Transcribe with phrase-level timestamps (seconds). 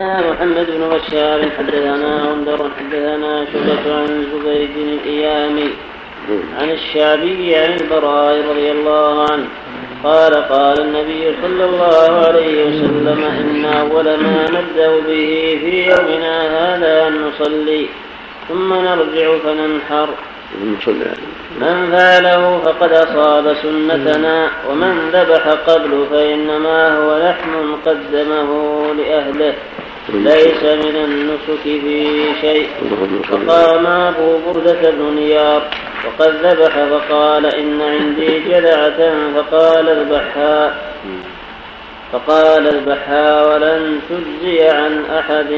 [0.00, 5.70] محمد بن بشار حدثنا غندر حدثنا شعبة عن زبيد الإيامي
[6.60, 9.46] عن الشعبي عن البراء رضي الله عنه
[10.04, 17.08] قال قال النبي صلى الله عليه وسلم إن أول ما نبدأ به في يومنا هذا
[17.08, 17.86] أن نصلي
[18.48, 20.08] ثم نرجع فننحر.
[21.60, 28.50] من فعله فقد أصاب سنتنا ومن ذبح قبل فإنما هو لحم قدمه
[28.94, 29.54] لأهله.
[30.14, 32.06] ليس من النسك في
[32.40, 32.68] شيء.
[33.30, 35.62] فقام أبو بردة بن نيار
[36.06, 39.12] وقد ذبح فقال إن عندي جذعة.
[39.36, 40.74] فقال اذبحها.
[42.12, 45.50] فقال اذبحها ولن تجزي عن أحد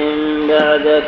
[0.49, 1.05] بعدك.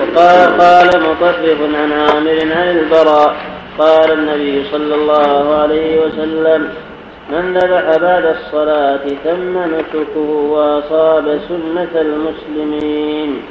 [0.00, 3.36] وقال قال مطرف عن عامر عن البراء.
[3.78, 6.68] قال النبي صلى الله عليه وسلم
[7.30, 13.42] من ذبح بعد الصلاة تم نسكه وأصاب سنة المسلمين.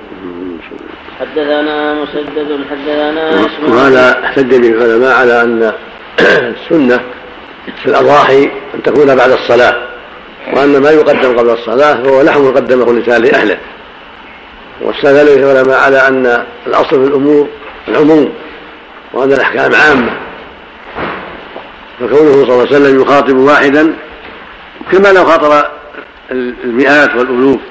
[1.20, 5.72] حدثنا مسدد حدثنا وهذا احتج به العلماء على أن
[6.56, 7.00] السنة
[7.84, 8.44] في الأضاحي
[8.76, 9.76] أن تكون بعد الصلاة
[10.54, 13.58] وأن ما يقدم قبل الصلاة هو لحم قدمه الإنسان لأهله
[14.82, 17.48] واستدل به العلماء على أن الأصل في الأمور
[17.88, 18.34] العموم
[19.14, 20.12] وأن الأحكام عامة.
[22.00, 23.94] فكونه صلى الله عليه وسلم يخاطب واحدا
[24.92, 25.70] كما لو خاطب
[26.32, 27.62] المئات والألوف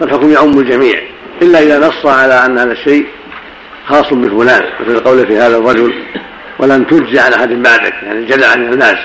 [0.00, 1.02] فالحكم يعم الجميع
[1.42, 3.06] إلا إذا نص على أن هذا الشيء
[3.88, 5.94] خاص بفلان مثل القول في هذا الرجل
[6.58, 7.94] ولن تجزي عن أحد بعدك.
[8.02, 8.98] يعني الجدع عن الناس.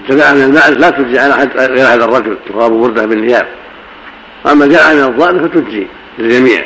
[0.00, 3.46] الجدع عن الناس لا تجزي عن أحد غير هذا الرجل يخاطب وردة بالنياب.
[4.44, 5.86] وأما جاء من الظالم فتجزي
[6.18, 6.64] للجميع.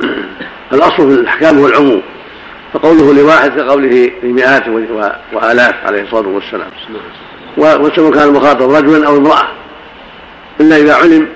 [0.72, 2.02] الأصل في الأحكام هو العموم.
[2.72, 4.68] فقوله لواحد كقوله لمئات
[5.32, 6.70] وآلاف عليه الصلاة والسلام.
[7.56, 9.48] وسواء كان المخاطب رجلا أو امرأة.
[10.60, 11.28] إلا إذا علم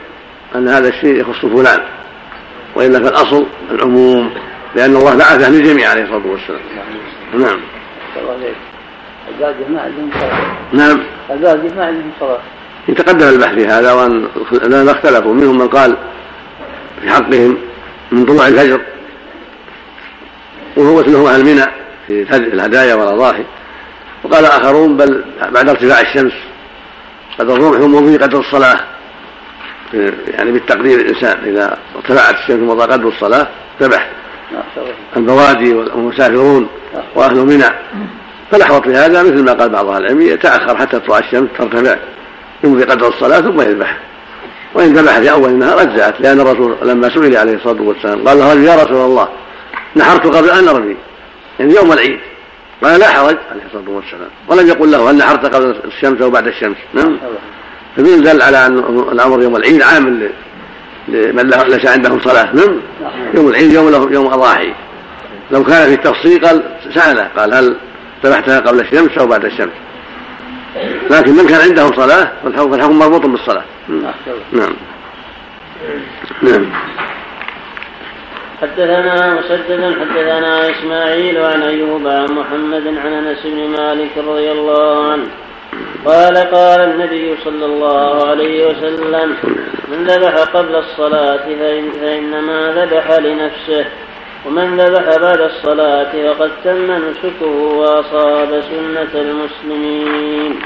[0.54, 1.80] أن هذا الشيء يخص فلان.
[2.76, 4.30] وإلا فالأصل العموم
[4.74, 6.60] لأن الله بعثه للجميع عليه الصلاة والسلام.
[7.34, 7.60] نعم.
[9.34, 11.00] الزواج ما عندهم صلاة نعم.
[11.30, 12.38] الزواج ما عندهم صلاة
[12.88, 14.28] يتقدم البحث في هذا وأن
[14.88, 15.34] اختلفوا.
[15.34, 15.96] منهم من قال
[17.02, 17.58] في حقهم
[18.12, 18.80] من طلوع الفجر.
[20.76, 21.64] وهو مثله أهل منى
[22.06, 23.44] في الهدايا والأضاحي.
[24.24, 26.32] وقال آخرون بل بعد ارتفاع الشمس
[27.38, 28.80] قد الرمح ومضي قدر الصلاة.
[30.28, 33.48] يعني بالتقدير الإنسان إذا ارتفعت الشمس ومضى قدر الصلاة
[33.80, 34.10] ذبح
[35.16, 36.68] البوادي والمسافرون
[37.14, 37.68] وأهل منى.
[38.50, 41.96] فالأحوط في هذا مثل ما قال بعض أهل العلم يتأخر حتى تطلع الشمس ترتفع
[42.64, 43.98] يمضي قدر الصلاة ثم يذبح.
[44.74, 48.52] وإن ذبح في أول النهار أجزأت لأن الرسول لما سئل عليه الصلاة والسلام قال له
[48.52, 49.28] يا رسول الله؟
[49.96, 50.96] نحرت قبل أن أرمي
[51.60, 52.20] يعني يوم العيد.
[52.84, 54.30] قال لا حرج عليه الصلاة والسلام.
[54.48, 56.76] ولم يقل له هل نحرت قبل الشمس أو بعد الشمس.
[56.94, 57.18] نعم.
[57.96, 58.78] فدل دل على أن
[59.12, 60.30] الأمر يوم العيد عام
[61.08, 62.54] لمن ليس عندهم صلاة.
[62.54, 62.80] نعم.
[63.34, 64.74] يوم العيد يوم له يوم أضاحي.
[65.50, 66.62] لو كان في التفصيل قال
[66.94, 67.76] سأله قال هل
[68.24, 69.72] ذبحتها قبل الشمس أو بعد الشمس.
[71.10, 73.64] لكن من كان عندهم صلاة فالحكم مربوط بالصلاة.
[74.52, 74.74] نعم.
[76.42, 76.66] نعم.
[78.62, 85.26] حدثنا مسدد حدثنا إسماعيل عن أيوب عن محمد عن أنس بن مالك رضي الله عنه
[86.04, 89.36] قال قال النبي صلى الله عليه وسلم
[89.88, 91.44] من ذبح قبل الصلاة
[92.00, 93.84] فإنما ذبح لنفسه
[94.46, 97.46] ومن ذبح بعد الصلاة فقد تم نسكه
[97.78, 100.60] وأصاب سنة المسلمين.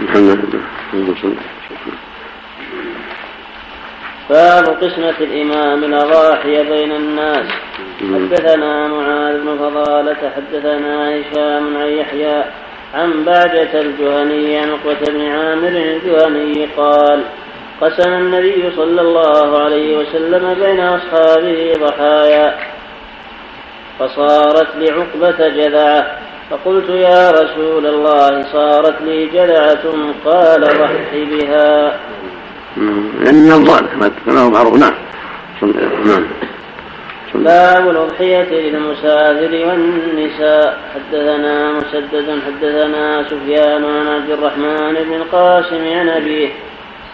[4.30, 7.46] باب قسمة الإمام الأضاحي بين الناس.
[8.00, 12.44] حدثنا معاذ بن فضالة حدثنا هشام عن يحيى
[12.94, 17.22] عن بعجة الجهني عن عقبة بن عامر الجهني قال
[17.80, 22.54] قسم النبي صلى الله عليه وسلم بين أصحابه ضحايا.
[23.98, 26.06] فصارت لعقبة جذعة.
[26.50, 29.84] فقلت يا رسول الله صارت لي جذعة؟
[30.24, 31.96] قال ضحي بها.
[33.24, 33.86] يعني من الضال
[34.26, 34.94] كما هو معروف نعم.
[36.04, 36.26] نعم.
[37.34, 40.78] باب الأضحية للمسافر والنساء.
[40.94, 46.48] حدثنا مسدد حدثنا سفيان عن عبد الرحمن بن القاسم عن أبيه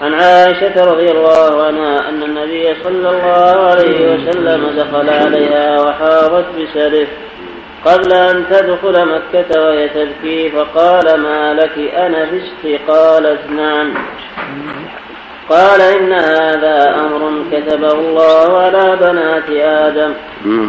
[0.03, 7.09] عن عائشة رضي الله عنها أن النبي صلى الله عليه وسلم دخل عليها وحاضت بسرف
[7.85, 13.94] قبل أن تدخل مكة وهي تبكي فقال ما لك؟ أنفست قالت نعم.
[15.49, 20.12] قال إن هذا أمر كتبه الله على بنات آدم.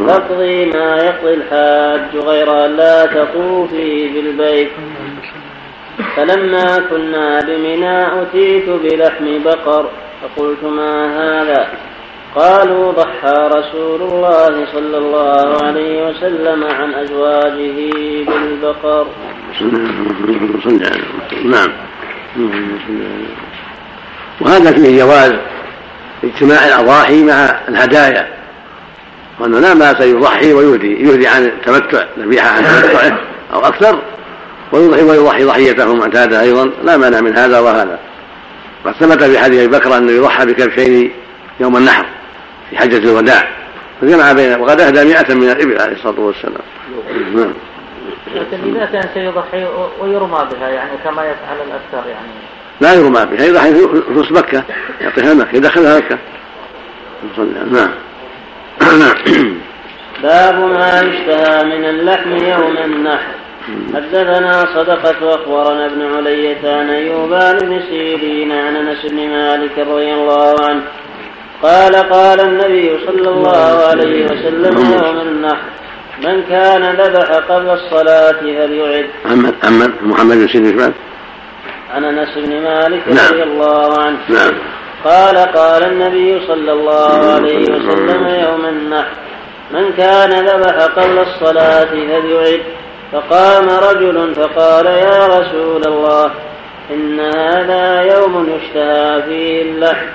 [0.07, 4.71] فاقضي ما يقضي الحاج غير أن لا تطوفي بالبيت
[6.15, 9.89] فلما كنا بمنى أتيت بلحم بقر.
[10.21, 11.67] فقلت ما هذا؟
[12.35, 17.93] قالوا ضحى رسول الله صلى الله عليه وسلم عن أزواجه
[18.25, 19.07] بالبقر.
[21.45, 21.71] نعم.
[24.41, 25.33] وهذا فيه جواز
[26.23, 28.27] اجتماع الأضاحي مع الهدايا
[29.39, 33.19] وأنه لا بأس يضحي ويهدي يهدي عن التمتع ذبيحة عن تمتعه
[33.53, 33.99] أو أكثر
[34.71, 37.99] ويضحي ويضحي ضحيته المعتادة أيضا لا مانع من هذا وهذا.
[38.85, 41.11] قد ثبت في حديث أبي بكر أنه يضحى بكبشين
[41.59, 42.05] يوم النحر
[42.69, 43.47] في حجة الوداع.
[44.01, 46.63] فجمع بين وقد أهدى مئة من الإبل عليه الصلاة والسلام.
[47.35, 47.53] نعم
[48.51, 49.67] إذا كان سيضحي
[50.01, 52.33] ويرمى بها يعني كما يفعل الأكثر يعني.
[52.83, 54.63] لا يرمى بها يضحي في نص مكة
[55.01, 56.17] يعطيها مكه يدخلها مكه
[57.71, 57.91] نعم.
[60.23, 63.31] باب ما يشتهى من اللحم يوم النحر.
[63.95, 67.29] حدثنا صدقة أخبرنا ابن علية عن أيوب
[67.61, 70.81] بن سيرين عن أنس بن مالك رضي الله عنه.
[71.63, 75.63] قال قال النبي صلى الله عليه وسلم يوم النحر
[76.23, 79.05] من كان ذبح قبل الصلاة فليعد.
[79.25, 80.93] عمن محمد بن سيرين
[81.93, 83.33] عن أنس بن مالك نعم.
[83.33, 84.17] رضي الله عنه.
[84.29, 84.53] نعم.
[85.05, 89.11] قال قال النبي صلى الله عليه وسلم يوم النحر
[89.71, 92.61] من كان ذبح قبل الصلاة فليعد.
[93.11, 96.31] فقام رجل فقال يا رسول الله
[96.93, 100.05] إن هذا يوم يشتهى فيه اللحم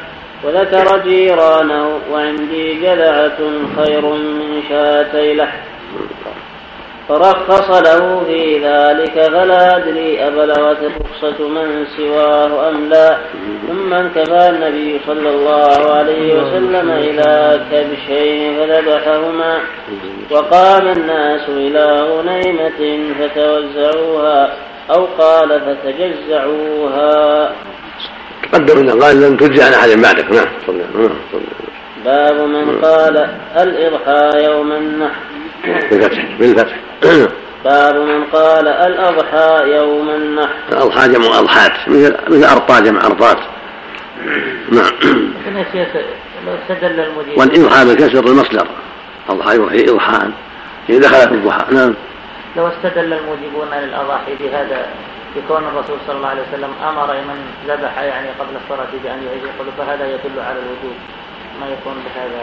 [0.44, 3.38] وذكر جيرانه وعندي جذعة
[3.76, 5.58] خير من شاتي لحم.
[7.08, 13.18] فرخص له في ذلك فلا أدري أبلغت الرخصة من سواه أم لا.
[13.68, 19.58] ثم انكفى النبي صلى الله عليه وسلم إلى كبشين فذبحهما.
[20.30, 24.52] وقام الناس إلى غنيمة فتوزعوها
[24.90, 27.52] أو قال فتجزعوها.
[28.42, 30.30] تقدم أنه قال لن تجزع عن أحد بعدك.
[30.32, 30.48] نعم
[32.04, 35.37] باب من قال الإضحى يوم النحر.
[35.64, 36.76] بالفتح بالفتح.
[37.64, 40.54] باب من قال الأضحى يوم النحر.
[40.72, 43.38] الأضحى جمع أضحات مثل مثل أرطى جمع أرطات
[44.72, 44.92] نعم.
[47.36, 48.66] والإضحى بكسر المصدر.
[49.28, 50.30] أضحى يضحي إضحاء
[50.88, 51.74] إذا دخل في الضحى.
[51.74, 51.94] نعم.
[52.56, 54.86] لو استدل الموجبون للأضاحي بهذا
[55.36, 57.38] بكون الرسول صلى الله عليه وسلم أمر من
[57.68, 60.96] ذبح يعني قبل الصلاة بأن يقول فهذا يدل على الوجوب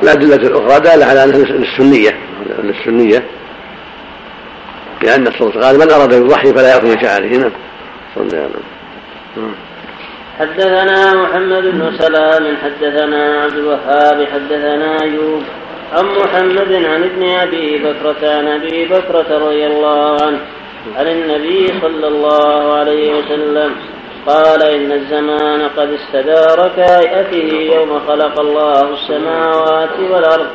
[0.04, 2.18] الأدلة الأخرى دالة على أنها السنية
[2.60, 3.24] السنية
[5.04, 7.38] لأن الرسول قال من أراد أن يضحي فلا يأكل من شعره.
[7.38, 7.52] نعم.
[8.16, 9.56] صلى الله عليه وسلم.
[10.40, 15.44] حدثنا محمد بن سلام حدثنا عبد الوهاب حدثنا أيوب.
[15.94, 20.40] عن محمد عن ابن أبي بكرة عن أبي بكرة رضي الله عنه
[20.96, 23.76] عن النبي صلى الله عليه وسلم.
[24.27, 30.48] قال إن الزمان قد استدار كهيئته يوم خلق الله السماوات والأرض.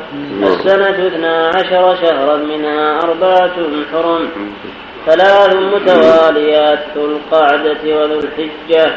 [0.43, 3.57] السنة اثنا عشر شهرا منها أربعة
[3.93, 4.29] حرم.
[5.07, 8.97] ثلاث متواليات ذو القعدة وذو الحجة.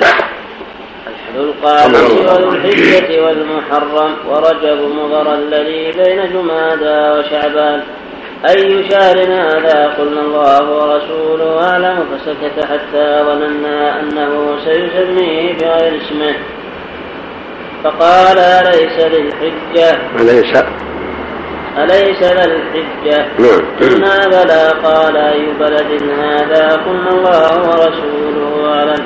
[1.35, 4.11] ذو القعدة وذو الحجة والمحرم.
[4.29, 7.83] ورجب مضر الذي بين جمادى وشعبان.
[8.49, 16.35] أي شهر هذا قلنا الله ورسوله أعلم فسكت حتى ظننا أنه سيسميه بغير اسمه.
[17.83, 20.63] فقال أليس للحجة؟ أليس؟
[21.77, 23.61] أليس للحجة؟ نعم.
[23.81, 24.73] قلنا بلى.
[24.83, 29.03] قال أي بلد هذا؟ قلنا الله ورسوله أعلم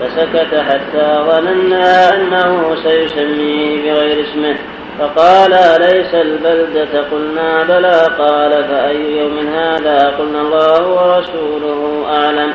[0.00, 4.73] فسكت حتى ظننا أنه سيسميه بغير اسمه.
[4.98, 8.08] فقال أليس البلدة؟ قلنا بلى.
[8.18, 12.54] قال فأي يوم هذا؟ قلنا الله ورسوله أعلم.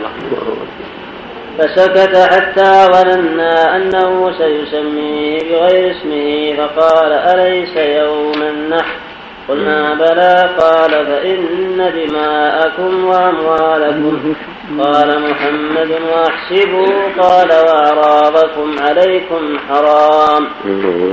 [1.57, 6.55] فسكت حتى ظننا أنه سيسميه بغير اسمه.
[6.57, 9.08] فقال أليس يوم النحر؟
[9.49, 14.35] قلنا بلى قال فإن دماءكم وأموالكم.
[14.83, 20.47] قال محمد وأحسبوا قال وأعراضكم عليكم حرام.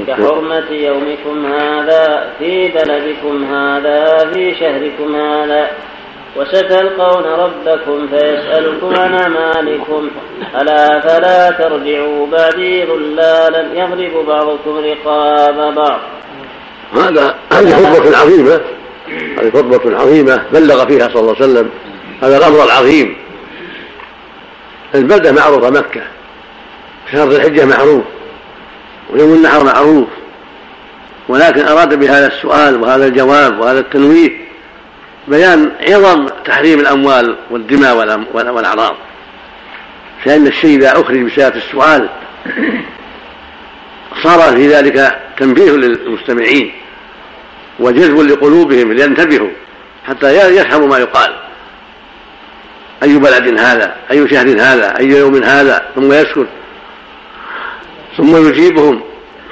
[0.06, 5.66] كحرمة يومكم هذا في بلدكم هذا في شهركم هذا.
[6.36, 10.10] وستلقون ربكم فيسألكم عن أعمالكم.
[10.60, 16.00] ألا فلا ترجعوا بعدي ضلالا يضرب بعضكم رقاب بعض.
[16.98, 18.60] هذا هذه خطبة عظيمة.
[19.38, 21.70] هذه خطبة عظيمة بلغ فيها صلى الله عليه وسلم.
[22.22, 23.16] هذا الأمر العظيم.
[24.94, 26.02] البلدة معروفة مكة.
[27.12, 28.04] شهر الحجة معروف.
[29.10, 30.08] ويوم النحر معروف.
[31.28, 34.30] ولكن أراد بهذا السؤال وهذا الجواب وهذا التنويه
[35.28, 37.96] بيان عظم تحريم الأموال والدماء
[38.34, 38.96] والأعراض.
[40.24, 42.08] فإن الشيء إذا أخرج بسبب السؤال
[44.22, 46.72] صار في ذلك تنبيه للمستمعين.
[47.80, 49.50] وجذب لقلوبهم لينتبهوا
[50.06, 51.30] حتى يفهموا ما يقال.
[53.02, 56.46] أي بلد هذا؟ أي شهر هذا؟ أي يوم هذا؟ ثم يسكت.
[58.16, 59.00] ثم يجيبهم.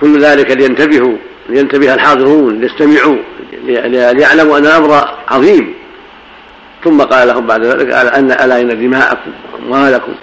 [0.01, 1.17] كل ذلك لينتبهوا.
[1.49, 3.17] لينتبه الحاضرون ليستمعوا
[3.65, 5.75] ليعلموا أن الأمر عظيم.
[6.85, 10.15] ثم قال لهم بعد ذلك أن ألا إن دماءكم وأموالكم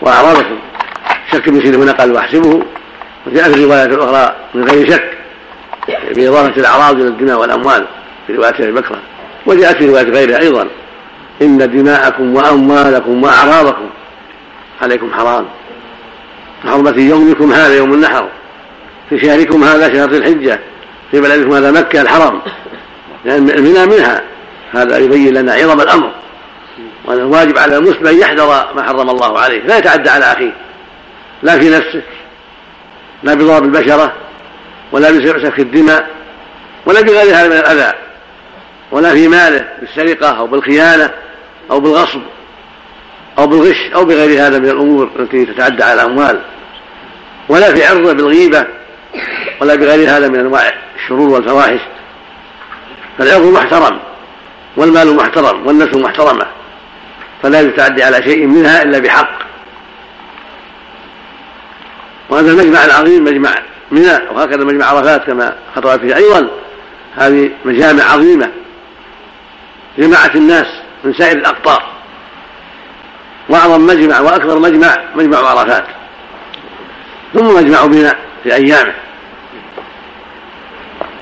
[0.00, 0.58] وأعراضكم.
[1.32, 2.62] شك من هنا قال واحسبه.
[3.26, 5.19] وجاء في الرواية الأخرى من غير شك.
[6.14, 7.86] بإضافة الأعراض إلى الدماء والأموال
[8.26, 8.96] في رواية أبي بكر
[9.46, 10.66] وجاءت في رواية غيرها أيضا.
[11.42, 13.90] إن دماءكم وأموالكم وأعراضكم
[14.82, 15.46] عليكم حرام.
[16.64, 18.28] كحرمة يومكم هذا يوم النحر
[19.10, 20.60] في شهركم هذا شهر الحجة
[21.10, 22.40] في بلدكم هذا مكة الحرام.
[23.24, 24.22] لأن المنى منها.
[24.72, 26.10] هذا يبين لنا عظم الأمر.
[27.04, 29.62] وأن الواجب على المسلم أن يحذر ما حرم الله عليه.
[29.62, 30.52] لا يتعدى على أخيه.
[31.42, 32.02] لا في نفسه.
[33.22, 34.12] لا بضرب البشرة.
[34.92, 36.10] ولا بسفك الدماء
[36.86, 37.92] ولا بغير هذا من الأذى
[38.92, 41.10] ولا في ماله بالسرقة أو بالخيانة
[41.70, 42.22] أو بالغصب
[43.38, 46.40] أو بالغش أو بغير هذا من الأمور التي تتعدى على الأموال
[47.48, 48.66] ولا في عرضه بالغيبة
[49.60, 51.80] ولا بغير هذا من أنواع الشرور والفواحش.
[53.18, 53.98] فالعرض محترم
[54.76, 56.46] والمال محترم والنفس محترمة
[57.42, 59.38] فلا يتعدي على شيء منها إلا بحق.
[62.30, 63.54] وهذا المجمع العظيم مجمع
[63.90, 66.16] منى وهكذا مجمع عرفات كما خطبت فيه.
[66.16, 66.48] أيضا
[67.16, 68.50] هذه مجامع عظيمة
[69.98, 70.66] جمعت الناس
[71.04, 71.82] من سائر الأقطار.
[73.48, 75.84] وأعظم مجمع وأكبر مجمع مجمع عرفات.
[77.34, 78.92] ثم مجمع بنا في أيامه.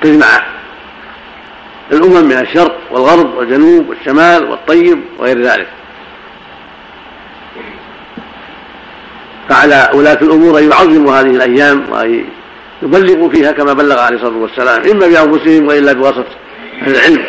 [0.02, 0.26] تجمع
[1.92, 5.68] الأمم من الشرق والغرب والجنوب والشمال والطيب وغير ذلك.
[9.48, 12.24] فعلى ولاة الأمور أن يعظموا هذه الأيام وأن
[12.82, 16.36] يبلغوا فيها كما بلغ عليه الصلاة والسلام إما بأنفسهم وإلا بواسطة
[16.82, 17.24] أهل العلم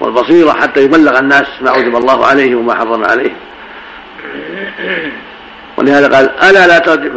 [0.00, 3.30] والبصيرة حتى يبلغ الناس ما أوجب الله عليه وما حرم عليه.
[5.76, 7.10] ولهذا قال ألا لا ترجع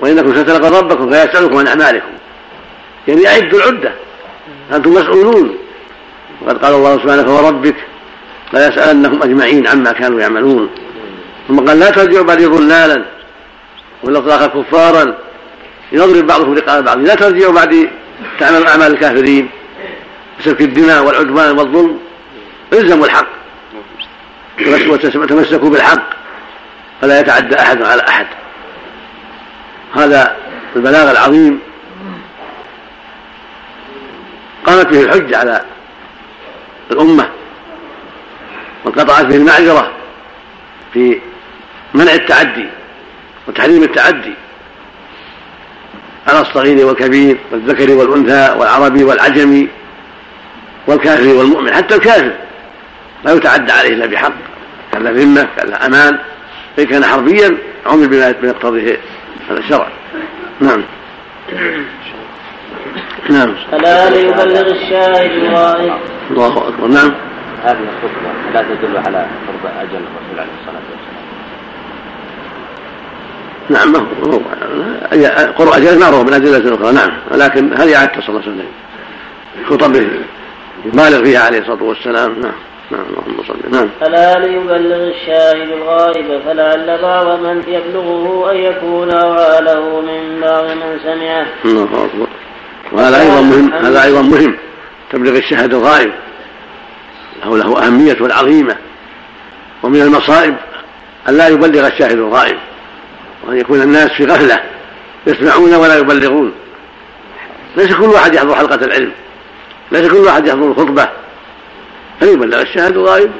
[0.00, 2.08] وإنكم ستلقى ربكم فيسألكم عن أعمالكم.
[3.08, 3.92] يعني أعدوا العدة
[4.72, 5.56] أنتم مسؤولون.
[6.42, 7.76] وقد قال الله سبحانه فوربك
[8.52, 10.70] لا يسألنهم أجمعين عما كانوا يعملون.
[11.48, 13.04] ثم قال لا ترجعوا بعد ضلالا
[14.02, 15.14] ولا كفارا
[15.94, 16.98] يضرب بعضكم رقاب بعض.
[16.98, 17.90] لا ترجعوا بعد
[18.40, 19.48] تعملوا أعمال الكافرين
[20.38, 22.00] بسفك الدماء والعدوان والظلم
[22.72, 23.26] إلزموا الحق.
[25.16, 26.10] وتمسكوا بالحق
[27.00, 28.26] فلا يتعدى أحد على أحد.
[29.94, 30.36] هذا
[30.76, 31.60] البلاغ العظيم
[34.66, 35.64] قامت به الحجة على
[36.90, 37.28] الأمة
[38.84, 39.92] وانقطعت به المعذرة
[40.92, 41.20] في
[41.94, 42.68] منع التعدي
[43.48, 44.34] وتحريم التعدي.
[46.28, 49.68] على الصغير والكبير والذكر والأنثى والعربي والعجمي
[50.86, 52.32] والكافر والمؤمن حتى الكافر
[53.24, 54.32] لا يتعدى عليه إلا بحق
[54.92, 56.18] كان له ذمة كان له أمان.
[56.78, 58.98] إن كان حربيا عمل بما يقتضيه
[59.50, 59.88] هذا الشرع.
[60.60, 60.82] نعم.
[63.30, 63.54] نعم.
[63.72, 65.92] ألا ليبلغ الشاهد الغائب.
[66.30, 66.86] الله أكبر.
[66.86, 67.14] نعم.
[67.64, 70.83] هذه الخطبة لا تدل على قرب أجل الرسول عليه الصلاة والسلام
[73.70, 74.40] نعم ما هو
[75.58, 78.66] قرب أجل معروف من أدلة أخرى نعم ولكن هذه عادته صلى الله عليه وسلم؟
[79.68, 80.08] خطبه
[80.84, 82.40] يبالغ فيها عليه الصلاة والسلام.
[82.40, 82.52] نعم
[82.90, 83.88] نعم اللهم صل نعم.
[84.02, 91.46] ألا ليبلغ الشاهد الغائب فلعل بعض من يبلغه أن يكون أوعاله من بعض من سمعه.
[91.64, 92.26] الله أكبر.
[92.92, 94.56] وهذا أيضا مهم هذا أيضا مهم.
[95.12, 96.12] تبليغ الشهادة الغائب
[97.44, 98.76] له له أهمية عظيمة
[99.82, 100.56] ومن المصائب
[101.28, 102.56] أن لا يبلغ الشاهد الغائب.
[103.46, 104.62] وأن يكون الناس في غفلة
[105.26, 106.52] يسمعون ولا يبلغون.
[107.76, 109.12] ليس كل واحد يحضر حلقة العلم
[109.92, 111.08] ليس كل واحد يحضر الخطبة.
[112.20, 113.30] فيبلغ الشاهد الغائب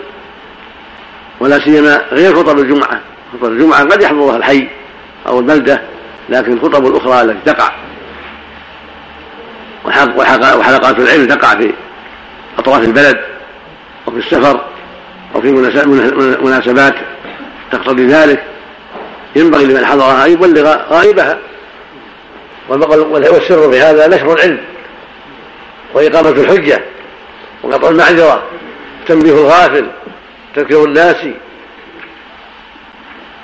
[1.40, 3.00] ولا سيما غير خطب الجمعة.
[3.32, 4.68] خطب الجمعة قد يحضرها الحي
[5.26, 5.82] أو البلدة
[6.28, 7.72] لكن الخطب الأخرى التي تقع.
[10.56, 11.72] وحلقات العلم تقع في
[12.58, 13.20] أطراف البلد
[14.06, 14.64] وفي السفر
[15.34, 15.52] وفي
[16.42, 16.94] مناسبات
[17.72, 18.44] تقتضي ذلك.
[19.36, 21.38] ينبغي لمن حضرها أن يبلغ غائبها.
[22.68, 24.60] والسر في هذا نشر العلم
[25.94, 26.84] وإقامة الحجة
[27.62, 28.42] وقطع المعذرة
[29.06, 29.86] تنبيه الغافل
[30.54, 31.16] تذكير الناس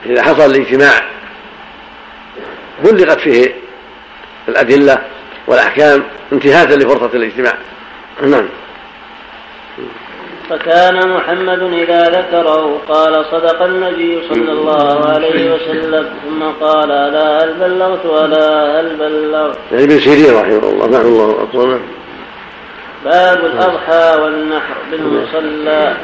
[0.06, 1.02] إذا حصل الاجتماع
[2.84, 3.54] بلغت فيه
[4.48, 4.98] الأدلة
[5.46, 7.54] والأحكام انتهاكا لفرصة الاجتماع.
[8.22, 8.48] نعم.
[10.50, 17.54] فكان محمد إذا ذكره قال صدق النبي صلى الله عليه وسلم ثم قال ألا هل
[17.54, 21.80] بلغت؟ ألا هل بلغت؟ يعني ابن سيرين رحمه الله نعم الله أكبر
[23.04, 25.94] باب الأضحى والنحر بالمصلى.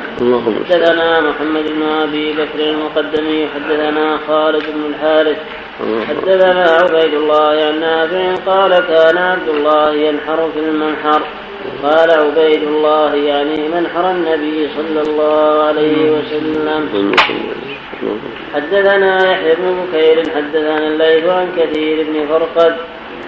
[0.70, 5.36] حدثنا محمد بن أبي بكر المقدمي حدثنا خالد بن الحارث
[6.08, 11.22] حدثنا عبيد الله عن نافع قال كان عبد الله ينحر في المنحر.
[11.82, 17.12] قال عبيد الله يعني منحر النبي صلى الله عليه وسلم.
[18.54, 22.76] حدثنا يحيى بن بكير حدثنا الليث عن كثير بن فرقد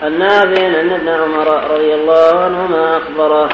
[0.02, 3.48] عن نافع ان ابن عمر رضي الله عنهما أخبره.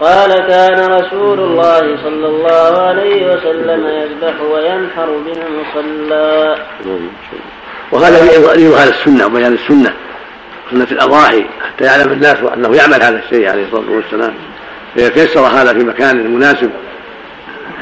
[0.00, 6.56] قال كان رسول الله صلى الله عليه وسلم يذبح وينحر بالمصلى.
[7.92, 9.92] وهذا لإظهار السنة وبيان السنة.
[10.70, 14.34] سنة الأضاحي حتى يعلم الناس أنه يعمل هذا الشيء عليه الصلاة والسلام.
[14.96, 16.70] إذا تيسر هذا في مكان مناسب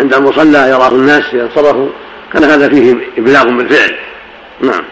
[0.00, 1.88] عند المصلى يراه الناس ينصرفوا
[2.32, 3.96] كان هذا فيه إبلاغ بالفعل
[4.60, 4.84] نعم.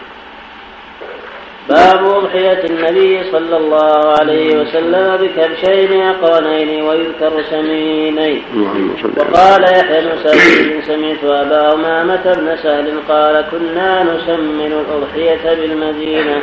[1.69, 8.43] باب أضحية النبي صلى الله عليه وسلم بكبشين أقرنين ويذكر سمينين.
[9.17, 16.41] وقال يحيى بن سعيد سمعت أبا أمامة بن سهل قال كنا نسمن الأضحية بالمدينة.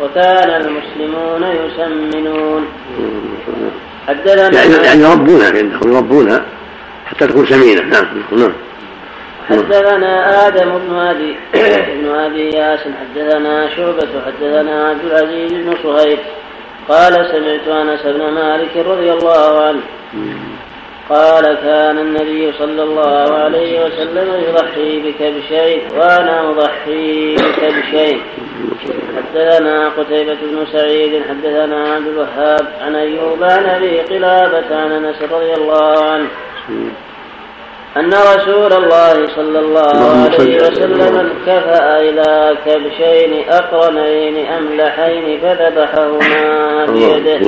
[0.00, 2.66] وكان المسلمون يسمنون.
[4.08, 6.44] حدثنا يعني يعني يربونها عندهم يربونها
[7.06, 7.82] حتى تكون سمينة.
[7.82, 8.52] نعم نعم
[9.48, 11.36] حدثنا آدم بن أبي
[12.02, 16.18] بن أبي ياس حدثنا شعبة حدثنا عبد العزيز بن صهيب.
[16.88, 19.80] قال سمعت أنس بن مالك رضي الله عنه.
[21.08, 28.20] قال كان النبي صلى الله عليه وسلم يضحي بكبشين وأنا أضحي بكبشين.
[29.34, 35.54] حدثنا قتيبة بن سعيد حدثنا عبد الوهاب عن أيوب عن أبي قلابة عن أنس رضي
[35.54, 36.28] الله عنه.
[37.96, 47.38] أن رسول الله صلى الله عليه وسلم انكفأ إلى كبشين أقرنين أملحين فذبحهما بيده.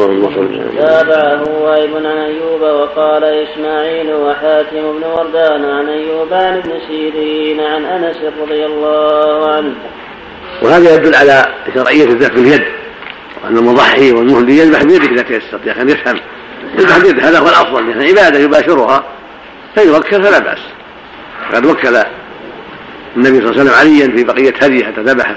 [0.79, 7.85] تابعه وابن عن أيوب وقال إسماعيل وحاتم بن وردان عن أيوب عن ابن سيرين عن
[7.85, 9.75] أنس رضي الله عنه.
[10.63, 12.65] وهذا يدل على شرعية الذبح باليد
[13.45, 15.25] وأن المضحي والمهدي يذبح بيده إذا
[15.67, 16.21] يا أخي يفهم.
[16.79, 19.05] يذبح بيده هذا هو الأفضل لأن عبادة يباشرها.
[19.75, 20.59] فيوكل فلا بأس.
[21.55, 22.03] قد وكل
[23.17, 25.37] النبي صلى الله عليه وسلم عليا في بقية هديه حتى ذبحه.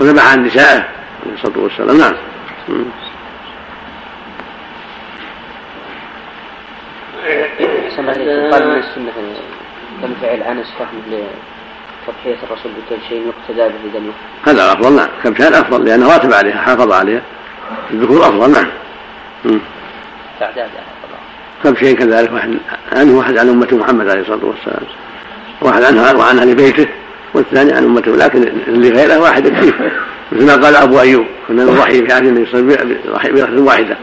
[0.00, 0.84] وذبح عن نسائه
[1.24, 1.98] عليه الصلاة والسلام.
[1.98, 2.14] نعم.
[8.52, 9.12] قال من السنة
[10.02, 10.66] كم فعل أنس
[12.08, 14.12] لتضحية الرسول بكبشين يقتدى به دمه
[14.44, 17.22] هذا الأفضل نعم كبشان أفضل لأنه راتب عليها حافظ عليها
[17.90, 18.68] الذكور أفضل نعم.
[20.40, 20.92] تعداد يعني
[21.64, 22.54] كبشين كذلك واحد
[22.92, 24.82] عنه واحد عن أمة محمد عليه الصلاة والسلام.
[25.60, 26.86] واحد عنها وعن أهل بيته
[27.34, 29.72] والثاني عن أمته لكن اللي غيره واحد يكفيه
[30.32, 32.78] مثل ما قال أبو أيوب كنا نضحي في عهد النبي صلى الله
[33.18, 33.96] عليه وسلم واحدة.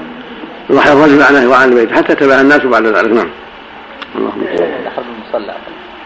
[0.69, 3.29] يضحي الرجل عن أهله وعن البيت حتى تبع الناس بعد ذلك نعم.
[4.15, 4.45] اللهم
[4.95, 5.55] صل المصلى.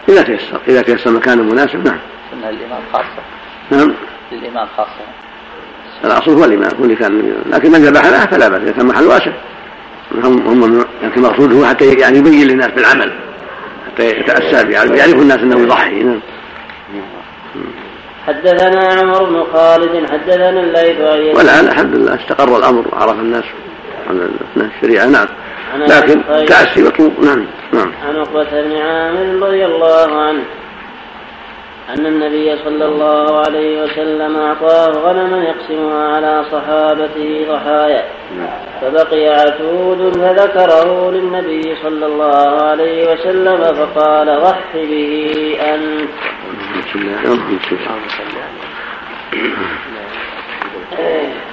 [0.08, 1.98] إذا تيسر إذا تيسر مكان مناسب نعم.
[2.30, 3.22] سنة للإمام خاصة.
[3.70, 3.94] نعم.
[4.32, 5.04] للإمام خاصة.
[6.04, 9.04] الأصل هو الإمام هو اللي كان لكن من ذبح لها فلا بأس إذا كان محل
[9.04, 9.32] واسع.
[10.12, 13.12] هم هم لكن المقصود هو حتى يعني يبين للناس بالعمل
[13.86, 16.20] حتى يتأسى يعني يعرف الناس أنه يضحي نعم.
[18.26, 21.00] حدثنا عمر بن خالد حدثنا الليث
[21.36, 23.44] والآن الحمد لله استقر الأمر وعرف الناس
[24.56, 25.26] الشريعة نعم.
[25.76, 27.92] لكن تأسي مطلوب نعم نعم.
[28.08, 30.44] عن عقبة بن عامر رضي الله عنه
[31.88, 38.04] أن النبي صلى الله عليه وسلم أعطاه غنما يقسمها على صحابته ضحايا
[38.80, 46.08] فبقي عتود فذكره للنبي صلى الله عليه وسلم فقال ضح به أنت
[46.78, 47.76] بسم الله اللهم صل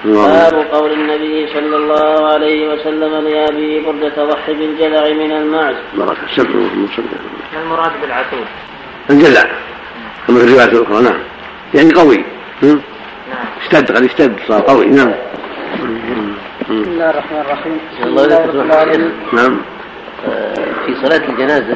[0.06, 5.76] باب قول النبي صلى الله عليه وسلم لأبي بردة ضح بالجذع من المعز.
[5.98, 6.44] بركة
[7.54, 8.46] ما المراد بالعتود؟
[9.10, 9.44] الجزع
[10.28, 11.20] كما في الروايات الأخرى نعم.
[11.74, 12.24] يعني قوي.
[12.62, 12.82] نعم.
[13.30, 13.46] نعم.
[13.62, 14.86] اشتد قد اشتد صار قوي.
[14.86, 15.14] نعم.
[16.62, 17.80] بسم الله الرحمن الرحيم.
[17.94, 19.12] بسم الله الرحيم.
[19.34, 19.62] نعم.
[20.86, 21.76] في صلاة الجنازة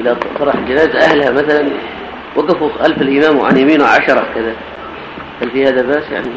[0.00, 1.68] إذا طرح الجنازة أهلها مثلا
[2.36, 4.54] وقفوا خلف الإمام وعن يمينه عشرة كذا.
[5.42, 6.30] هل في هذا بأس يعني؟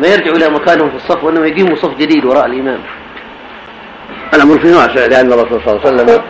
[0.00, 2.78] ما يرجعوا إلى مكانهم في الصف وإنما يقيموا صف جديد وراء الإمام
[4.34, 6.22] الأمر فيه واسع لأن الرسول صلى الله عليه وسلم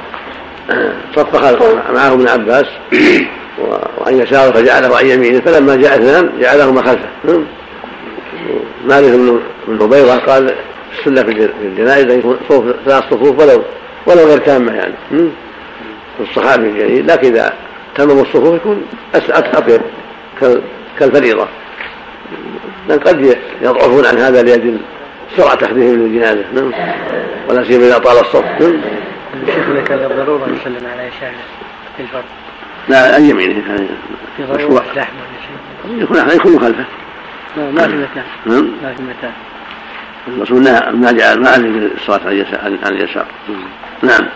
[1.16, 1.35] صف
[1.94, 2.66] معه ابن عباس
[3.99, 7.09] وعن يساره فجعله عن يمينه فلما جاء اثنان جعلهما خلفه.
[8.87, 9.11] مالك
[9.68, 10.55] بن عبيضة قال
[10.99, 13.62] السنة في الج- في الجنائز أن يكون صفوف ثلاث صفوف ولو
[14.07, 14.94] ولو غير تامة يعني.
[16.20, 17.53] الصحابي الجليل لكن إذا
[17.97, 18.83] تمم الصفوف يكون
[19.14, 19.81] أس- أطيب
[22.88, 24.79] لأن قد يضعفون عن هذا لأجل
[25.37, 26.73] سرعة تخديمهم للجنازة نعم.
[27.49, 28.81] ولا سيما إذا طال الصف نعم.
[29.42, 31.35] الشيخ إذا كان ضرورة يسلم على يساره
[31.97, 32.25] في الفرض.
[32.88, 33.77] لا أي يمينه
[34.37, 36.03] في ضرورة لحم ولا شيء.
[36.03, 36.85] يكون يكون خلفه
[37.57, 38.07] ما ما في
[38.47, 38.70] نعم.
[38.83, 39.33] ما في مكان
[40.29, 40.62] الرسول
[41.01, 43.27] ما جعل ما أذن الصلاة عن اليسار عن اليسار.
[44.03, 44.27] نعم.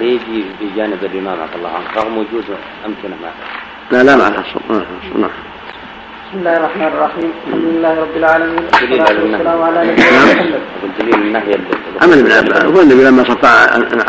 [0.00, 1.86] يجي بجانب الإمام عفى الله عنه.
[1.96, 2.44] رغم وجود
[2.86, 3.32] أمكنة معه.
[3.90, 4.44] لا لا ما.
[5.14, 5.30] نعم.
[6.30, 9.90] بسم الله الرحمن الرحيم الحمد لله رب العالمين على والسلام على نعم.
[11.00, 11.60] نبينا محمد
[12.02, 13.44] عمل ابن عباس هو النبي لما صف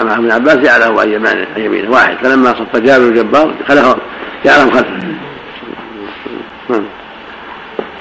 [0.03, 1.09] مع ابن عباس جعله عن
[1.57, 1.91] يمينه.
[1.91, 2.17] واحد.
[2.23, 3.97] فلما صف جابر الجبار خلفه
[4.45, 4.97] جعلهم خلفه
[6.69, 6.85] نعم.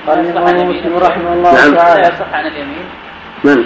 [0.06, 1.74] قال الإمام مسلم رحمه الله نعم.
[1.74, 2.00] تعالى.
[2.00, 2.85] يصح عن اليمين.
[3.44, 3.64] من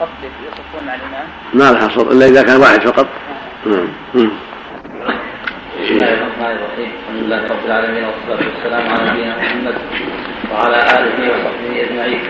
[0.00, 1.26] صف يصفون مع الإمام.
[1.54, 3.06] ما له حصر إلا إذا كان واحد فقط.
[3.66, 3.88] نعم.
[4.14, 4.30] نعم.
[5.82, 9.74] بسم الله الرحمن الرحيم الحمد لله رب العالمين والصلاة والسلام على نبينا محمد
[10.52, 12.22] وعلى آله وصحبه أجمعين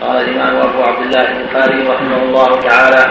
[0.00, 3.02] قال الإمام أبو عبد الله البخاري رحمه الله تعالى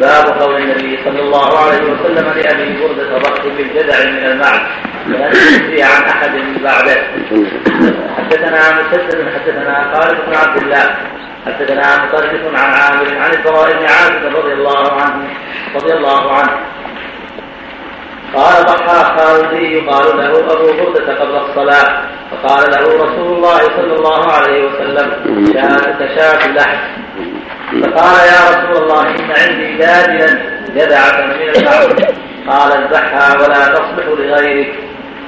[0.00, 4.60] باب قول النبي صلى الله عليه وسلم لأبي بردة ضغط بالجدع من المعز
[5.06, 6.96] ولن يجزي عن أحد من بعده
[8.16, 10.96] حدثنا مسدد حدثنا خالد بن عبد الله
[11.46, 15.28] حدثنا مطرف عن عامر عن البراء بن عازب رضي الله عنه
[15.74, 16.50] رضي الله عنه
[18.34, 22.02] قال ضحى خالدي يقال له أبو بردة قبل الصلاة.
[22.30, 25.08] فقال له رسول الله صلى الله عليه وسلم
[25.54, 26.78] شاتك شاة لحم.
[27.82, 30.40] فقال يا رسول الله إن عندي داجلا
[30.74, 31.90] جذعة من اللحم
[32.48, 34.74] قال اذبحها ولا تصلح لغيرك.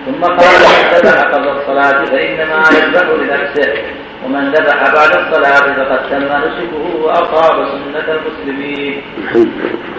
[0.06, 3.72] ثم قال من ذبح قبل الصلاة فإنما يذبح لنفسه.
[4.24, 9.02] ومن ذبح بعد الصلاة فقد تم نسكه وأصاب سنة المسلمين.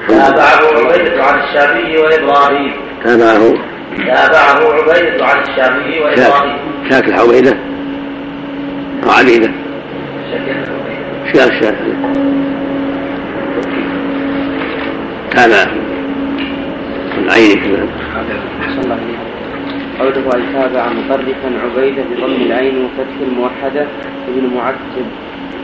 [0.08, 2.74] تابعه عبيدة عن الشافعي وإبراهيم.
[3.04, 3.54] تابعه
[3.98, 6.58] تابعه عبيدة عن الشافعي وإبراهيم.
[6.90, 7.58] شاك الحويدة
[9.04, 9.52] أو عبيدة.
[10.32, 10.54] شكل
[11.34, 11.76] شاك شاك.
[15.32, 15.72] تابع
[17.18, 19.22] من عينك صلى الله عليه وسلم
[20.02, 23.88] قوله أن تابع مطرفا عبيدة بضم العين وفتح الموحدة
[24.28, 25.06] ابن معتب.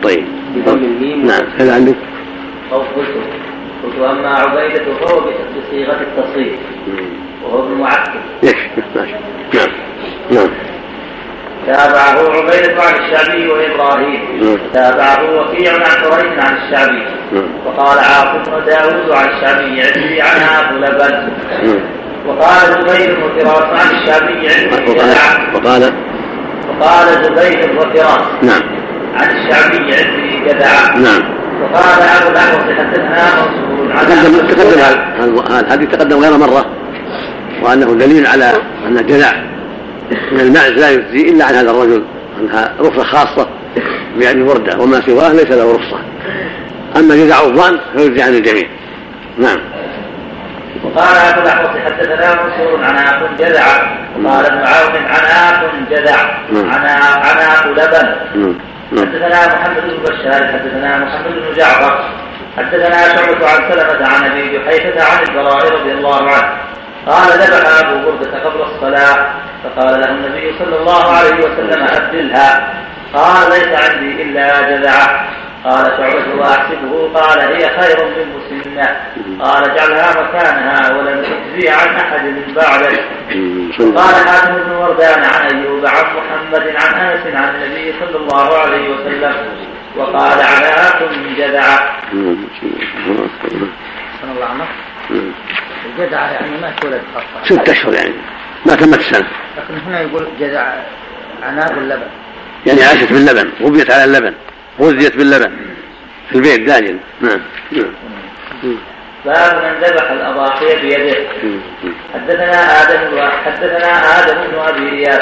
[0.03, 0.25] طيب.
[0.55, 1.45] بضم الميم نعم.
[1.59, 1.95] هذا عندك.
[2.71, 3.07] أو قلت
[3.83, 5.21] قلت أما عبيدة فهو
[5.57, 6.53] بصيغة التصريف.
[7.43, 8.21] وهو ابن معتب.
[8.43, 9.13] يكفي ماشي.
[9.53, 9.69] نعم.
[10.31, 10.49] نعم.
[11.67, 14.19] تابعه عبيدة عن الشعبي وإبراهيم.
[14.73, 17.03] تابعه وكيع عن حريث عن الشعبي.
[17.65, 21.31] وقال عاصم وداود عن الشعبي عندي عن أبو لبن.
[22.27, 25.93] وقال زبير وفراس عن عندي وقال جدع وقال
[26.79, 28.61] وقال زبير وفراس نعم.
[29.15, 30.95] عن الشعبي عندي جدع.
[30.95, 31.37] نعم.
[31.63, 36.65] وقال أبو الأحوص حدثنا منصور تقدم تقدم هذا- الحديث تقدم غير مرة
[37.63, 38.53] وأنه دليل على
[38.87, 39.31] أن الجدع
[40.31, 42.03] من المعز لا يجزي إلا عن هذا الرجل
[42.41, 43.47] أنها رخصة خاصة
[44.19, 45.99] بأبي بردة وما سواه ليس له رخصة.
[46.97, 48.67] أما جدع الظان فيجزي عن الجميع.
[49.37, 49.57] نعم.
[50.83, 53.65] وقال أبو الأحوص حدثنا منصور عن أخ جدع
[54.15, 55.23] وقال ابن عون عن
[56.51, 56.69] نعم.
[56.69, 56.85] عن
[57.37, 58.15] عن لبن.
[58.91, 62.09] حدثنا محمد بن بشار حدثنا محمد بن جعفر
[62.57, 66.49] حدثنا شعبة عن سلمة عن أبي جحيفة عن البراء رضي الله عنه.
[67.07, 69.29] قال ذبح أبو بردة قبل الصلاة
[69.63, 72.73] فقال له النبي صلى الله عليه وسلم أبدلها.
[73.13, 75.27] قال ليس عندي إلا جذعة.
[75.65, 78.97] قال شعبة وأحسبه قال هي خير من مسنة
[79.43, 83.03] قال اجعلها مكانها ولن تجزي عن أحد من بعدك.
[83.77, 83.95] سنة.
[83.95, 88.89] قال حاتم بن وردان عن أيوب عن محمد عن أنس عن النبي صلى الله عليه
[88.89, 89.33] وسلم
[89.97, 91.79] وقال على اكل جدع
[92.13, 92.37] مم.
[92.61, 93.27] سنة.
[94.21, 94.65] صلى الله عنه
[95.09, 95.31] مم.
[95.85, 98.13] الجدع يعني ما تولد خاصة ست أشهر يعني
[98.65, 100.73] ما تمت السنة لكن هنا يقول جدع
[101.43, 102.07] عناب اللبن
[102.65, 104.33] يعني عاشت باللبن غبيت على اللبن
[104.81, 105.51] غذيت باللبن.
[106.29, 107.39] في البيت داجن نعم.
[107.71, 107.91] نعم.
[109.25, 111.17] باب من ذبح الأضاحي بيده.
[112.13, 115.21] حدثنا آدم حدثنا آدم بن أبي إياس.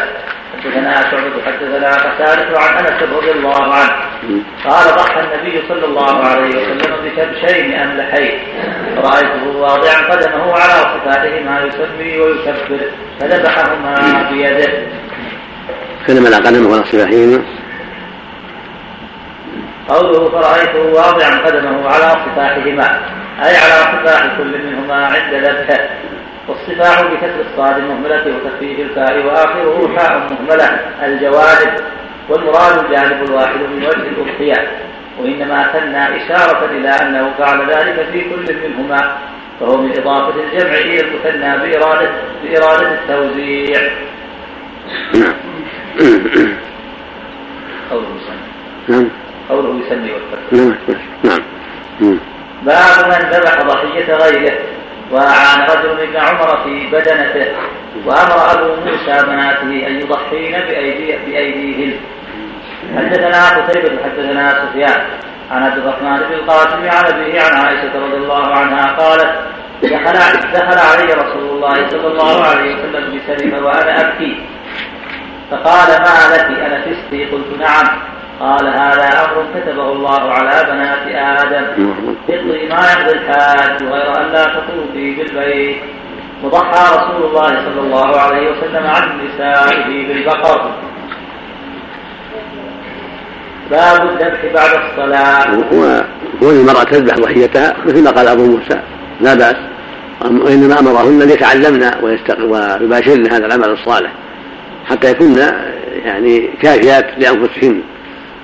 [0.53, 3.91] حدثنا شعبة حدثنا قتادة عن أنس رضي الله عنه.
[4.65, 8.39] قال ضحى النبي صلى الله عليه وسلم بكبشين أملحين.
[8.97, 12.89] رأيته واضعا قدمه على صفاتهما يسمي ويكبر.
[13.19, 14.73] فذبحهما بيده.
[16.07, 17.41] كلم على قدمه ولا صفاحهما
[19.89, 22.99] قوله فرأيته واضعا قدمه على صفاحهما
[23.43, 25.89] أي على صفاح كل منهما عند ذبحه
[26.47, 31.73] والصفاح بكسر الصاد المهملة وتخفيف الفاء وآخره حاء مهملة الجوانب.
[32.29, 34.71] والمراد الجانب الواحد من وجه الأضحية.
[35.19, 39.17] وإنما ثنى إشارة إلى أنه فعل ذلك في كل منهما
[39.59, 42.09] فهو من إضافة الجمع إلى المثنى بإرادة
[42.43, 43.81] بإرادة التوزيع.
[47.91, 48.35] قوله صلى
[48.87, 49.24] نعم.
[49.49, 50.53] قوله يسمي والفتح.
[50.53, 50.75] نعم
[51.23, 51.41] نعم
[51.99, 52.19] مم.
[52.63, 54.57] باب من ذبح ضحية غيره.
[55.11, 57.47] وأعان رجل ابن عمر في بدنته.
[58.05, 61.93] وأمر أبو موسى بناته أن يضحين بأيدي بأيديهن.
[62.97, 65.01] حدثنا قتيبة حدثنا سفيان.
[65.51, 69.35] عن عبد الرحمن بن القاسم عن أبيه عن عائشة رضي الله عنها قالت
[69.83, 70.13] دخل
[70.53, 74.43] دخل علي رسول الله صلى الله عليه وسلم بسلمة وأنا أبكي.
[75.51, 78.14] فقال ما لك؟ أنا فستي؟ قلت نعم.
[78.39, 81.65] قال هذا أمر كتبه الله على بنات آدم
[82.29, 85.77] اقضي ما يقضي الحاج غير أن لا تطوفي بالبيت.
[86.43, 90.71] وضحى رسول الله صلى الله عليه وسلم عن نسائه بالبقر.
[93.71, 95.57] باب الذبح بعد الصلاة.
[95.57, 98.79] وكون المرأة تذبح ضحيتها مثل ما قال أبو موسى
[99.21, 99.55] لا بأس.
[100.21, 104.11] وإنما أمرهن أن يتعلمن ويباشرن هذا العمل الصالح
[104.89, 105.37] حتى يكون
[106.05, 107.81] يعني كافيات لأنفسهن.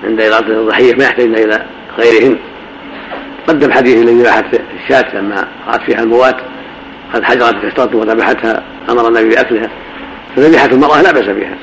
[0.04, 1.66] عند إرادة الضحية ما يحتاجن إلى
[1.98, 2.38] غيرهن.
[3.48, 4.44] قدم حديث الذي ذبحت
[4.82, 6.36] الشاة لما رأت فيها الموات
[7.14, 9.70] قد حجرت كسرته وذبحتها أمر النبي بأكلها.
[10.36, 11.56] فذبيحة المرأة لا بأس بها.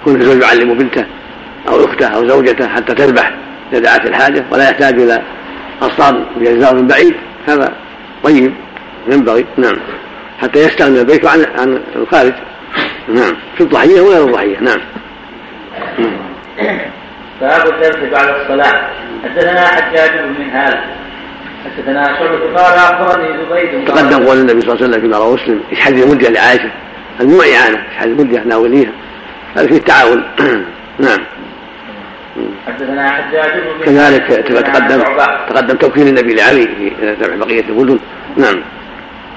[0.00, 1.04] يكون الزوج يعلم بنته
[1.68, 3.32] أو أخته أو زوجته حتى تذبح
[3.72, 5.22] إذا دعت الحاجة ولا يحتاج إلى
[5.82, 7.14] أصطاد بأجزاء من بعيد.
[7.48, 7.74] هذا
[8.24, 8.54] طيب
[9.12, 9.46] ينبغي.
[9.56, 9.76] نعم.
[10.38, 12.32] حتى يستغني البيت عن عن الخارج.
[13.08, 13.36] نعم.
[13.56, 14.60] في الضحية وغير الضحية.
[14.60, 14.80] نعم.
[17.40, 18.90] باب الدرس بعد الصلاة.
[19.24, 20.80] حدثنا حجاج بن منهال
[21.64, 25.60] حدثنا شعبة قال أخبرني زبيد تقدم قول النبي صلى الله عليه وسلم فيما رواه مسلم
[25.72, 26.70] اشحذ المدة لعائشة.
[27.20, 28.90] الموع إعانة اشحذ المدة ناوليها
[29.56, 30.24] هذا فيه التعاون.
[30.98, 31.18] نعم.
[32.66, 35.02] حدثنا حجاج بن كذلك تقدم
[35.48, 37.98] تقدم توكيل النبي لعلي في ذبح بقية المدن
[38.36, 38.62] نعم.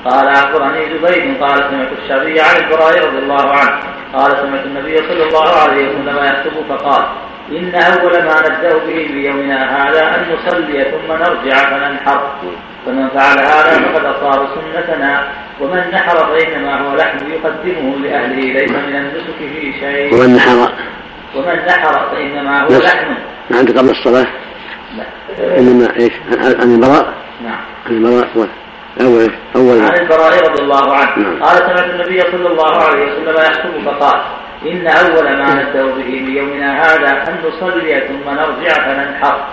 [0.06, 3.80] قال أخبرني زبيد قال سمعت الشعبي عن البراء رضي الله عنه.
[4.14, 7.06] قال سمعت النبي صلى الله عليه وسلم يكتب فقال
[7.52, 12.32] إن أول ما نبدأ به في يومنا هذا أن نصلي ثم نرجع فننحر.
[12.86, 15.28] فمن فعل هذا فقد أصاب سنتنا.
[15.62, 20.14] ومن نحر فإنما هو لحم يقدمه لأهله ليس من النسك فيه شيء.
[20.14, 20.72] ومن نحر؟
[21.36, 23.14] ومن نحر فإنما هو لحم.
[23.50, 24.28] ما عندك قبل الصلاة؟
[24.98, 25.58] لا.
[25.60, 26.14] إنما إيش؟
[26.62, 27.62] عن البراء؟ نعم.
[27.86, 28.28] عن البراء
[29.02, 29.82] أول أول.
[29.82, 31.18] عن البراء رضي الله عنه.
[31.18, 31.44] نعم.
[31.44, 34.22] قال سمعت النبي صلى الله عليه وسلم يخطب فقال
[34.66, 39.48] إن أول ما نبدأ به في يومنا هذا أن نصلي ثم نرجع فننحر.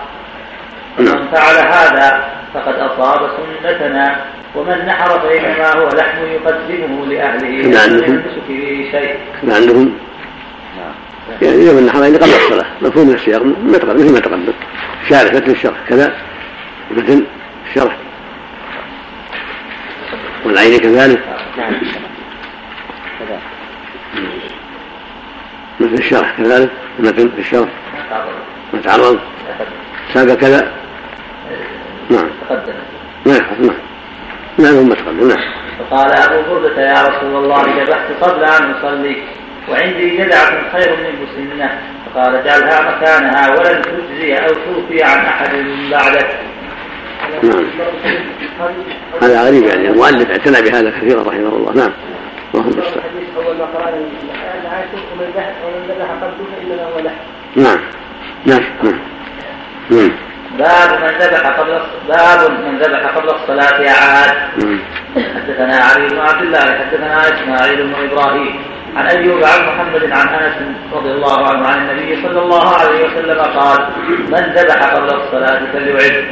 [0.99, 1.27] ومن نعم.
[1.31, 8.87] فعل هذا فقد أصاب سنتنا ومن نحر فإنما هو لحم يقدمه لأهله لا يمسك به
[8.91, 9.15] شيء.
[9.43, 9.97] عندهم
[11.41, 12.65] يعني يوم النحر يعني قبل الصلاة.
[12.81, 14.53] مفهوم من السياق ما تقدم مثل ما تقدم
[15.09, 15.77] شارح مثل الشرح.
[15.89, 16.13] كذا.
[16.91, 17.25] مثل
[17.69, 17.97] الشرح.
[20.45, 21.21] والعين كذلك.
[21.57, 21.73] نعم.
[25.81, 27.69] مثل الشرح كذلك مثل الشرح.
[28.73, 29.19] ما تعرض
[30.13, 30.71] ساق كذا.
[32.09, 32.29] نعم.
[33.25, 33.75] ما يحفظ نعم
[34.57, 35.37] نعم تقدم نعم.
[35.79, 39.17] فقال أبو بردة يا رسول الله ذبحت قبل أن أصلي
[39.69, 45.49] وعندي جدعة خير من مسنة فقال اجعلها مكانها ولن تجزي أو توفي عن أحد
[45.91, 46.29] بعدك.
[47.43, 47.65] نعم.
[49.21, 51.73] هذا غريب يعني المؤلف اعتنى بهذا كثيرا رحمه الله.
[51.73, 51.91] نعم.
[52.55, 53.11] المستعان.
[57.55, 57.79] نعم.
[58.45, 58.63] نعم.
[58.83, 58.99] نعم.
[59.89, 60.11] نعم.
[60.57, 64.35] باب من ذبح قبل باب من ذبح قبل الصلاة عاد.
[65.35, 68.59] حدثنا علي بن عبد الله حدثنا إسماعيل بن إبراهيم.
[68.95, 70.55] عن أيوب عن محمد عن أنس
[70.93, 73.79] رضي الله عنه عن النبي صلى الله عليه وسلم قال
[74.27, 76.25] من ذبح قبل الصلاة فليعد.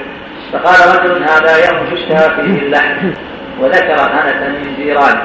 [0.53, 3.12] فقال رجل هذا يوم تشتهى فيه اللحم.
[3.60, 5.17] وذكر هنة من جيران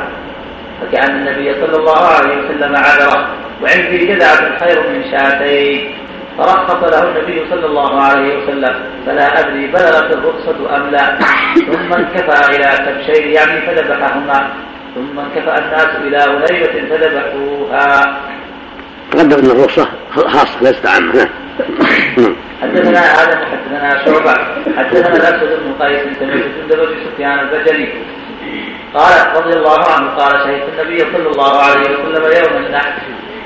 [0.80, 3.28] فكأن النبي صلى الله عليه وسلم عذره.
[3.62, 5.94] وعندي جذعة خير من شاتين.
[6.38, 8.74] فرخص له النبي صلى الله عليه وسلم.
[9.06, 11.18] فلا أدري بلغت الرخصة أم لا.
[11.54, 14.48] ثم انكفى إلى كبشين يعني فذبحهما.
[14.94, 18.16] ثم انكفى الناس إلى غليبة فذبحوها.
[19.12, 21.28] تقدم أن الرخصة خاصة ليست عامة.
[22.18, 22.36] نعم.
[22.62, 24.34] حدثنا آدم حدثنا شعبة
[24.76, 27.88] حدثنا الاسود بن قيس سمعت جندب بن سفيان البجلي.
[28.94, 32.92] قال رضي الله عنه قال شهدت النبي صلى الله عليه وسلم يوم النحر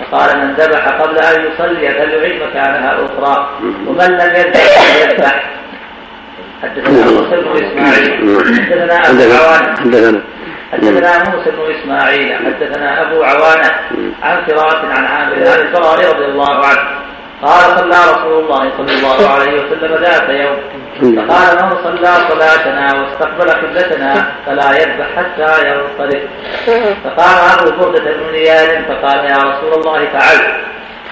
[0.00, 3.50] فقال من ذبح قبل أن يصلي فليعيد مكانها أخرى
[3.86, 5.50] ومن لم يذبح فليذبح.
[6.62, 8.10] حدثنا موسى بن إسماعيل.
[8.64, 10.20] حدثنا أبو عوان حدثنا
[10.72, 12.36] حدثنا موسى بن إسماعيل.
[12.46, 13.70] حدثنا أبو عوانة
[14.22, 17.07] عن فراس عن عامر عن البراء رضي الله عنه.
[17.42, 20.58] قال صلى رسول الله صلى الله عليه وسلم ذات يوم.
[20.98, 26.22] فقال من صلى صلاتنا واستقبل قبلتنا فلا يذبح حتى ينصرف.
[27.04, 30.54] فقال أبو بردة بن نيال فقال يا رسول الله فعلت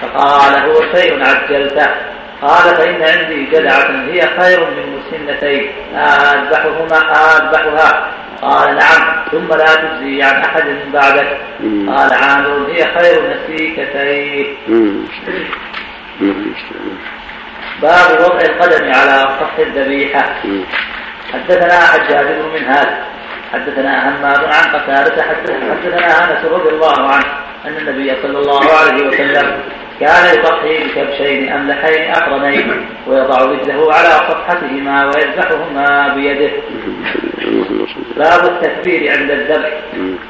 [0.01, 1.87] فقال هو شيء عجلته.
[2.41, 5.71] قال فإن عندي جدعة هي خير من مسنتين.
[5.95, 6.99] أذبحهما
[7.37, 8.07] أذبحها.
[8.41, 11.37] قال نعم ثم لا تجزي عن أحد من بعدك
[11.87, 14.57] قال عامر هي خير نسيكتين.
[17.81, 20.35] باب وضع القدم على سطح الذبيحة.
[21.33, 22.97] حدثنا حجاج بن منهال
[23.53, 27.25] حدثنا همام عن قتادة حدثنا أنس رضي الله عنه
[27.65, 29.59] أن النبي صلى الله عليه وسلم
[29.99, 36.51] كان يضحي بكبشين أملحين أقرنين ويضع رجله على صفحتهما ويذبحهما بيده.
[38.17, 39.69] باب التكبير عند الذبح.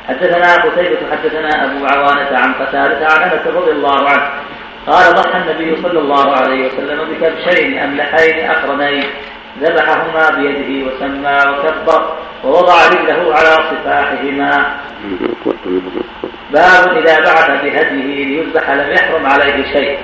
[0.07, 4.29] حدثنا قتيبة حدثنا أبو عوانة عن قتادة عن أنس رضي الله عنه
[4.87, 9.03] قال ضحى النبي صلى الله عليه وسلم بكبشين أملحين أقرنين.
[9.61, 14.51] ذبحهما بيده وسمى وكبر ووضع رجله على صفاحهما.
[16.51, 19.97] باب إذا بعث بهديه ليذبح لم يحرم عليه شيء.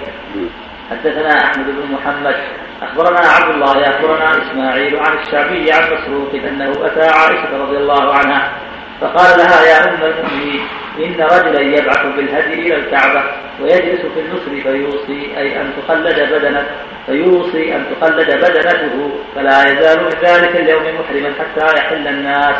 [0.91, 2.35] حدثنا أحمد بن محمد.
[2.81, 8.51] أخبرنا عبد الله أخبرنا إسماعيل عن الشعبي عن مسروق أنه أتى عائشة رضي الله عنها.
[9.03, 10.67] فقال لها يا أم المؤمنين
[10.99, 13.23] إن رجلا يبعث بالهدي إلى الكعبة
[13.61, 16.65] ويجلس في النصر فيوصي أي أن تقلد بدنه
[17.05, 22.55] فيوصي أن تقلد بدنته فلا يزال من ذلك اليوم محرما حتى يحل الناس.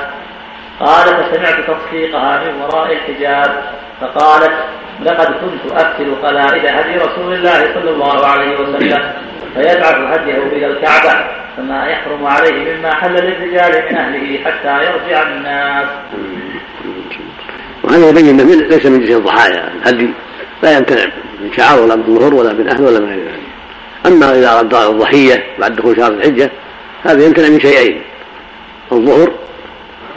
[0.80, 3.64] قال فسمعت تصفيقها من وراء الحجاب.
[4.02, 4.54] فقالت
[5.02, 9.14] لقد كنت أكسل قلائد هدي رسول الله صلى الله عليه وسلم
[9.56, 11.43] فيبعث هديه إلى الكعبة.
[11.58, 15.88] فما يحرم عليه مما حل للرجال من أهله حتى يرجع الناس.
[17.84, 19.72] وهذا يبين انه ليس من جنس الضحايا.
[19.76, 20.10] الهدي
[20.64, 21.06] لا يمتنع
[21.42, 23.40] من شعار ولا من ظهور ولا من أهل ولا من غير ذلك.
[24.06, 26.52] أما إذا أراد الضحية بعد دخول شهر الحجة
[27.04, 28.02] هذا يمتنع من شيئين.
[28.92, 29.32] الظهر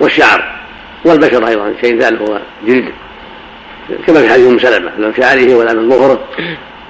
[0.01, 0.57] والشعر
[1.05, 2.89] والبشر أيضا شيء ثالث هو جلد.
[4.07, 6.21] كما في حديث أم سلمة لا من شعره ولا من ظهره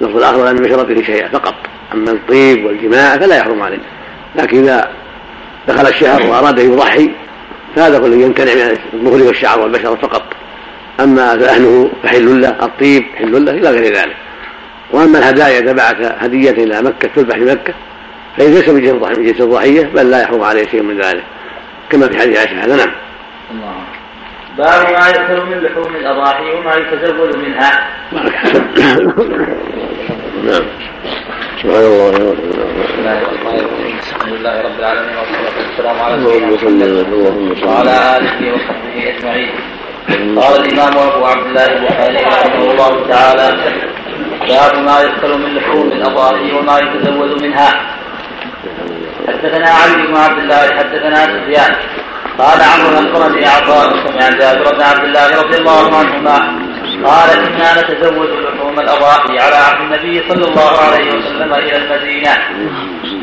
[0.01, 1.55] اللفظ الآخر ولا من بشرته شيئا فقط.
[1.93, 3.79] أما الطيب والجماع فلا يحرم عليه.
[4.37, 4.91] لكن إذا
[5.67, 7.11] دخل الشهر وأراد أن يضحي
[7.75, 10.23] فهذا كله يمتنع من الظهر والشعر والبشره فقط.
[10.99, 14.15] أما لحمه فحل له الطيب حل له إلى غير ذلك.
[14.91, 17.73] وأما الهدايا إذا بعث هدية إلى مكة تذبح في مكة
[18.37, 18.81] فإن ليس من
[19.23, 21.23] جنس الضحية بل لا يحرم عليه شيء من ذلك.
[21.89, 22.91] كما في حديث عائشة هذا نعم.
[24.57, 27.87] باب ما يؤكل من لحوم الأضاحي وما يتزود منها
[30.47, 30.63] نعم.
[31.61, 32.09] سبحان الله
[34.09, 39.51] الحمد لله رب العالمين والصلاة والسلام على سيدنا محمد وعلى آله وصحبه أجمعين.
[40.39, 43.47] قال الإمام أبو عبد الله البخاري رحمه الله تعالى
[44.49, 47.69] باب ما يدخل من لحوم الأضاحي وما يتزود منها.
[49.27, 51.75] حدثنا علي بن عبد الله حدثنا سفيان.
[52.39, 56.37] قال عمرو اخبرني عطاء سمع جابر بن عبد الله رضي الله عنهما
[57.05, 62.37] قال كنا نتزوج لحوم الأضاحي على عهد النبي صلى الله عليه وسلم إلى المدينة.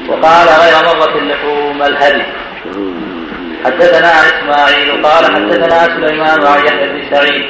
[0.08, 2.22] وقال غير مرة اللحوم الهدي.
[3.64, 7.46] حدثنا إسماعيل قال حدثنا سليمان عن يحيى بن سعيد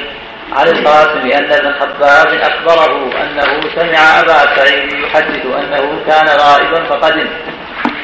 [0.53, 7.27] عن القاسم أن ابن خباب أخبره أنه سمع أبا سعيد يحدث أنه كان غائبا فقدم.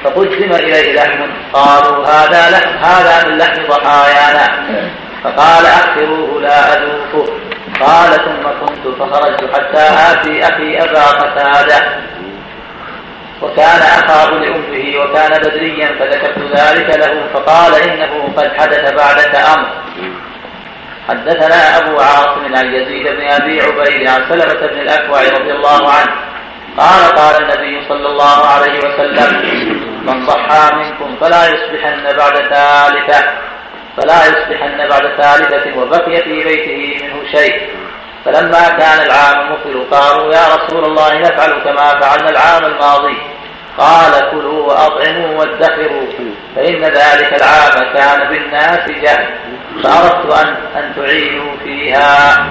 [0.03, 1.19] فقدم إليه لحم.
[1.53, 4.65] قالوا هذا لحم هذا من لحم ضحايانا.
[5.23, 7.50] فقال اخروه لا أذوقه.
[7.79, 12.01] قال ثم كنت فخرجت حتى آتي أخي أبا قتادة.
[13.41, 19.69] وكان أخاه لأمه وكان بدريا فذكرت ذلك له فقال إنه قد حدث بعدك أمر.
[21.09, 26.11] حدثنا أبو عاصم عن يزيد بن أبي عبيد عن سلمة بن الأكوع رضي الله عنه.
[26.77, 29.41] قال قال النبي صلى الله عليه وسلم
[30.01, 33.50] من صحى منكم فلا يصبحن بعد ثالثة
[34.01, 37.69] فلا يصبحن بعد ثالثة وبقي في بيته منه شيء.
[38.25, 43.17] فلما كان العام مقبل قالوا يا رسول الله نفعل كما فعلنا العام الماضي.
[43.77, 46.07] قال كلوا وأطعموا وادخروا
[46.55, 49.27] فإن ذلك العام كان بالناس جهل.
[49.83, 52.45] فأردت أن أن تعينوا فيها.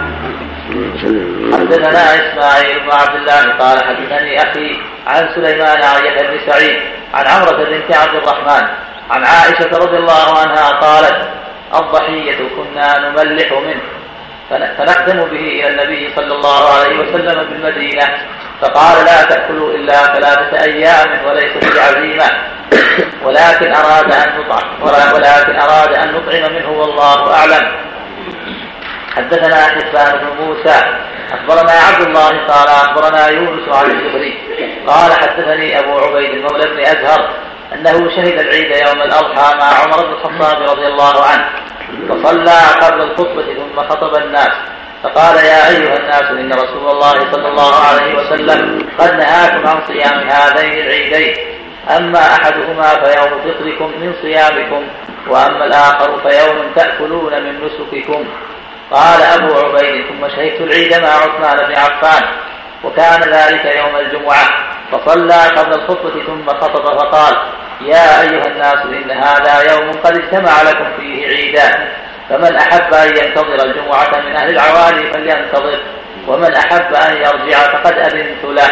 [1.52, 6.80] حدثنا إسماعيل بن عبد الله قال حدثني أخي عن سليمان عن بن سعيد
[7.14, 8.68] عن عمرة بنت عبد الرحمن
[9.10, 11.28] عن عائشة رضي الله عنها قالت
[11.74, 13.82] الضحية كنا نملح منه
[14.50, 18.08] فنقدم به إلى النبي صلى الله عليه وسلم بالمدينة
[18.60, 22.24] فقال لا تأكلوا إلا ثلاثة أيام وليس بعزيمة
[23.24, 27.68] ولكن أراد أن نطعم ولكن أراد أن نطعم منه والله أعلم.
[29.16, 30.82] حدثنا حسان بن موسى
[31.32, 34.38] أخبرنا عبد الله قال أخبرنا يونس عن الزهري
[34.86, 37.30] قال حدثني أبو عبيد المولى بن أزهر
[37.74, 41.48] أنه شهد العيد يوم الأضحى مع عمر بن الخطاب رضي الله عنه
[42.08, 44.50] فصلى قبل الخطبة ثم خطب الناس
[45.02, 50.28] فقال يا أيها الناس إن رسول الله صلى الله عليه وسلم قد نهاكم عن صيام
[50.28, 51.36] هذين العيدين
[51.96, 54.86] أما أحدهما فيوم فطركم من صيامكم
[55.28, 58.24] وأما الآخر فيوم تأكلون من نسككم.
[58.90, 62.22] قال أبو عبيد ثم شهدت العيد مع عثمان بن عفان
[62.84, 64.70] وكان ذلك يوم الجمعة.
[64.92, 67.36] فصلى قبل الخطبة ثم خطب فقال
[67.80, 71.88] يا أيها الناس إن هذا يوم قد اجتمع لكم فيه عيدان
[72.28, 75.80] فمن أحب أن ينتظر الجمعة من أهل العوالي فلينتظر
[76.26, 78.70] ومن أحب أن يرجع فقد أذنت له.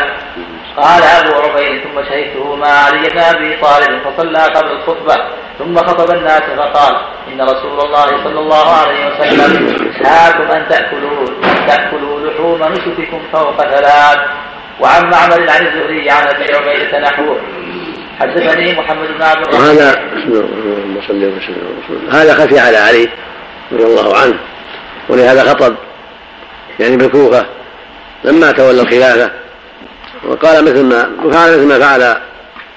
[0.83, 5.17] قال أبو عبيد ثم شهدته مع علي بن أبي طالب فصلى قبل الخطبة
[5.59, 6.97] ثم خطب الناس فقال
[7.33, 11.27] إن رسول الله صلى الله عليه وسلم نهاكم أن تأكلوا
[11.67, 14.19] تأكلوا لحوم نسككم فوق ثلاث.
[14.81, 17.41] وعن معمر عن الزهري عن أبي عبيدة نحوه
[18.21, 19.67] حدثني محمد بن عبد الرحمن.
[19.67, 23.09] وهذا اللهم صل وسلم هذا خفي على علي
[23.73, 24.39] رضي الله عنه
[25.09, 25.75] ولهذا خطب
[26.81, 27.47] يعني بالكوفة
[28.25, 29.31] لما تولى الخلافة.
[30.25, 32.17] وقال مثل ما وفعل مثل ما فعل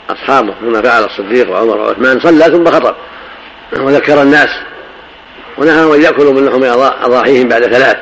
[0.09, 2.95] أصحابه كما فعل الصديق وعمر وعثمان صلى ثم خطب.
[3.77, 4.49] وذكر الناس.
[5.57, 6.63] ونهى أن يأكلوا من لحوم
[7.03, 7.97] أضاحيهم بعد ثلاث.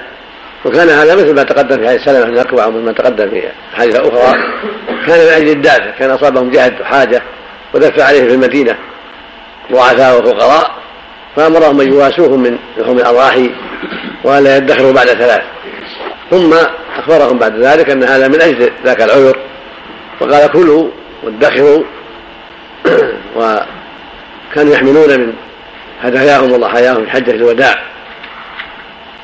[0.66, 3.42] وكان هذا مثل ما تقدم في حديث سلمة بن أكوع ومثل ما تقدم في
[3.74, 4.40] حديث أخرى.
[5.08, 7.22] كان من أجل الدافع كان أصابهم جهد وحاجة
[7.74, 8.76] ودفع عليهم في المدينة.
[9.72, 10.72] ضعفاء وفقراء.
[11.36, 13.52] فأمرهم أن يواسوهم من لحوم الأضاحي
[14.24, 15.42] وألا يدخروا بعد ثلاث.
[16.32, 16.56] ثم
[17.00, 19.38] أخبرهم بعد ذلك أن هذا من أجل ذاك العذر
[20.20, 20.89] وقال كلوا
[21.24, 21.84] وادخروا
[23.36, 25.34] وكانوا يحملون من
[26.04, 27.76] هداياهم وضحاياهم في حجة الوداع.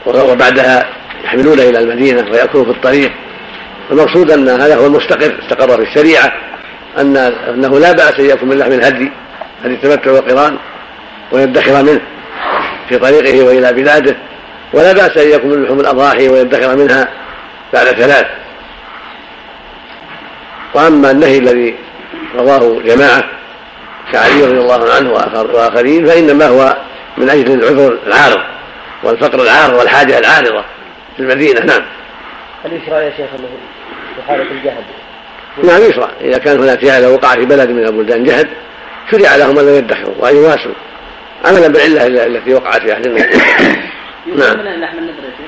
[0.06, 0.90] وبعدها
[1.24, 3.12] يحملون إلى المدينة ويأكلوا في الطريق.
[3.92, 6.32] المقصود أن هذا هو المستقر استقر في الشريعة
[6.98, 9.12] أن أنه لا بأس أن يأكل من لحم الهدي
[9.64, 10.58] هدي التمتع والقران
[11.32, 12.02] ويدخر منه
[12.90, 14.16] في طريقه وإلى بلاده.
[14.74, 17.08] ولا بأس أن يكون من لحوم الأضاحي ويدخر منها.
[17.74, 18.28] بعد ثلاث.
[20.74, 21.76] وأما النهي الذي
[22.36, 23.24] رواه جماعة
[24.12, 25.12] كعلي رضي الله عنه
[25.54, 26.78] وآخرين فإنما هو
[27.18, 28.42] من أجل العذر العارض
[29.04, 30.64] والفقر العارض والحاجة العارضة
[31.16, 31.66] في المدينة.
[31.66, 31.82] نعم.
[32.66, 33.48] هل يشرع يا شيخ أنه
[34.16, 34.84] في حالة الجهد
[35.64, 38.48] نعم يشرع إذا كان هناك جهل وقع في بلد من البلدان جهد
[39.12, 40.72] شرع لهم أن يدخروا وأن يواسوا
[41.46, 43.28] عملا بالعلة التي وقعت في أهل النار.
[44.26, 44.58] نعم.
[44.58, 44.88] من يا
[45.38, 45.45] شيخ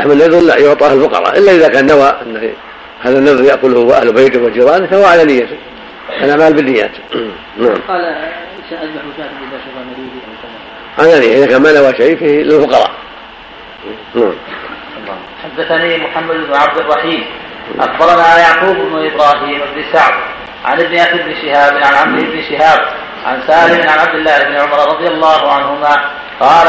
[0.00, 2.52] لحم النذر لا يعطاه الفقراء إلا إذا كان نوى أن
[3.00, 5.56] هذا النذر يأكله أهل بيته وجيرانه فهو على نيته.
[6.22, 6.90] الاعمال بالنيات.
[7.58, 7.74] نعم.
[7.88, 8.16] قال
[8.70, 10.20] ساذبح شاة إذا شفى مريضي
[10.98, 12.90] أو على نية إذا كان ما نوى شيء فيه للفقراء.
[14.14, 14.32] نعم.
[15.44, 17.24] حدثني محمد بن عبد الرحيم.
[17.80, 20.14] أخبرنا يعقوب بن إبراهيم بن سعد
[20.64, 22.80] عن ابن أخي بن شهاب عن عمرو بن شهاب
[23.26, 26.68] عن سالم عن عبد الله بن عمر رضي الله عنهما قال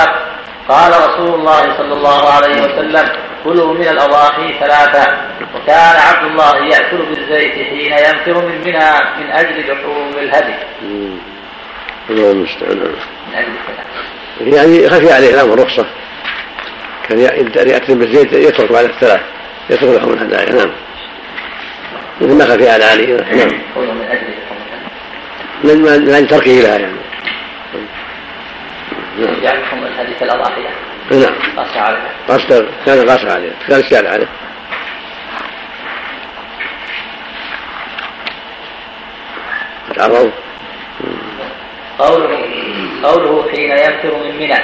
[0.69, 3.09] قال رسول الله صلى الله عليه وسلم
[3.43, 5.17] كلوا من الأضاحي ثلاثة
[5.55, 10.53] وكان عبد الله يأكل بالزيت حين ينفر من منى من أجل لحوم الهدي.
[12.09, 12.95] الله المستعان.
[14.41, 15.85] يعني خفي عليه الأمر رخصة
[17.09, 17.19] كان
[17.69, 19.21] يأتي بالزيت يترك بعد الثلاث
[19.69, 20.71] يترك لحوم الهدايا نعم.
[22.21, 23.49] مثل ما خفي على علي نعم.
[23.75, 26.95] من أجل من أجل تركه لها يعني.
[29.21, 30.69] نعم يحكم الحديث الأضاحية
[31.11, 31.33] نعم.
[31.57, 31.97] قاس عليه
[32.27, 32.47] قاس
[32.85, 34.27] كان قاس عليه كان الشارع عليه
[39.95, 40.31] تعرض
[41.99, 42.39] قوله
[43.03, 44.59] قوله حين ينفر من منى.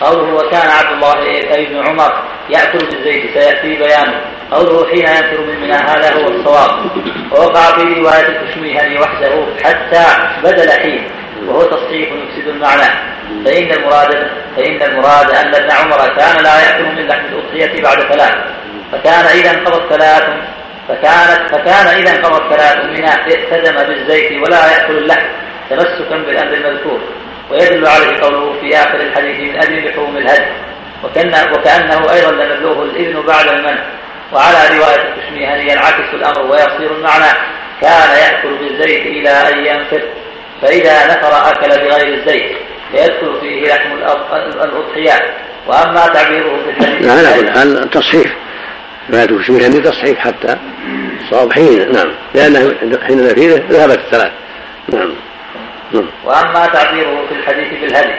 [0.00, 4.20] قوله وكان عبد الله أي ابن عمر يأكل بالزيت سياتي بيانه.
[4.52, 6.90] قوله حين ينفر من منى هذا هو الصواب.
[7.32, 10.04] ووقع في رواية الكشميهني وحده حتى
[10.44, 11.10] بدل حين.
[11.46, 12.90] وهو تصحيح يفسد المعنى.
[13.44, 18.34] فإن المراد فإن المراد أن ابن عمر كان لا يأكل من لحم الأضحية بعد ثلاث.
[18.92, 20.24] فكان إذا انقضت ثلاث
[20.88, 25.26] فكانت فكان إذا انقضت ثلاث منها التزم بالزيت ولا يأكل اللحم
[25.70, 27.00] تمسكا بالأمر المذكور.
[27.50, 30.52] ويدل عليه قوله في آخر الحديث من أجل لحوم الهدي.
[31.04, 33.82] وكأن وكأنه أيضا لم يبلغه الإذن بعد المنع.
[34.32, 37.32] وعلى رواية الكشميهني ينعكس الأمر ويصير المعنى
[37.80, 40.02] كان يأكل بالزيت إلى أن ينفر
[40.62, 42.56] فإذا نفر أكل بغير الزيت
[42.92, 43.92] فيدخل فيه لحم
[44.64, 45.22] الأضحيات
[45.66, 48.36] وأما تعبيره في الحديث لا على كل حال تصحيح.
[49.08, 50.56] ما تشبه أن تصحيح حتى
[51.30, 52.12] صواب حين نعم.
[52.34, 52.74] لأنه
[53.06, 54.32] حين نفيذه ذهبت الثلاث.
[54.88, 55.14] نعم.
[55.92, 56.06] نعم.
[56.24, 58.14] وأما تعبيره في الحديث بالهدي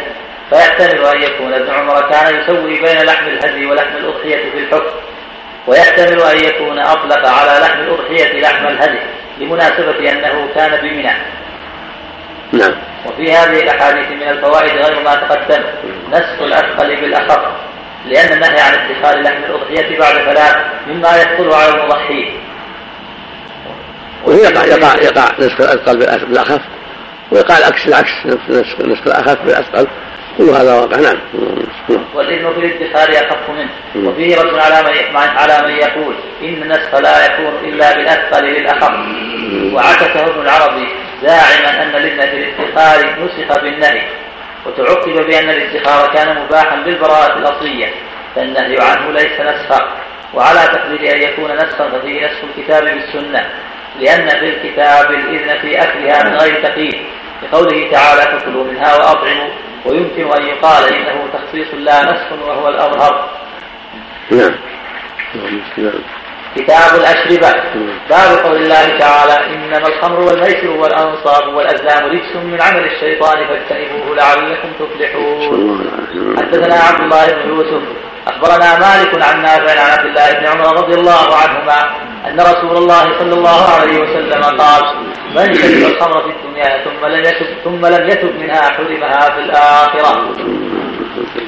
[0.49, 4.95] فيحتمل أن يكون ابن عمر كان يسوي بين لحم الهدي ولحم الأضحية في الحكم.
[5.67, 8.99] ويحتمل أن يكون أطلق على لحم الأضحية لحم الهدي
[9.39, 11.11] لمناسبة أنه كان بمنى.
[12.53, 12.71] نعم.
[13.05, 15.63] وفي هذه الأحاديث من الفوائد غير ما تقدم
[16.11, 17.41] نسخ الأثقل بالأخف
[18.05, 20.55] لأن النهي عن ادخار لحم الأضحية بعد ثلاث
[20.87, 22.31] مما يدخل على المضحي
[24.25, 26.61] ويقع يقع يقع نسخ الأثقل بالأخف
[27.31, 29.87] ويقع العكس العكس نسخ نسخ الأخف بالأثقل.
[30.37, 31.17] كل هذا واقع نعم.
[32.13, 34.09] والإذن في الادخار أخف منه.
[34.09, 38.93] وفيه رد على من على من يقول إن النسخ لا يكون إلا بالأثقل للأخف
[39.73, 40.87] وعكسه ابن العربي
[41.23, 44.01] زاعما أن الإذن في الادخار نسخ بالنهي
[44.65, 47.91] وتعقب بأن الادخار كان مباحا بالبراءة الأصلية
[48.35, 49.97] فالنهي عنه ليس نسخا
[50.33, 53.49] وعلى تقدير أن يكون نسخا ففيه نسخ الكتاب بالسنة
[53.99, 57.05] لأن في الكتاب الإذن في أكلها من غير تقييد
[57.43, 59.49] لقوله تعالى فكلوا منها وأطعموا
[59.85, 63.29] ويمكن أن يقال إنه تخصيص لا نسخ وهو الأظهر.
[64.31, 64.53] نعم.
[66.57, 67.63] كتاب الأشربة.
[68.09, 74.69] باب قول الله تعالى إنما الخمر والميسر والأنصاب والأزلام رجس من عمل الشيطان فاجتنبوه لعلكم
[74.79, 75.91] تفلحون.
[76.37, 77.83] حدثنا عبد الله بن يوسف
[78.27, 81.79] أخبرنا مالك عن نافع عن عبد الله بن عمر رضي الله عنهما
[82.27, 84.83] أن رسول الله صلى الله عليه وسلم قال
[85.35, 90.33] من شرب الخمر في الدنيا ثم لم يتب ثم لم يتب منها حرمها في الآخرة.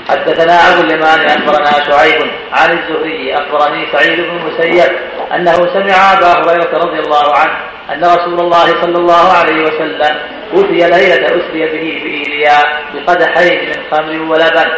[0.10, 4.91] حدثنا أبو اليمان أخبرنا شعيب عن الزهري أخبرني سعيد بن المسيب
[5.36, 7.51] أنه سمع أبا هريرة رضي الله عنه
[7.93, 10.16] أن رسول الله صلى الله عليه وسلم
[10.53, 12.57] أوتي ليلة أسري به بإيليا
[12.93, 14.72] بقدحين من خمر ولبن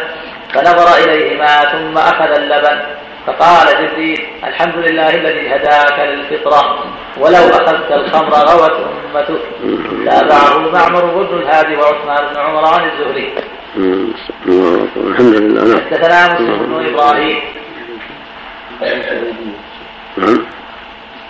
[0.54, 2.80] فنظر إليهما ثم أخذ اللبن
[3.26, 6.84] فقال جبريل الحمد لله الذي هداك للفطرة
[7.16, 8.72] ولو أخذت الخمر غوت
[9.14, 9.42] أمتك.
[10.06, 13.34] تابعه معمر بن الهادي وعثمان بن عمر عن الزهري.
[13.76, 15.80] الحمد لله نعم.
[15.80, 17.38] حدثنا مسلم بن إبراهيم.
[20.16, 20.44] نعم.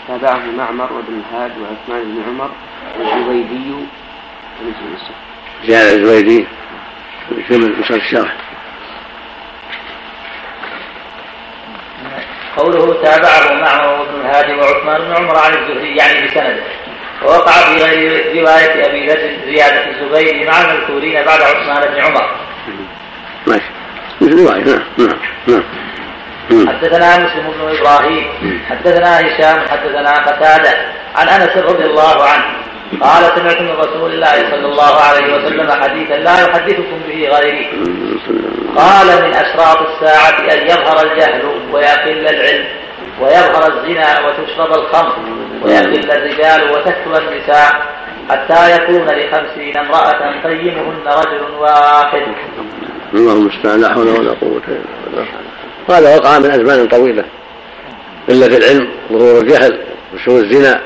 [0.09, 2.51] تابعه معمر وابن الهاد وعثمان بن عمر
[2.99, 3.73] والزبيدي
[5.67, 6.47] زيادة الزبيدي
[7.49, 8.37] كمل نصر الشرح
[12.57, 16.63] قوله تابعه معه وابن الهادي وعثمان بن عمر عن الزهري يعني بسنده.
[17.25, 22.31] ووقع في غير رواية أبي ذر زيادة الزبير مع المذكورين بعد عثمان بن عمر.
[23.47, 23.71] ماشي.
[24.21, 25.63] مثل رواية نعم نعم
[26.51, 26.69] نعم.
[26.69, 28.25] حدثنا مسلم بن إبراهيم
[28.71, 30.71] حدثنا هشام حدثنا قتادة
[31.17, 32.45] عن أنس رضي الله عنه
[33.01, 37.71] قال سمعت من رسول الله صلى الله عليه وسلم حديثا لا يحدثكم به غيري
[38.77, 41.43] قال من أشراط الساعة أن يظهر الجهل
[41.73, 42.65] ويقل العلم
[43.23, 45.17] ويظهر الزنا وتشرب الخمر
[45.63, 47.73] ويقل الرجال وتكثر النساء
[48.31, 52.23] حتى يكون لخمسين امرأة قيمهن رجل واحد.
[53.15, 55.27] اللهم المستعان لا حول ولا قوة إلا بالله.
[55.89, 57.25] وهذا وقع من أزمان طويلة
[58.29, 59.79] قلة العلم ظهور الجهل
[60.15, 60.81] وسوء الزنا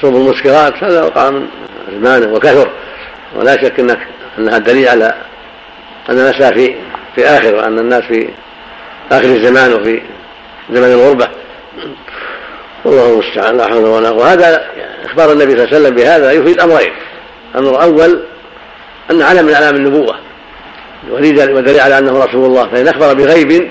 [0.00, 1.48] شرب المسكرات هذا وقع من
[1.88, 2.70] أزمان وكثر
[3.36, 4.06] ولا شك أنك
[4.38, 5.14] أنها دليل على
[6.10, 6.74] أن الناس في
[7.14, 8.28] في آخر وأن الناس في
[9.12, 10.02] آخر الزمان وفي
[10.70, 11.28] زمن الغربة
[12.84, 14.18] والله المستعان لا حول ولا قوة.
[14.18, 14.66] وهذا
[15.04, 16.92] إخبار النبي صلى الله عليه وسلم بهذا يفيد أمرين.
[17.54, 18.22] الأمر الأول
[19.10, 20.18] أن علم من أعلام النبوة.
[21.10, 22.68] ودليل على أنه رسول الله.
[22.68, 23.70] فإن أخبر بغيب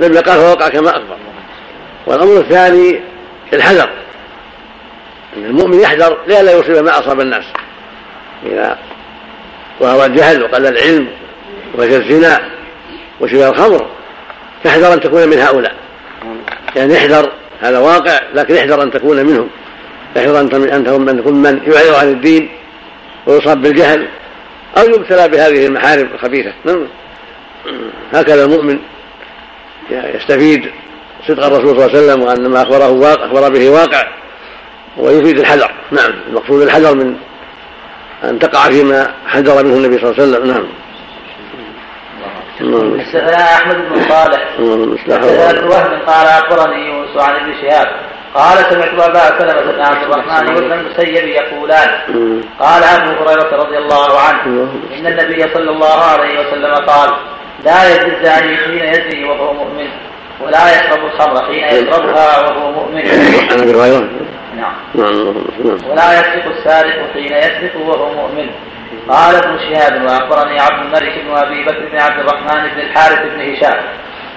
[0.00, 1.16] لم يقع فوقع كما أخبر.
[2.06, 3.00] والأمر الثاني
[3.52, 3.90] الحذر.
[5.36, 7.44] أن المؤمن يحذر لئلا يصيب ما أصاب الناس.
[8.46, 8.78] إذا
[9.80, 11.08] ظهر الجهل وقل العلم
[11.74, 12.40] وجه الزنا
[13.20, 13.86] وشبه الخمر
[14.64, 15.74] يحذر أن تكون من هؤلاء.
[16.76, 19.48] يعني احذر هذا واقع لكن احذر أن تكون منهم.
[20.16, 22.48] احذر ان تكون من تكون من يعرض عن الدين
[23.26, 24.08] ويصاب بالجهل
[24.78, 26.52] أو يبتلى بهذه المحارم الخبيثة.
[26.64, 26.86] نعم.
[28.12, 28.78] هكذا المؤمن
[29.90, 30.70] يستفيد
[31.28, 34.08] صدق الرسول صلى الله عليه وسلم وأن ما أخبره واقع أخبر به واقع
[34.96, 35.70] ويفيد الحذر.
[35.90, 36.12] نعم.
[36.28, 37.16] المقصود الحذر من
[38.24, 40.50] أن تقع فيما حذر منه النبي صلى الله عليه وسلم.
[40.50, 40.66] نعم.
[42.58, 44.42] حدثنا أحمد بن صالح.
[45.04, 47.88] حدثنا ابن وهب قال أخبرني يونس عن ابن شهاب.
[48.34, 51.90] قال سمعت أبا سلمة بن عبد الرحمن وابن المسيب يقولان.
[52.60, 57.10] قال أبو هريرة رضي الله عنه إن النبي صلى الله عليه وسلم قال
[57.64, 59.88] لا يزني الزاني حين يزني وهو مؤمن
[60.40, 63.02] ولا يشرب الخمر حين يشربها وهو مؤمن.
[63.50, 64.08] هريره
[64.56, 64.74] نعم.
[65.90, 68.48] ولا يسرق السارق حين يسرق وهو مؤمن.
[69.08, 73.40] قال ابن شهاب وأخبرني عبد الملك بن أبي بكر بن عبد الرحمن بن الحارث بن
[73.40, 73.84] هشام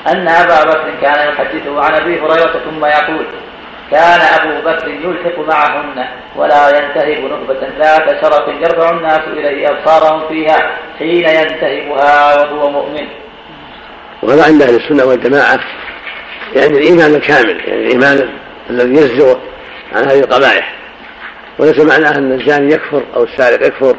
[0.08, 3.26] أن أبا بكر كان يحدثه عن أبي هريرة ثم يقول
[3.92, 6.06] كان أبو بكر يلحق معهن
[6.36, 13.08] ولا ينتهب نهبة ذات شرف يرفع الناس إليه أبصارهم فيها حين ينتهبها وهو مؤمن.
[14.24, 15.60] وهذا عند أهل السنة والجماعة
[16.56, 18.30] يعني الإيمان الكامل يعني الإيمان
[18.70, 19.38] الذي يزجر
[19.96, 20.74] عن هذه القبائح
[21.60, 23.96] وليس معناه أن الزاني يكفر أو السارق يكفر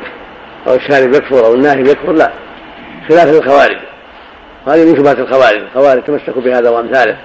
[0.66, 2.32] أو الشارب يكفر أو الناهب يكفر لا.
[3.08, 3.76] خلاف الخوارج.
[4.66, 5.60] هذه من شبهات الخوارج.
[5.60, 7.16] الخوارج تمسكوا بهذا وأمثاله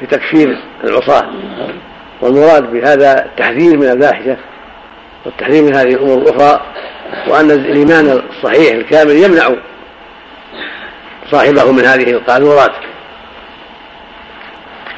[0.00, 1.30] في تكفير العصاة.
[2.20, 4.36] والمراد بهذا التحذير من الفاحشة
[5.26, 6.60] والتحذير من هذه الأمور الأخرى
[7.28, 9.50] وأن الإيمان الصحيح الكامل يمنع
[11.30, 12.72] صاحبه من هذه القاذورات.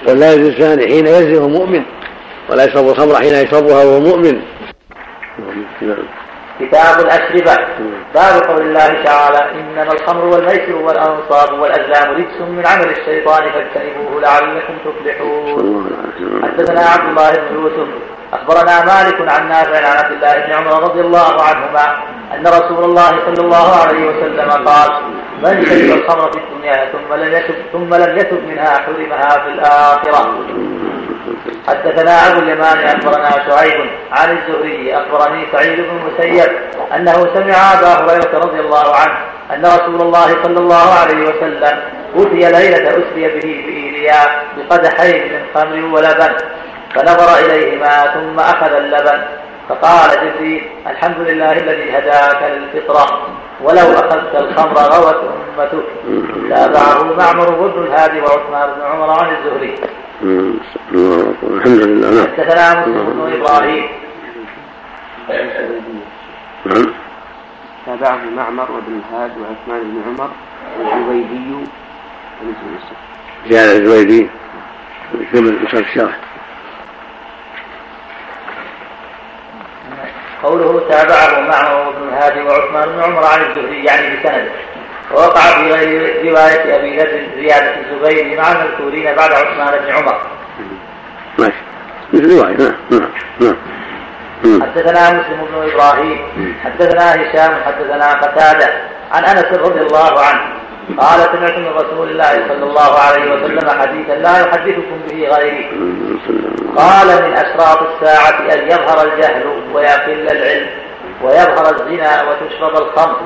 [0.08, 1.82] ولا يزني الزاني حين يزني وهو مؤمن
[2.50, 4.42] ولا يشرب الخمر حين يشربها وهو مؤمن.
[6.60, 7.56] كتاب الأشربة.
[8.14, 14.74] باب قول الله تعالى إنما الخمر والميسر والأنصاب والأزلام رجس من عمل الشيطان فاجتنبوه لعلكم
[14.84, 15.90] تفلحون.
[16.42, 17.88] حدثنا عبد الله بن يوسف.
[18.32, 21.96] أخبرنا مالك عن نافع عن عبد الله بن عمر رضي الله عنهما
[22.34, 24.90] أن رسول الله صلى الله عليه وسلم قال
[25.42, 30.34] من شرب الخمر في الدنيا ثم لم يتب ثم لم يتب منها حرمها في الآخرة.
[31.68, 36.50] حدثنا ابو اليمان أخبرنا شعيب عن الزهري أخبرني سعيد بن المسيب
[36.94, 39.14] أنه سمع أبا هريرة رضي الله عنه
[39.54, 41.78] أن رسول الله صلى الله عليه وسلم
[42.16, 46.36] أوتي ليلة أسري به بايليا بقدحين من خمر ولبن
[46.94, 49.20] فنظر إليهما ثم أخذ اللبن
[49.68, 53.28] فقال جبريل الحمد لله الذي هداك للفطرة
[53.62, 55.16] ولو أخذت الخمر غوت
[55.58, 55.84] أمتك.
[56.50, 59.74] تابعه معمر بن الهادي وعثمان بن عمر عن الزهري.
[60.22, 62.26] الحمد لله نعم.
[62.26, 63.84] حدثنا مسلم بن إبراهيم.
[66.66, 66.92] نعم.
[67.86, 70.30] تابعه معمر وابن الهاد وعثمان بن عمر
[70.80, 71.66] والزبيدي
[73.48, 74.28] زيادة الزبيدي
[75.32, 76.16] كمل مثال الشرح
[80.42, 84.50] قوله تابعه معمر بن الهادي وعثمان بن عمر عن الزهري يعني بسنده.
[85.14, 90.20] ووقع في غير رواية أبي ذر زيادة الزبير مع المذكورين بعد عثمان بن عمر.
[91.38, 91.52] ماشي.
[92.12, 92.56] مثل رواية.
[92.56, 94.62] نعم نعم نعم.
[94.62, 96.18] حدثنا مسلم بن إبراهيم
[96.64, 98.68] حدثنا هشام حدثنا قتادة
[99.12, 100.40] عن أنس رضي الله عنه.
[100.98, 105.70] قال سمعت من رسول الله صلى الله عليه وسلم حديثا لا يحدثكم به غيري.
[106.76, 110.66] قال من أشراط الساعة أن يظهر الجهل ويقل العلم.
[111.22, 113.16] ويظهر الزنا وتشرب الخمر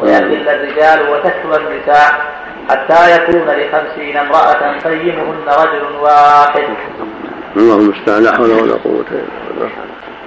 [0.00, 2.32] ويقل الرجال وتكثر النساء
[2.70, 6.64] حتى يكون لخمسين امرأة قيمهن رجل واحد.
[7.56, 9.70] الله المستعان لا حول ولا قوة إلا بالله.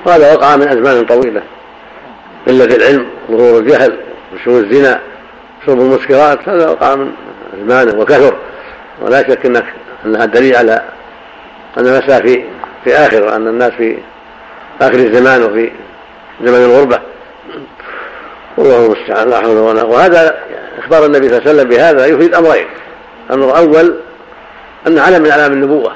[0.06, 1.42] وهذا وقع من أزمان طويلة.
[2.48, 4.00] قلة العلم، ظهور الجهل،
[4.34, 5.00] وشو الزنا،
[5.66, 7.12] شرب المسكرات، هذا وقع من
[7.54, 8.36] أزمانه وكثر.
[9.02, 9.66] ولا شك أنك
[10.06, 10.82] أنها دليل على
[11.78, 12.44] أن المسألة في
[12.84, 13.98] في آخر وأن الناس في
[14.82, 15.72] آخر الزمان وفي
[16.44, 17.00] زمن الغربة
[18.58, 19.92] والله المستعان لا حول ولا قوة.
[19.92, 20.40] وهذا
[20.80, 22.66] إخبار النبي صلى الله عليه وسلم بهذا يفيد أمرين.
[23.30, 23.96] الأمر الأول
[24.88, 25.96] أن علم من اعلام النبوة.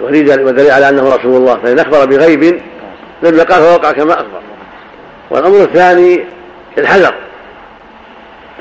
[0.00, 1.58] ودليل على أنه رسول الله.
[1.62, 2.62] فإن أخبر بغيب
[3.22, 4.40] لم يقع فوقع كما أخبر.
[5.30, 6.24] والأمر الثاني
[6.78, 7.14] الحذر.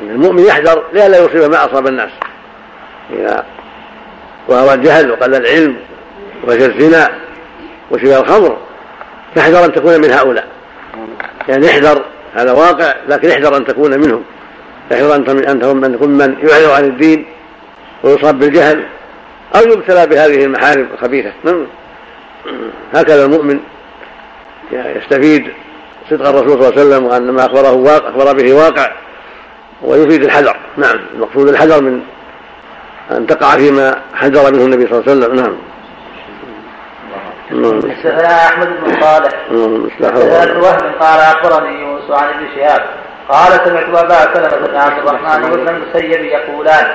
[0.02, 2.12] أن المؤمن يحذر لئلا يصيب ما أصاب الناس.
[3.14, 3.46] إذا
[4.50, 5.78] ظهر الجهل وقل العلم
[6.44, 7.12] وفشل الزنا
[7.92, 8.58] وشبه الخمر
[9.36, 10.48] فاحذر أن تكون من هؤلاء.
[11.50, 12.02] يعني احذر
[12.34, 14.24] هذا واقع لكن احذر أن تكون منهم.
[14.92, 15.60] احذر ان أن
[15.94, 17.26] تكون من يعرض عن الدين
[18.04, 18.86] ويصاب بالجهل
[19.56, 21.32] أو يبتلى بهذه المحارم الخبيثة.
[21.44, 21.68] نعم.
[22.94, 23.60] هكذا المؤمن
[24.72, 25.48] يستفيد
[26.10, 28.92] صدق الرسول صلى الله عليه وسلم وأن ما أخبره واقع أخبر به واقع
[29.82, 30.58] ويفيد الحذر.
[30.78, 31.00] نعم.
[31.14, 32.02] المقصود الحذر من
[33.12, 35.36] أن تقع فيما حذر منه النبي صلى الله عليه وسلم.
[35.36, 35.58] نعم.
[37.50, 39.32] حدثنا أحمد بن صالح.
[40.16, 42.82] حدثنا وهب قال أخبرني يونس عن ابن شهاب.
[43.30, 46.86] قال سمعت أبا سلمة بن عبد الرحمن وابن المسيب يقولان.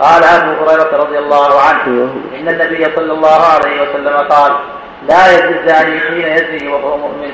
[0.00, 4.52] قال أبو هريرة رضي الله عنه إن النبي صلى الله عليه وسلم قال
[5.08, 7.32] لا يزني الزاني حين يزني وهو مؤمن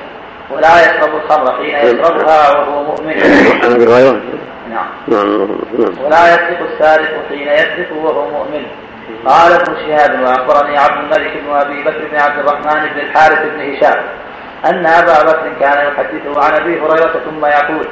[0.51, 3.15] ولا يشرب الخمر حين يشربها وهو مؤمن.
[4.71, 4.87] نعم.
[5.09, 6.05] نعم.
[6.05, 8.67] ولا يسرق السارق حين يسرق وهو مؤمن.
[9.27, 13.75] قال ابن شهاب وأخبرني عبد الملك بن أبي بكر بن عبد الرحمن بن الحارث بن
[13.75, 14.03] هشام
[14.65, 17.87] أن أبا بكر كان يحدثه عن أبي هريرة ثم يقول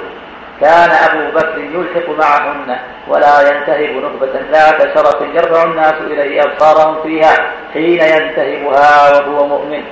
[0.61, 2.77] كان أبو بكر يلحق معهن
[3.09, 9.83] ولا ينتهب نهبة ذات شرف يرفع الناس إليه أبصارهم فيها حين ينتهبها وهو مؤمن.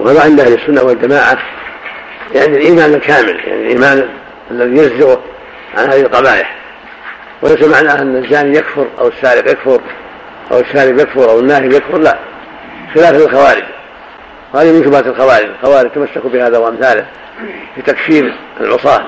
[0.00, 1.38] وهذا عند أهل السنة والجماعة
[2.34, 4.08] يعني الإيمان الكامل يعني الإيمان
[4.50, 5.18] الذي ينزعه
[5.78, 6.54] عن هذه القبائح
[7.42, 9.80] وليس معناه أن الزاني يكفر أو السارق يكفر
[10.52, 12.18] أو الشارب يكفر أو الناهب يكفر لا.
[12.94, 13.62] خلاف الخوارج.
[14.54, 15.48] وهذه من شبهات الخوارج.
[15.62, 17.06] الخوارج تمسكوا بهذا وأمثاله
[17.74, 19.04] في تكفير العصاة.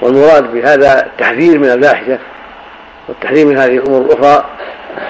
[0.00, 2.18] والمراد بهذا التحذير من الفاحشة
[3.08, 4.44] والتحذير من هذه الأمور الأخرى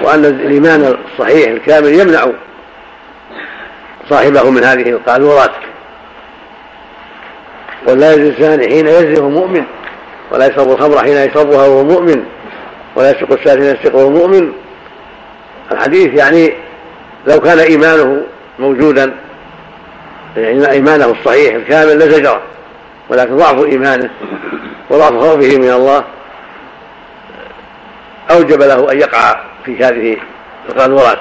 [0.03, 2.27] وأن الإيمان الصحيح الكامل يمنع
[4.11, 5.53] صاحبه من هذه القاذورات.
[7.87, 9.65] ولا يزني الزاني حين يزني وهو مؤمن
[10.31, 12.25] ولا يشرب الخمر حين يشربها وهو مؤمن
[12.97, 14.53] ولا يسرق السارق يسرقه المؤمن
[15.73, 16.53] الحديث يعني
[17.27, 18.23] لو كان إيمانه
[18.59, 19.15] موجودا
[20.37, 22.43] يعني إيمانه الصحيح الكامل لزجره
[23.09, 24.11] ولكن ضعف إيمانه
[24.91, 26.05] وضعف خوفه من الله
[28.31, 30.17] أوجب له أن يقع في هذه
[30.69, 31.19] الغلورات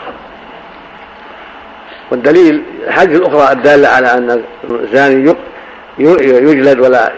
[2.12, 5.36] والدليل الحديث الأخرى الدالة على أن الزاني
[6.00, 7.14] يجلد ولا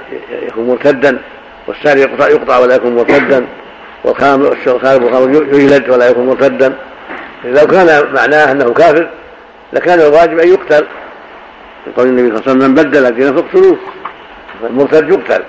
[0.48, 1.22] يكون مرتدا
[1.68, 3.46] والسارق يقطع ولا يكون مرتدا
[4.04, 6.74] والخامر والخامر يجلد ولا يكون مرتدا.
[7.44, 9.10] لو كان معناه أنه كافر
[9.74, 10.88] لكان الواجب أن يقتل.
[11.88, 13.78] يقول النبي صلى الله عليه وسلم من بدل دينه فاقتلوه.
[14.64, 15.44] المرتد يقتل.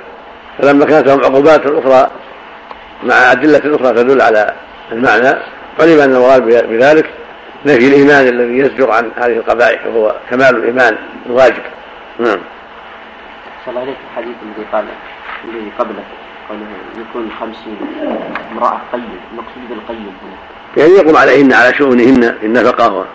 [0.59, 2.11] فلما كانت لهم عقوبات أخرى
[3.05, 4.55] مع أدلة أخرى تدل على
[4.93, 5.39] المعنى
[5.81, 7.11] علم أن المراد بذلك
[7.67, 11.63] نفي الإيمان الذي يصدر عن هذه القبائح وهو كمال الإيمان الواجب.
[12.19, 12.39] نعم.
[13.67, 14.85] صلى عليه الحديث الذي قال
[15.45, 16.05] الذي قبله
[16.49, 16.67] قوله
[16.99, 17.77] يكون خمسين
[18.53, 20.38] امرأة قيم المقصود بالقيم هنا.
[20.77, 23.07] يعني يقوم عليهن على شؤونهن في النفقة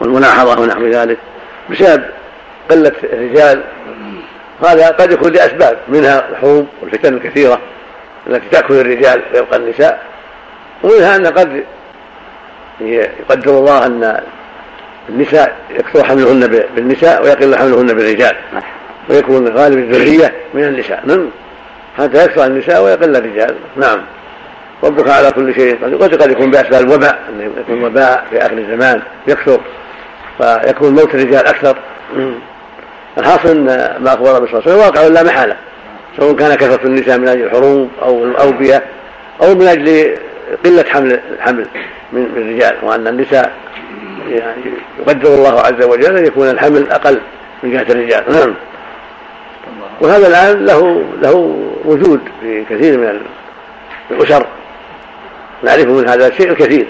[0.00, 1.18] والملاحظة ونحو ذلك
[1.70, 2.04] بسبب
[2.70, 3.62] قلة الرجال.
[4.64, 7.60] هذا قد يكون لأسباب منها الحروب والفتن الكثيرة
[8.26, 10.02] التي تأكل الرجال ويبقى النساء
[10.82, 11.64] ومنها أن قد
[12.80, 14.20] يقدر الله أن
[15.08, 16.46] النساء يكثر حملهن
[16.76, 18.36] بالنساء ويقل حملهن بالرجال.
[19.10, 21.02] ويكون غالب الذرية من النساء.
[21.06, 21.30] نعم.
[21.98, 23.54] حتى يكثر النساء ويقل الرجال.
[23.76, 24.00] نعم.
[24.84, 25.78] ربك على كل شيء.
[25.84, 27.18] قد قد يكون بأسباب الوباء.
[27.28, 29.60] أن يكون وباء في آخر الزمان يكثر.
[30.38, 31.76] فيكون موت الرجال أكثر.
[33.18, 33.66] الحاصل أن
[34.00, 35.56] ما أخبر النبي صلى الله عليه وسلم واقع لا محالة.
[36.16, 38.82] سواء كان كثرة النساء من أجل الحروب أو الأوبية
[39.42, 40.16] أو من أجل
[40.64, 41.66] قلة حمل الحمل
[42.12, 42.76] من الرجال.
[42.82, 43.52] وأن النساء
[44.28, 44.62] يعني
[44.98, 47.20] يقدر الله عز وجل أن يكون الحمل أقل
[47.62, 48.24] من جهة الرجال.
[48.28, 48.54] نعم.
[50.00, 51.34] وهذا الآن له له
[51.84, 53.20] وجود في كثير من
[54.10, 54.46] الأسر.
[55.62, 56.86] نعرف من هذا الشيء الكثير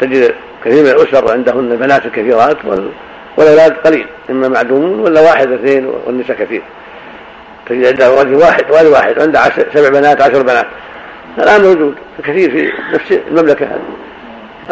[0.00, 0.34] تجد
[0.64, 6.62] كثير من الأسر عندهن بنات كثيرات والأولاد قليل إما معدومون ولا واحد اثنين والنساء كثير.
[7.68, 10.66] تجد عنده رجل واحد والد واحد عنده عشر سبع بنات عشر بنات.
[11.38, 11.94] الآن موجود
[12.24, 13.66] كثير في نفس المملكة.
[13.66, 13.80] هذه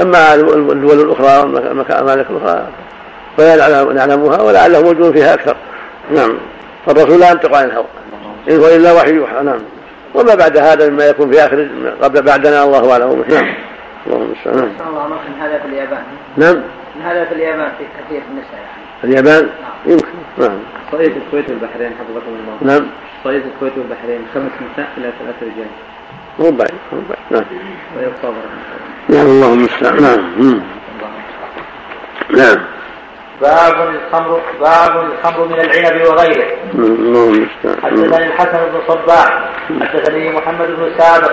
[0.03, 2.67] أما الدول الأخرى والأماكن الأخرى
[3.37, 5.57] فلا نعلمها ولعله موجود فيها أكثر.
[6.15, 6.39] نعم.
[6.87, 7.87] فالرسول لا ينطق عن الهوى.
[8.51, 9.43] إن هو إلا وحي يوحى.
[9.45, 9.61] نعم.
[10.21, 11.69] وما بعد هذا مما يكون في آخر
[12.03, 13.25] قبل بعدنا الله أعلم.
[13.29, 13.55] نعم.
[14.07, 16.03] اللهم المستعان نعم الله هذا في اليابان.
[16.37, 16.63] نعم.
[17.05, 19.05] هذا في اليابان في كثير من النساء يعني.
[19.05, 19.93] اليابان؟ نعم.
[19.93, 20.09] يمكن.
[20.39, 20.59] نعم.
[20.93, 22.75] صعيد الكويت والبحرين حفظكم الله.
[22.75, 22.87] نعم.
[23.25, 25.71] صعيد الكويت والبحرين خمس نساء إلى ثلاث رجال.
[26.39, 27.21] مو بعيد مو بعيد.
[27.31, 27.45] نعم.
[27.97, 28.35] ويقصى
[29.09, 30.63] نعم اللهم المستعان نعم.
[32.37, 32.59] نعم.
[33.41, 36.47] باب الخمر باب الخمر من العنب وغيره.
[36.75, 37.49] اللهم
[37.85, 39.29] حدثني الحسن بن صباح
[39.81, 41.33] حدثني محمد بن سابق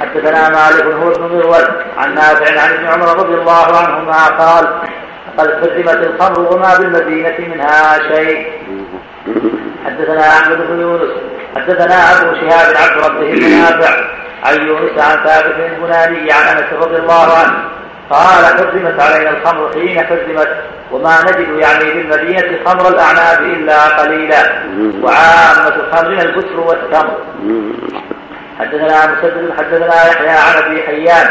[0.00, 1.64] حدثنا مالك هو ابن مغول
[1.96, 4.64] عن نافع عن ابن عمر رضي الله عنهما قال
[5.38, 8.52] قد قدمت الخمر وما بالمدينة منها شيء
[9.86, 11.10] حدثنا أحمد بن يونس
[11.56, 13.94] حدثنا أبو شهاب عبد ربه بن نافع
[14.44, 17.54] عن يونس عن ثابت البناني عن أنس رضي الله عنه
[18.10, 20.48] قال حرمت علينا الخمر حين حرمت
[20.92, 24.42] وما نجد يعني بالمدينة خمر الأعناب إلا قليلا.
[25.02, 27.18] وعامة الخمر البسر والتمر.
[28.58, 31.30] حدثنا مسدد حدثنا يحيى عن أبي حيان.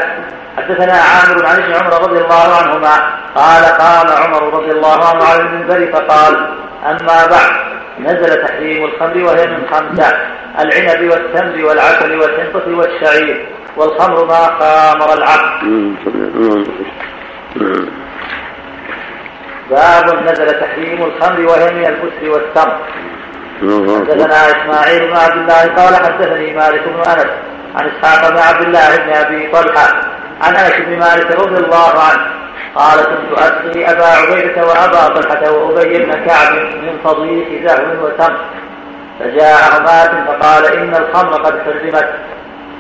[0.58, 2.96] حدثنا عامر عن ابن عمر رضي الله عنهما.
[3.36, 6.34] قال قام عمر رضي الله عنه على المنبر فقال
[6.86, 7.52] أما بعد
[8.00, 10.18] نزل تحريم الخمر وهي من خمسة
[10.60, 13.48] العنب والتمر والعسل والحنطة والشعير.
[13.78, 15.94] والخمر ما خامر العقل.
[19.70, 22.78] باب نزل تحريم الخمر وهي من البسر والتمر
[23.62, 27.32] حدثنا إسماعيل بن عبد الله قال حدثني مالك بن أنس
[27.76, 29.88] عن إسحاق بن عبد الله بن أبي طلحة
[30.42, 32.22] عن أنس بن مالك رضي الله عنه
[32.76, 38.40] قال كنت أسقي أبا عبيدة وأبا طلحة وأبي بن كعب من فضيح زهو وتمر.
[39.20, 42.10] فجاء مات فقال إن الخمر قد حرمت.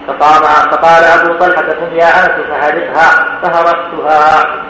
[0.08, 4.62] فقام فقال أبو طلحه قم يا أنس فهرقها فهرقتها.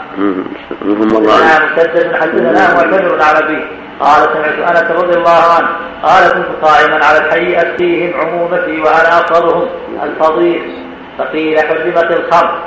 [0.82, 3.66] حدثنا مسدد حدثنا معتمر العربي
[4.00, 5.68] قال سمعت أنس رضي الله عنه.
[6.04, 9.70] قال كنت قائما على الحي أسقيهم عمومتي وأنا اصغرهم
[10.04, 10.84] الفضيل.
[11.18, 12.60] فقيل حرمت الخمر.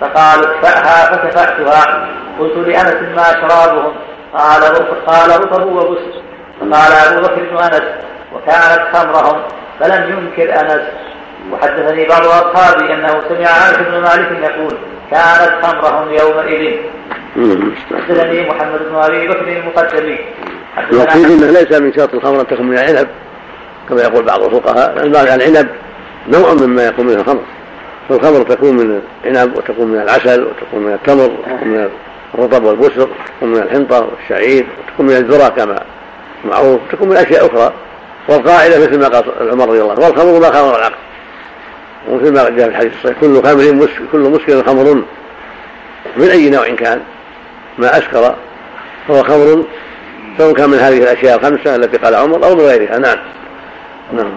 [0.00, 2.08] فقال ادفعها فكفأتها
[2.40, 3.92] قلت لأنس ما شرابهم؟
[4.34, 4.62] قال
[5.06, 6.22] قال رطب وبسر
[6.60, 7.82] فقال أبو بكر بن أنس
[8.34, 9.42] وكانت خمرهم
[9.80, 10.82] فلم ينكر أنس.
[11.52, 14.74] وحدثني بعض أصحابي أنه سمع انس بن مالك يقول
[15.10, 16.74] كانت خمرهم يومئذ.
[18.08, 20.18] حدثني محمد بن أبي بكر المقدمي.
[20.92, 23.08] المقصود انه ليس من شرط الخمر أن تكون من العنب
[23.88, 25.06] كما يقول بعض الفقهاء.
[25.06, 25.68] العنب
[26.28, 27.42] نوع مما يكون منه الخمر.
[28.08, 31.90] فالخمر تكون من العنب وتكون من العسل وتكون من التمر وتكون من
[32.34, 35.82] الرطب والبسر وتكون من الحنطة والشعير وتكون من الذرة كما
[36.44, 37.72] معروف تكون من أشياء أخرى.
[38.28, 40.06] والقاعدة مثل ما قال عمر رضي الله عنه.
[40.06, 40.94] والخمر ما خمر العقل.
[42.08, 45.04] ومثل ما جاء في الحديث الصحيح كل خمر مسك كل مسكر خمر
[46.16, 47.00] من أي نوع كان
[47.78, 48.34] ما أسكر
[49.08, 49.64] فهو خمر
[50.38, 52.98] سواء كان من هذه الأشياء الخمسة التي قال عمر أو من غيرها.
[52.98, 53.18] نعم.
[54.12, 54.32] نعم.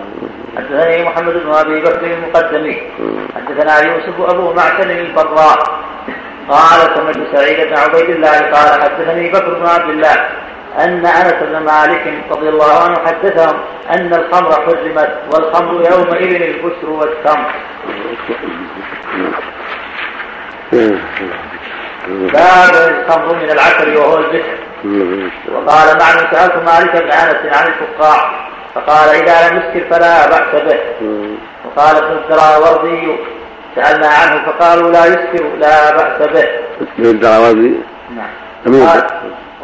[0.57, 2.81] حدثني محمد بن أبي بكر المقدمي.
[3.35, 5.79] حدثنا يوسف أبو معتن البراء.
[6.49, 10.29] قال سمعت سعيد بن عبيد الله قال حدثني بكر بن عبد الله.
[10.77, 13.57] أن أنس بن مالك رضي الله عنه حدثهم
[13.89, 17.51] أن الخمر حرمت والخمر يومئذ البشر والتمر.
[22.09, 24.57] باب الخمر من العسل وهو البشر.
[25.53, 30.79] وقال معنى سألت مالك بن أنس عن الفقاع فقال إذا لم يسكر فلا بأس به.
[31.65, 33.17] وقال ابن الدراوردي
[33.75, 36.47] سألنا عنه فقالوا لا يسكر لا بأس به.
[36.99, 37.73] ابن الدراوردي؟
[38.15, 38.29] نعم.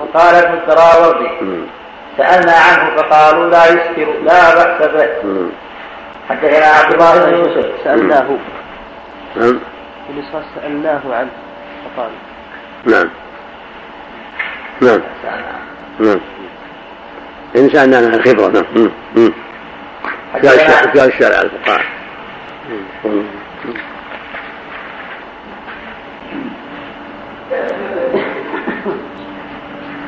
[0.05, 1.29] وقال ابن الدراوردي
[2.17, 5.49] سألنا عنه فقالوا لا يسكر لا بأس به.
[6.29, 7.65] حدثنا عبد الله بن يوسف.
[7.83, 8.37] سألناه.
[9.35, 9.59] نعم.
[10.55, 11.29] سألناه عنه
[11.85, 12.09] فقال.
[12.85, 13.09] نعم.
[14.81, 15.01] نعم.
[15.99, 16.19] نعم.
[17.57, 18.65] إن سألنا عن الخبرة.
[19.15, 19.31] نعم.
[20.91, 21.81] في الشارع الفقهاء.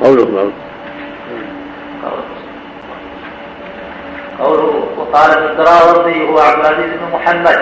[0.02, 0.50] قوله
[4.40, 4.88] قوله.
[4.98, 7.58] وقال ابن الدراوردي هو عبد العزيز بن محمد.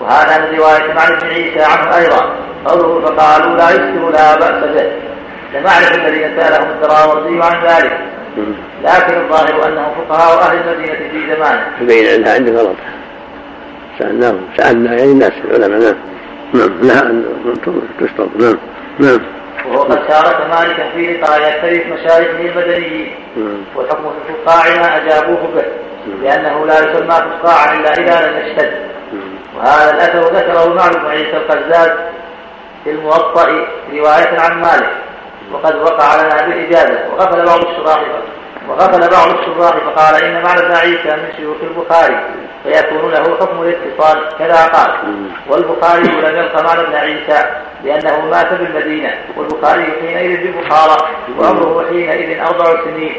[0.00, 2.34] وهذا من رواية عن ابن عيسى عنه أيضا.
[2.64, 4.92] قوله فقالوا لا يسكر لا بأس به.
[5.54, 7.98] لمعرفة الذين سألهم الدراوردي عن ذلك.
[8.84, 12.76] لكن الظاهر أنهم فقهاء أهل المدينة في زمانه تبين عندها عندك غلط.
[13.98, 15.94] سألناهم سألنا يعني الناس العلماء نعم.
[16.54, 16.70] نعم.
[16.82, 17.24] لها أن
[18.00, 18.58] تشترط نعم.
[18.98, 19.20] نعم.
[19.68, 23.14] وهو قد شارك مالكا في لقاء يختلف مشايخه المدنيين.
[23.76, 25.64] والحكم في الفقاع ما أجابوه به
[26.22, 28.72] لأنه لا يسمى فقاعا إلا إذا لم يشتد.
[29.56, 31.90] وهذا الأثر ذكره معروف عيسى القزاز
[32.84, 33.46] في الموطأ
[33.92, 34.90] رواية عن مالك.
[35.52, 38.00] وقد وقع لنا بالإجازة وغفل بعض الشراح
[38.68, 42.16] وغفل بعض الشراح فقال إن معنى ابن عيسى من شيوخ البخاري.
[42.64, 44.90] فيكون له حكم الاتصال كذا قال.
[45.48, 47.46] والبخاري لم يلق معنى ابن عيسى
[47.84, 49.14] لأنه مات بالمدينة.
[49.36, 50.96] والبخاري حينئذ بالبخارى
[51.38, 53.16] وعمره حينئذ أربع سنين.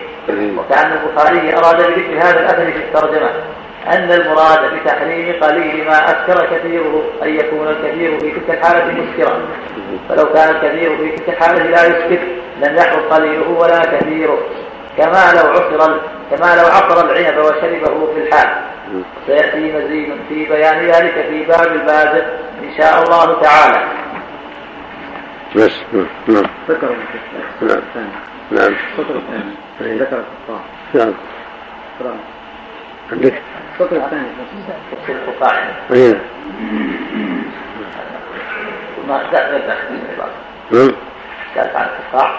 [0.57, 3.29] وكأن البخاري أراد بذكر هذا الأثر في الترجمة.
[3.87, 9.39] أن المراد بتحريم قليل ما أسكر كثيره أن يكون الكثير في تلك الحالة مسكرا
[10.09, 12.19] فلو كان الكثير في تلك الحالة لا يسكر
[12.63, 14.37] لم يحرم قليله ولا كثيره.
[14.97, 15.99] كما لو عصر
[16.31, 18.49] كما لو عصر العنب وشربه في الحال.
[19.27, 22.25] سيأتي مزيد في بيان ذلك في باب البادر
[22.63, 23.87] إن شاء الله تعالى.
[25.55, 25.81] بس.
[26.27, 26.45] نعم.
[26.69, 26.95] ذكر
[27.61, 27.81] نعم.
[28.51, 28.73] نعم.
[28.99, 29.21] ذكر
[30.93, 31.13] نعم.
[33.11, 33.41] عندك؟
[33.73, 34.27] السطر الثاني.
[35.91, 36.15] اي
[39.07, 39.23] ما
[40.71, 40.91] نعم.
[41.75, 41.87] عن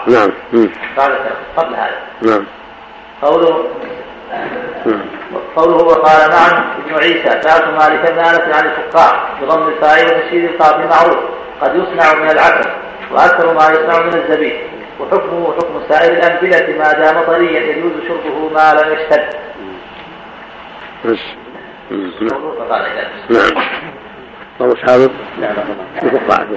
[0.07, 0.31] نعم.
[0.97, 1.17] قال
[1.57, 2.01] قبل هذا.
[2.21, 2.45] نعم.
[3.21, 3.69] قوله
[5.55, 10.75] قوله وقال نعم ابن عيسى سألت مالك بن أنس عن الفقاع بضم الفاء وتشديد القاف
[10.75, 11.19] معروف
[11.61, 12.69] قد يصنع من العسل
[13.11, 14.55] وأكثر ما يصنع من الزبيب.
[14.99, 19.29] وحكمه حكم سائر الأنبلة ما دام طريا يجوز شربه ما لم يشتد.
[21.05, 21.19] بس.
[23.29, 23.63] نعم.
[24.61, 25.09] أبو حافظ
[25.39, 25.63] لا لا
[26.03, 26.47] الفقاع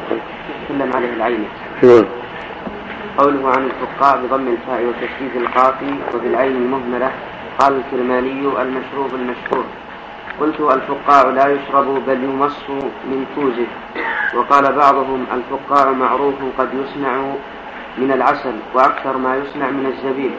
[0.94, 1.48] عليه العين
[1.82, 2.04] شنو؟
[3.18, 5.74] قوله عن الفقاع بضم الفاء وتشديد القاف
[6.14, 7.10] وبالعين المهملة
[7.58, 9.64] قال الكرماني المشروب المشهور.
[10.40, 12.60] قلت الفقاع لا يشرب بل يمص
[13.10, 13.66] من توزه.
[14.34, 17.16] وقال بعضهم الفقاع معروف قد يصنع
[17.98, 20.30] من العسل وأكثر ما يصنع من الزبيب.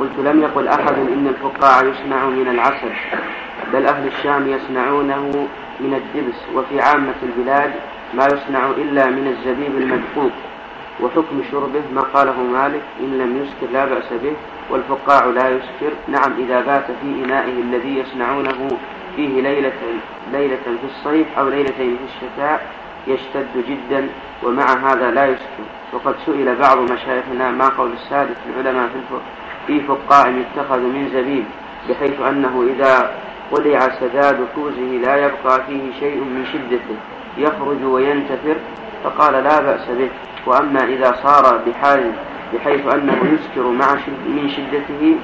[0.00, 2.92] قلت لم يقل أحد إن الفقاع يصنع من العسل
[3.72, 5.48] بل أهل الشام يصنعونه
[5.80, 6.38] من الدبس.
[6.54, 7.72] وفي عامة البلاد
[8.14, 10.32] ما يصنع إلا من الزبيب المدقوق
[11.02, 14.32] وحكم شربه ما قاله مالك إن لم يسكر لا بأس به.
[14.70, 15.92] والفقاع لا يسكر.
[16.08, 18.68] نعم إذا بات في إنائه الذي يصنعونه
[19.16, 19.72] فيه ليلة
[20.32, 22.66] ليلة في الصيف أو ليلتين في الشتاء
[23.06, 24.08] يشتد جدا
[24.42, 25.66] ومع هذا لا يسكر.
[25.92, 29.00] وقد سئل بعض مشايخنا ما قول السادس العلماء في
[29.66, 31.44] في فقاع يتخذ من زبيب
[31.90, 33.10] بحيث أنه إذا
[33.52, 36.96] قلع سداد كوزه لا يبقى فيه شيء من شدته
[37.38, 38.56] يخرج وينتفر
[39.04, 40.10] فقال لا بأس به.
[40.46, 42.12] وأما إذا صار بحال
[42.54, 45.16] بحيث أنه يسكر مع شد من شدته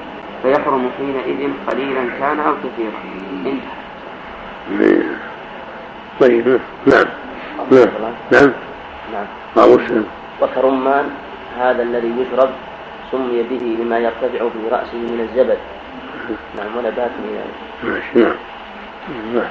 [0.43, 2.99] فيحرم حينئذ قليلا كان أو كثيرا.
[3.45, 5.03] انتهى.
[6.19, 7.05] طيب نعم.
[7.71, 7.87] نعم.
[8.31, 8.51] نعم.
[9.13, 9.25] نعم.
[9.55, 9.81] طاووس
[10.41, 11.05] وكرمان
[11.59, 12.49] هذا الذي يشرب
[13.11, 15.57] سمي به لما يرتفع في رأسه من الزبد.
[16.57, 17.11] نعم ونبات
[17.83, 18.35] ماشي نعم.
[19.33, 19.49] نعم.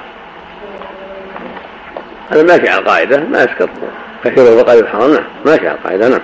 [2.29, 3.69] هذا ماشي على القاعدة ما يسكت
[4.23, 5.23] كثير وقال الحرام نعم.
[5.45, 6.21] ماشي على القاعدة نعم.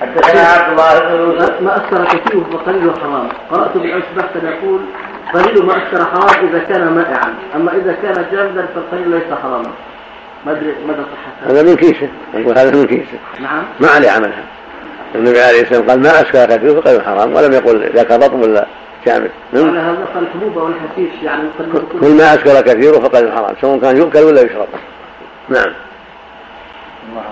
[0.00, 4.80] حدثنا عبد الله بن ما أسكر كثير فقليل حرام قرأت بالأشبه فيقول
[5.34, 7.34] قليل ما أسكر حرام إذا كان مائعا.
[7.54, 9.70] أما إذا كان جامدا فالقليل ليس حراما.
[10.46, 12.08] ما أدري مدى صحتها هذا من كيسه.
[12.34, 13.18] يقول هذا من كيسه.
[13.40, 13.62] نعم.
[13.80, 14.44] ما عليه عملها
[15.14, 17.34] النبي عليه الصلاة والسلام قال ما أسكر كثير فقال حرام.
[17.34, 18.66] ولم يقل ذاك رطب ولا
[19.04, 19.76] شامل؟ على نعم.
[19.76, 21.42] هذا فالحبوب والحشيش يعني
[22.00, 23.54] كل ما أسكر كثير فقال حرام.
[23.60, 24.68] سواء كان يؤكل ولا يشرب.
[25.48, 25.72] نعم.
[27.14, 27.22] مم.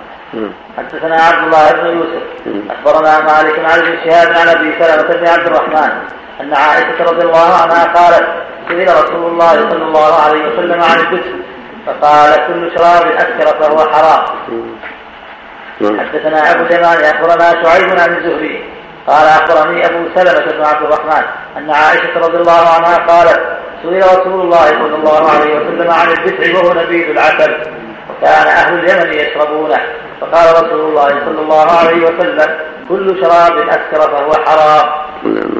[0.78, 2.22] حدثنا عبد الله بن يوسف.
[2.70, 5.90] أخبرنا مالك عن ابن شهاب عن أبي سلمة بن عبد الرحمن
[6.40, 8.26] أن عائشة رضي الله عنها قالت
[8.68, 11.36] سئل رسول الله صلى الله عليه وسلم عن الجسم
[11.86, 14.24] فقال كل شراب اسكر فهو حرام.
[15.80, 18.64] حدثنا أبو جمال أخبرنا شعيب عن الزهري
[19.06, 21.24] قال أخبرني أبو سلمة بن عبد الرحمن
[21.56, 23.40] أن عائشة رضي الله عنها قالت
[23.82, 27.52] سئل رسول الله صلى الله عليه وسلم عن البدع وهو نبيذ العسل
[28.10, 29.80] وكان أهل اليمن يشربونه.
[30.24, 32.58] فقال رسول الله صلى الله عليه وسلم
[32.88, 34.88] كل شراب اسكر فهو حرام.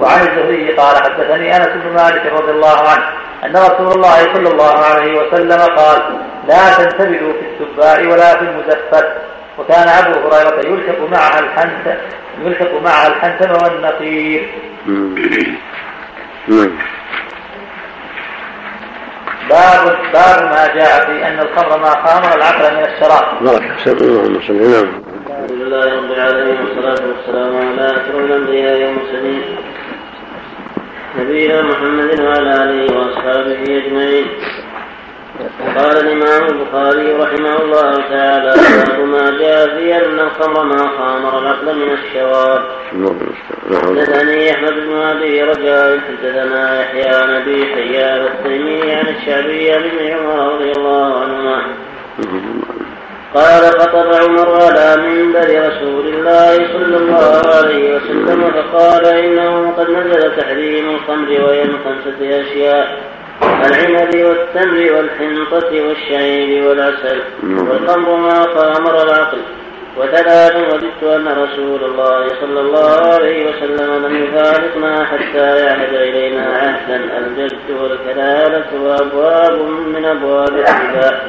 [0.00, 3.04] وعن الزهري قال حدثني أنس بن مالك رضي الله عنه
[3.44, 6.02] أن رسول الله صلى الله عليه وسلم قال
[6.48, 9.06] لا تنتبذوا في السباع ولا في المزفت.
[9.58, 11.98] وكان أبو هريرة يلحق معها الحنت
[12.44, 14.48] يلحق معها الحنتم والنقير
[19.50, 23.44] باب باب ما جاء في أن الخمر ما خامر العقل من الشراب.
[23.44, 29.42] بارك اللهم صل نعم الحمد لله رب العالمين والصلاة والسلام على أشرف الأنبياء والمرسلين.
[31.18, 34.26] نبينا محمد وعلى آله وأصحابه أجمعين.
[35.76, 41.76] قال الإمام البخاري رحمه الله تعالى باب ما جاء في أن الخمر ما خامر العقل
[41.76, 42.62] من الشواب.
[42.92, 43.18] نعم.
[43.82, 50.54] حدثني أحمد بن أبي رجاء حدثنا يحيى عن أبي حيان التيمي عن الشعبي ابن عمر
[50.54, 51.62] رضي الله عنهما.
[53.34, 60.36] قال خطب عمر على منبر رسول الله صلى الله عليه وسلم فقال إنه قد نزل
[60.36, 63.13] تحريم الخمر وهي من خمسة أشياء.
[63.42, 69.38] العنب والتمر والحنطة والشعير والعسل والخمر ما خامر العقل.
[69.96, 77.18] وثلاث وددت أن رسول الله صلى الله عليه وسلم لم يفارقنا حتى يعهد إلينا عهدا.
[77.18, 79.60] الجد والكلالة وأبواب
[79.94, 81.20] من أبواب الربا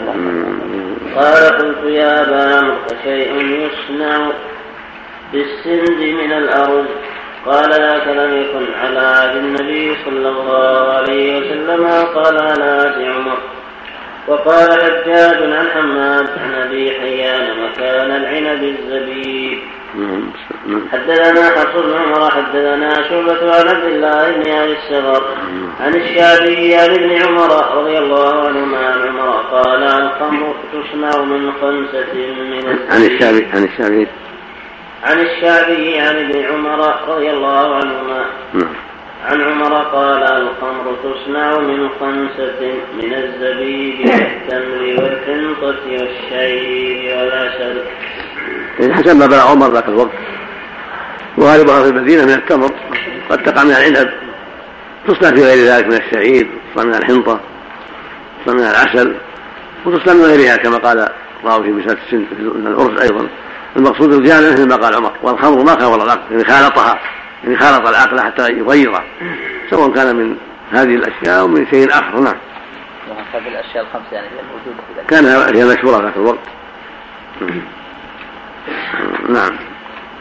[1.16, 4.32] قال قلت يا أبا عمرو أشيء يصنع
[5.34, 6.86] بالسند من الأرض.
[7.46, 13.38] قال ذاك لم يكن على عهد النبي صلى الله عليه وسلم قال على عهد عمر.
[14.28, 19.60] وقال حجاج عن حماد عن أبي حيان مكان العنب الزبيب.
[20.91, 25.24] حدثنا حفص بن عمر حدثنا شعبة عن عبد الله بن أبي السفر
[25.80, 32.14] عن الشافعي عن ابن عمر رضي الله عنهما عن عمر قال الخمر تصنع من خمسة
[32.52, 34.08] من عن الشافعي عن الشافعي.
[35.06, 38.26] عن الشافعي عن ابن عمر رضي الله عنهما.
[38.53, 38.74] نعم.
[39.26, 47.82] عن عمر قال الخمر تصنع من خمسة من الزبيب والتمر والحنطة والشعير والعسل
[48.93, 50.12] حسب ما بلغ عمر ذاك الوقت.
[51.38, 52.72] وغالبها في المدينة من التمر.
[53.30, 54.10] قد تقع من العنب.
[55.08, 57.39] تصنع في غير ذلك من الشعير تصنع من الحنطة
[58.45, 59.16] تصنع من العسل
[59.86, 61.10] وتصنع من غيرها كما قال
[61.43, 63.28] راوي في مسألة السن في الأرز أيضا.
[63.76, 65.11] المقصود الجامع مثل ما قال عمر.
[65.21, 66.99] والخمر ما خمر العقل يعني خالطها
[67.43, 69.03] يعني خالط العقل حتى يغيره.
[69.69, 70.36] سواء كان من
[70.71, 72.36] هذه الأشياء أو من شيء آخر نعم.
[73.09, 74.28] وهكذا الاشياء الخمسة يعني
[74.97, 75.05] ذلك.
[75.07, 76.39] كان هي مشهورة ذاك الوقت.
[79.30, 79.57] نعم.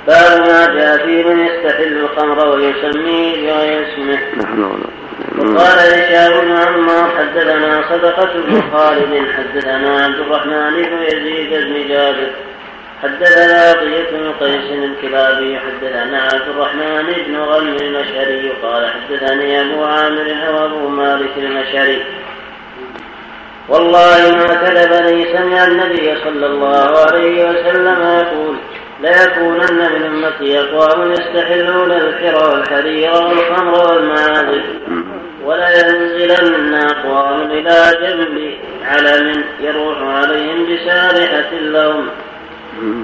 [0.06, 4.18] باب ما جاء في من يستحل الخمر ويسميه بغير اسمه.
[4.36, 4.62] نحن
[5.38, 12.30] وقال هشام بن عمار حدثنا صدقة بن خالد حدثنا عبد الرحمن بن يزيد بن جابر.
[13.04, 20.36] حدثنا عطية بن قيس الكلابي حدثنا عبد الرحمن بن غنم المشعري قال حدثني أبو عامر
[20.54, 22.02] وأبو مالك المشعري
[23.68, 28.56] والله ما كذبني سمع النبي صلى الله عليه وسلم يقول
[29.00, 34.64] ليكونن من أمتي أقوام يستحلون الحر والحرير والخمر والمعازف
[35.44, 42.08] ولينزلن أقوام إلى جنب علم يروح عليهم بسارحة لهم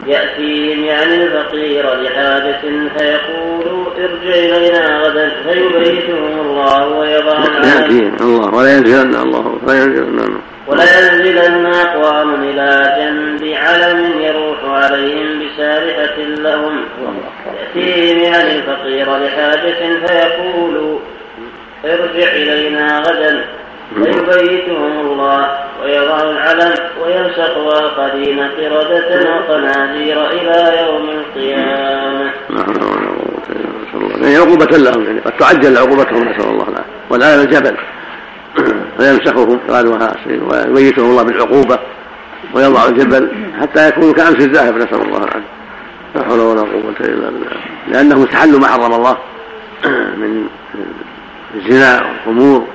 [0.06, 2.60] يأتيهم يعني الفقير لحاجة
[2.98, 10.84] فيقول ارجع إلينا غدا فيبيتهم الله ويضع يأتيهم الله ولا ينزلن الله ولا ينزلن ولا
[10.98, 16.84] ينزلن أقوام إلى جنب علم يروح عليهم بسارحة لهم.
[17.60, 20.98] يأتيهم يعني الفقير لحاجة فيقول
[21.84, 23.44] ارجع إلينا غدا.
[23.94, 32.30] فيبيتهم الله ويضع العلم ويمسخ آخرين قردة وقنادير إلى يوم القيامة.
[34.20, 36.84] يعني عقوبة لهم يعني قد تعجل عقوبتهم نسأل الله العافية.
[37.10, 37.76] والآن الجبل.
[38.98, 41.78] فيمسخهم قالوا ويبيتهم الله بالعقوبة
[42.54, 43.30] ويضع الجبل
[43.60, 45.60] حتى يكونوا كأمس الذاهب نسأل الله العافية.
[46.14, 47.50] لا حول ولا قوة إلا بالله.
[47.88, 49.16] لأنهم استحلوا ما حرم الله
[50.16, 50.46] من
[51.54, 52.66] الزنا والخمور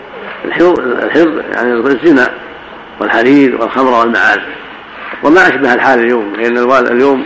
[0.46, 2.32] الحر يعني الزنا
[3.00, 4.56] والحرير والخمر والمعازف
[5.24, 7.26] وما أشبه الحال اليوم لأن اليوم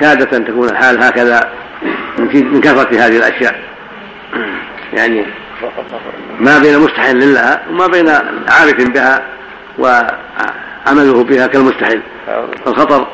[0.00, 1.52] كادت أن تكون الحال هكذا
[2.18, 3.60] من كثرة هذه الأشياء.
[4.96, 5.26] يعني
[6.40, 8.08] ما بين مستحل لها وما بين
[8.48, 9.22] عارف بها
[9.78, 12.00] وعمله بها كالمستحيل.
[12.66, 13.06] الخطر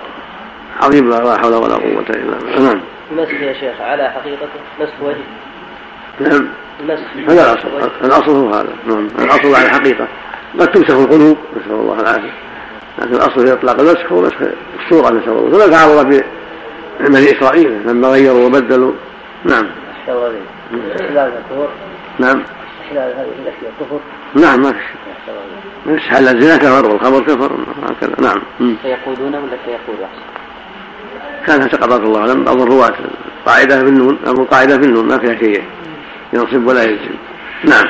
[0.82, 2.72] عظيم لا حول ولا قوة إلا بالله.
[2.72, 2.80] نعم.
[3.10, 4.48] المسح يا شيخ على حقيقته
[4.80, 5.16] مسح وجه
[6.20, 6.48] نعم.
[7.28, 7.90] هذا الأصل.
[8.04, 8.72] الأصل هو هذا.
[8.86, 9.08] نعم.
[9.18, 10.08] الأصل على الحقيقة.
[10.60, 12.32] قد تمسح القلوب نسأل الله العافية.
[12.98, 14.36] لكن الأصل في اطلاق المسح هو مسح
[14.84, 15.58] الصورة نسأل الله.
[15.58, 16.22] كما تعرض
[17.00, 18.92] بني إسرائيل لما غيروا وبدلوا.
[19.44, 19.66] نعم.
[22.18, 22.42] نعم.
[22.92, 24.00] هذه كفر
[24.34, 24.74] نعم ما
[25.84, 28.42] في حل الزنا كفر والخمر كفر هكذا نعم.
[28.82, 30.36] سيقودون ولا سيقول أحسن؟
[31.46, 32.44] كان سقطت الله أعلم.
[32.44, 32.94] بعض الرواة
[33.46, 35.62] قاعدة في النون أو قاعدة في النون ما فيها شيء.
[36.32, 37.14] ينصب ولا يجزم
[37.64, 37.86] نعم.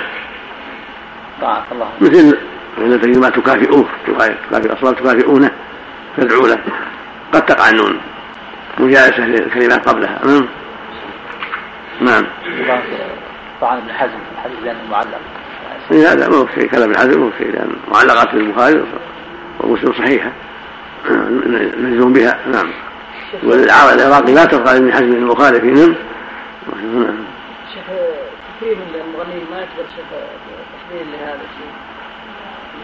[1.40, 2.38] طاعة الله مثل
[2.78, 5.50] إذا تجد ما تكافئوه تكافئ أصوات تكافئونه
[6.16, 6.58] تدعو له.
[7.32, 8.00] قد تقع النون.
[8.78, 10.20] مجالسة للكلمات قبلها.
[10.24, 10.46] نعم.
[12.00, 12.26] نعم
[13.60, 15.20] طعن ابن حزم الحديث لأنه معلق
[15.90, 18.84] هذا ما هو شيء كلام ابن حزم ما هو شيء لأن معلقات البخاري
[19.60, 20.32] ومسلم صحيحة.
[21.78, 22.38] نجزم بها.
[22.46, 22.70] نعم.
[23.42, 27.16] والعراقي لا ترقى ابن حزم المخالفين نعم
[27.76, 27.86] شيخ
[28.56, 30.06] كثير من المغنيين ما يعتبر شيخ
[30.76, 31.72] تحليل لهذا الشيء.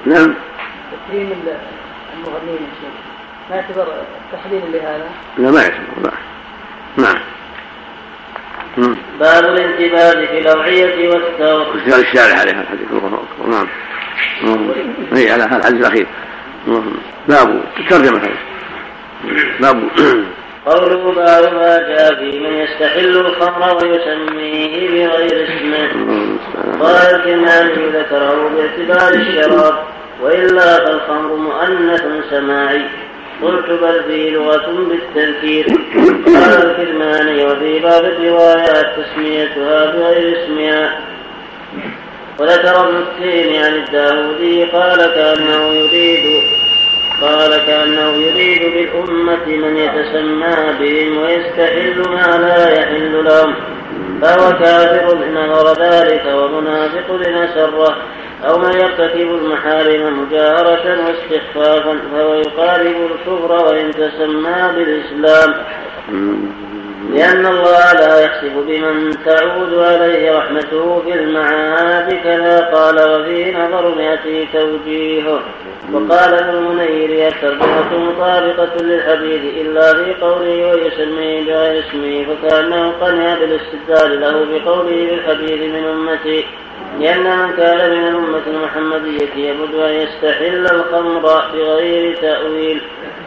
[0.07, 0.35] نعم.
[1.09, 1.57] كثير من
[2.17, 2.93] المغنيين شيخ
[3.51, 3.87] ما يعتبر
[4.33, 6.13] تحليل لهذا؟ لا ما يعتبر
[6.97, 7.19] نعم.
[9.21, 13.51] باب الانتباه في الأوعية والثور اختيار الشارع عليها الحديث؟ الله أكبر.
[13.51, 13.69] نعم.
[15.17, 16.07] اي على هذا الحديث الأخير.
[17.29, 18.29] باب ترجمة
[19.61, 19.83] باب
[20.67, 25.89] قوله باب ما جاء في من يستحل الخمر ويسميه بغير اسمه.
[26.81, 29.75] قال الكرماني ذكره باعتبار الشراب
[30.23, 32.83] وإلا فالخمر مؤنث سماعي.
[33.43, 35.67] قلت بل في لغة بالتذكير.
[36.27, 41.01] قال الكرماني وفي باب الروايات تسميتها بغير اسمها.
[42.39, 46.43] وذكر ابن التيمي عن الداودي قال كأنه يريد
[47.23, 53.55] قال كأنه يريد بالأمة من يتسمى بهم ويستحل ما لا يحل لهم.
[54.23, 57.97] فهو كافر إن نظر ذلك ومنافق إن سره
[58.45, 65.55] أو من يرتكب المحارم مجاهرة واستخفافا فهو يقارب الكفر وإن تسمى بالإسلام.
[67.13, 74.49] لأن الله لا يحسب بمن تعود عليه رحمته في المعاد كذا قال وفي نظر يأتي
[74.53, 75.41] توجيهه
[75.93, 84.21] وقال ابن المنير الترجمة مطابقة للحديث إلا في قوله ويسميه بغير اسمه فكأنه قنع بالاستدلال
[84.21, 86.45] له بقوله بالحديث من أمتي.
[87.01, 92.83] لأن من كان من الأمة المحمدية يبد أن يستحل الخمر بغير تأويل.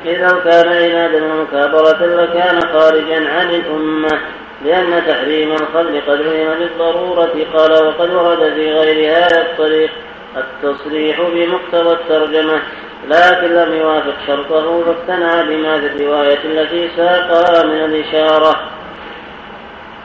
[0.05, 4.19] إذا كان عنادا ومكابرة لكان خارجا عن الأمة.
[4.65, 7.31] لأن تحريم الخمر قد علم بالضرورة.
[7.53, 9.89] قال وقد ورد في غير هذا الطريق
[10.37, 12.61] التصريح بمقتضى الترجمة.
[13.07, 18.74] لكن لم يوافق شرطه فاقتنع بما في الرواية التي ساقها من الإشارة.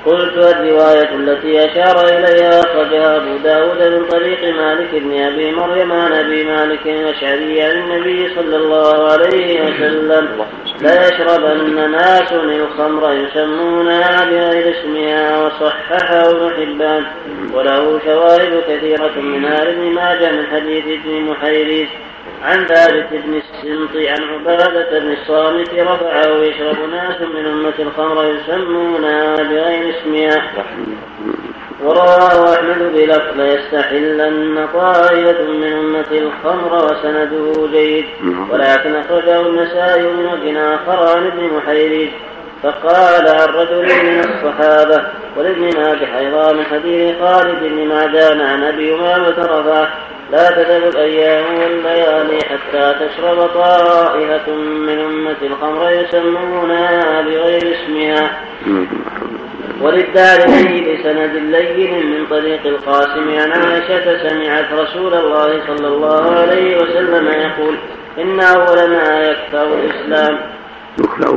[0.07, 6.13] قلت الرواية التي أشار إليها أخرجها أبو داود من طريق مالك بن أبي مريم عن
[6.13, 10.29] أبي مالك الأشعري عن النبي صلى الله عليه وسلم
[10.81, 17.05] لا يشربن ناس الخمر يسمونها بغير اسمها وصححه ابن حبان
[17.55, 21.89] وله شواهد كثيرة من آل ابن ماجه من حديث ابن محيريث.
[22.45, 29.37] عن ثابت بن السمط عن عبادة بن الصامت رفعه يشرب ناس من أمة الخمر يسمونها
[29.37, 30.43] بغير اسمها.
[31.85, 38.05] ورواه أحمد بلفظ ليستحلن طائفة من أمة الخمر وسنده جيد.
[38.51, 42.11] ولكن أخرجه النسائي من وجه آخر عن ابن محيريز
[42.63, 45.05] فقال عن رجل من الصحابة
[45.37, 49.89] ولابن ماجه أيضا من حديث خالد بن معدان عن أبي أمامة رفعه
[50.33, 58.31] لا تزل الأيام والليالي حتى تشرب طائفة من أمة الخمر يسمونها بغير اسمها.
[59.81, 67.27] وللدارمي بسند لين من طريق القاسم عن عائشة سمعت رسول الله صلى الله عليه وسلم
[67.29, 67.75] يقول
[68.19, 70.39] إن أول ما يكفر الإسلام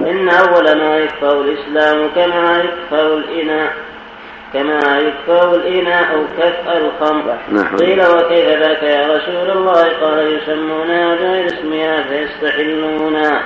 [0.08, 3.74] إن أول ما يكفر الإسلام كما يكفر الإناء.
[4.54, 7.38] كما يكفر الإناء أو كف الخمر.
[7.50, 7.76] نعم.
[7.76, 13.44] قيل وكيف ذاك يا رسول الله؟ قال يسمونها بغير اسمها فيستحلونها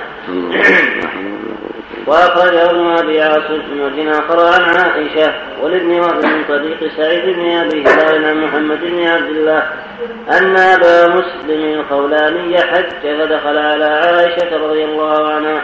[2.06, 7.50] وأخرجه ابن أبي عاصم من وجه آخر عن عائشة ولابن وهب من طريق سعيد بن
[7.50, 9.62] أبي هلال عن محمد بن عبد الله
[10.30, 15.62] أن أبا مسلم الخولاني حج فدخل على عائشة رضي الله عنها.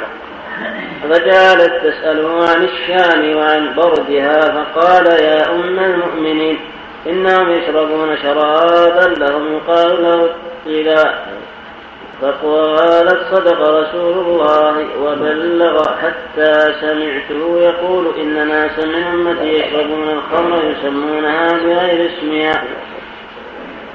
[1.03, 6.59] فجعلت تسأله عن الشام وعن بردها فقال يا أم المؤمنين
[7.07, 11.35] إنهم يشربون شرابا لهم يقال له الطلاء
[12.23, 22.11] فقالت صدق رسول الله وبلغ حتى سمعته يقول إن ناسا من يشربون الخمر يسمونها بغير
[22.11, 22.65] اسمها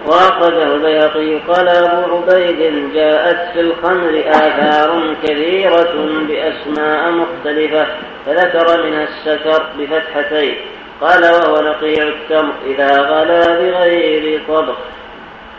[0.05, 7.87] وأخرجه البيهقي قال أبو عبيد جاءت في الخمر آثار كثيرة بأسماء مختلفة
[8.25, 10.55] فذكر منها السكر بفتحتين
[11.01, 14.77] قال وهو نقيع التمر إذا غلا بغير طبخ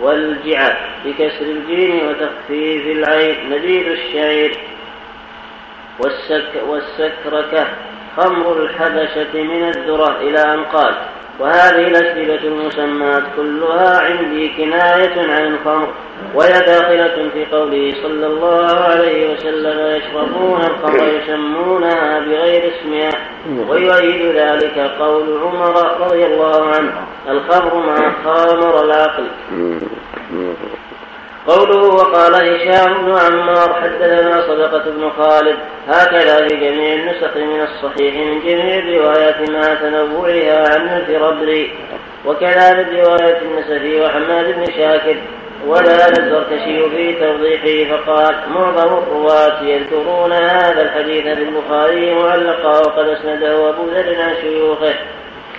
[0.01, 4.57] والجعة بكسر الجيم وتخفيف العين نبيذ الشعير
[5.99, 7.67] والسك والسكركة
[8.17, 10.95] خمر الحبشة من الذرة إلى أن قال
[11.39, 15.89] وهذه الأشربة المسمات كلها عندي كناية عن الخمر
[16.35, 23.11] وهي داخلة في قوله صلى الله عليه وسلم يشربون الخمر يسمونها بغير اسمها
[23.69, 26.93] ويؤيد ذلك قول عمر رضي الله عنه
[27.29, 29.27] الخمر ما خامر العقل.
[31.47, 35.57] قوله وقال هشام بن عمار حدثنا صدقة بن خالد
[35.89, 41.73] هكذا في جميع النسخ من الصحيح من جميع الروايات مع تنوعها عن الفربري
[42.27, 45.17] وكذا من رواية النسفي وحماد بن شاكر
[45.67, 53.69] ولا الزركشي في توضيحه فقال معظم الرواة يذكرون هذا الحديث في البخاري معلقا وقد أسنده
[53.69, 54.95] أبو ذر عن شيوخه.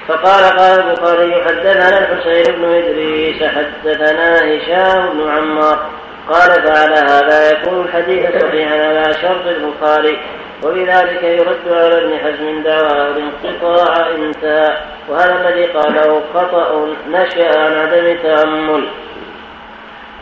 [0.08, 5.90] فقال قال البخاري حدثنا الحسين بن إدريس حدثنا هشام بن عمار
[6.30, 10.20] قال فعلى هذا يكون الحديث صحيحا على شرط البخاري
[10.64, 14.78] وبذلك يرد على ابن حزم دعوى الانقطاع انتهى
[15.10, 18.88] وهذا الذي قاله خطأ نشأ عن عدم تأمل.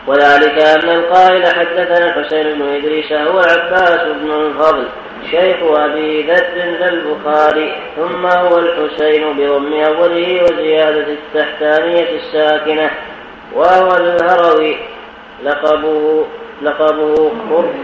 [0.06, 4.86] وذلك أن القائل حدثنا الحسين بن إدريس هو العباس بن الفضل
[5.30, 12.90] شيخ أبي ذر البخاري ثم هو الحسين بضم أوله وزيادة التحتانية الساكنة
[13.54, 14.76] وهو الهروي.
[15.44, 16.26] لقبه
[16.62, 17.32] لقبه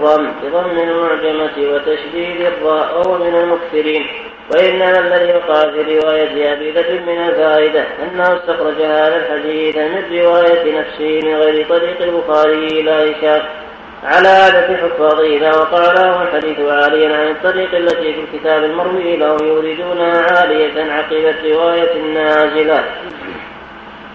[0.03, 4.07] خرم بضم المعجمة وتشديد الراء وهو من المكثرين.
[4.51, 10.79] وإنما الذي وقع في رواية أبي ذر من الفائدة أنه استخرج هذا الحديث من رواية
[10.81, 13.43] نفسه من غير طريق البخاري إلى هشام
[14.07, 20.23] على عادة حفاظه وقع لهم الحديث عاليا عن الطريق التي في الكتاب المروي لهم يريدونها
[20.33, 22.85] عالية عقب الرواية النازلة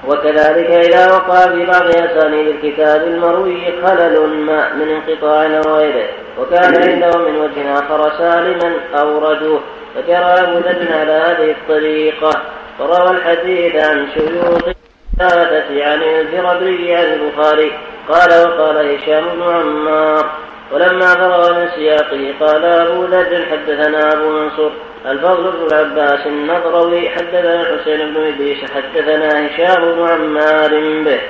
[0.07, 6.07] وكذلك إذا وقع في بعض أسانيد الكتاب المروي خلل ما من انقطاع أو غيره
[6.39, 9.61] وكان عندهم من وجه آخر سالما أوردوه
[9.95, 10.61] فجرى أبو
[10.93, 12.41] على هذه الطريقة.
[12.79, 14.80] فروى الحديث عن شيوخ
[15.13, 17.71] الثلاثة عن الفربري عن البخاري
[18.09, 20.25] قال وقال هشام بن عمار.
[20.71, 24.71] ولما فرغ من سياقه قال أبو ذر حدثنا أبو منصور.
[25.05, 30.69] الفضل بن العباس النضروي حدثنا الحسين بن إدريس حدثنا هشام بن عمار
[31.05, 31.21] به.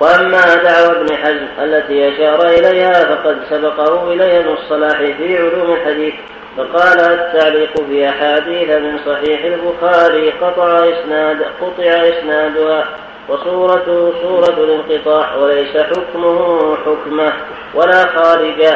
[0.00, 6.14] وأما دعوى ابن حزم التي أشار إليها فقد سبقه إليها ابن الصلاح في علوم الحديث.
[6.56, 12.88] فقال التعليق في أحاديث من صحيح البخاري قطع إسناد قطع إسنادها
[13.28, 17.32] وصورته صورة الانقطاع وليس حكمه حكمه
[17.74, 18.66] ولا خارج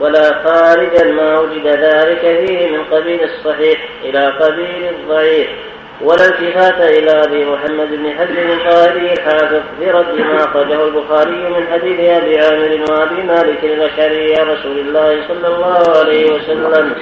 [0.00, 5.48] ولا خارجا ما وجد ذلك فيه من قبيل الصحيح إلى قبيل الضعيف.
[6.00, 11.66] ولا التفات إلى أبي محمد بن حزم القاهري الحافظ في رد ما أخرجه البخاري من
[11.72, 16.94] حديث أبي عامر وأبي مالك الأشعري عن رسول الله صلى الله عليه وسلم.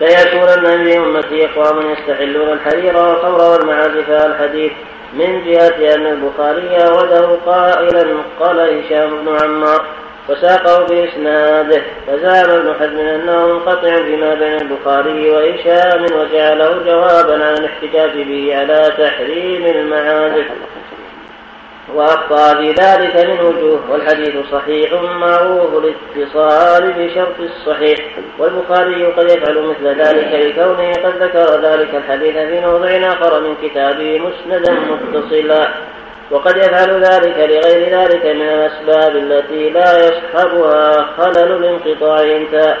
[0.00, 4.72] ليكونن في أمتي أقوام يستحلون الحرير والخمر والمعازف الحديث
[5.14, 8.06] من جهة أن البخاري أورده قائلا
[8.40, 9.84] قال هشام بن عمار.
[10.28, 11.82] وساقه بإسناده.
[12.06, 18.92] فزعم ابن حزم أنه منقطع فيما بين البخاري وهشام وجعله جوابا عن الاحتجاج به على
[18.98, 20.46] تحريم المعازف.
[21.94, 27.98] وأخطأ في ذلك من وجوه والحديث صحيح معروف الاتصال بشرط الصحيح.
[28.38, 34.18] والبخاري قد يفعل مثل ذلك لكونه قد ذكر ذلك الحديث في موضع آخر من كتابه
[34.18, 35.68] مسندا متصلا.
[36.32, 42.76] وقد يفعل ذلك لغير ذلك من الأسباب التي لا يصحبها خلل الانقطاع انتهى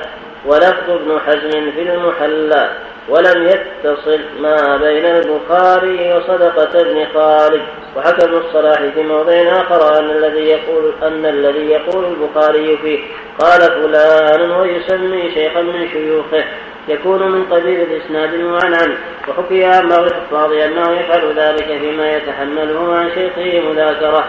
[0.46, 2.70] ولفظ ابن حزم في المحلى
[3.08, 7.62] ولم يتصل ما بين البخاري وصدقة بن خالد.
[7.96, 13.00] وحكى ابن الصلاح في موضع آخر أن الذي يقول أن الذي يقول البخاري فيه
[13.38, 16.44] قال فلان ويسمي شيخا من شيوخه.
[16.88, 18.96] يكون من قبيل الإسناد المعنعن
[19.28, 24.24] وحكي عن بعض الحفاظ أنه يفعل ذلك فيما يتحمله عن شيخه مذاكرة.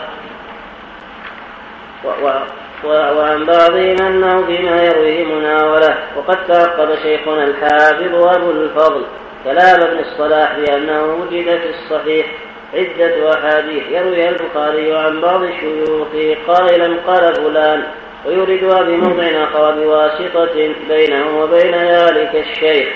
[2.85, 9.05] وعن بعضهم أنه فيما يرويه مناولة وقد تعقب شيخنا الحافظ أبو الفضل
[9.43, 12.25] كلام ابن الصلاح بأنه وجد في الصحيح
[12.73, 17.83] عدة أحاديث يرويها البخاري عن بعض شيوخه قائلا قال فلان
[18.25, 22.87] ويوردها بموضع آخر بواسطة بينه وبين ذلك الشيخ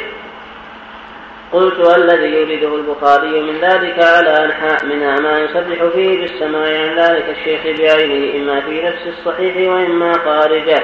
[1.53, 7.25] قلت الذي يريده البخاري من ذلك على أنحاء منها ما يصرح فيه بالسماع عن ذلك
[7.37, 10.83] الشيخ بعينه إما في نفس الصحيح وإما خارجه.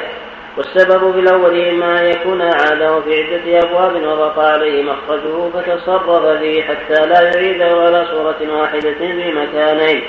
[0.58, 6.64] والسبب في الأول إما أن يكون عاده في عدة أبواب وبقى عليه مخرجه فتصرف فيه
[6.64, 10.04] حتى لا يعيده على صورة واحدة في مكانين.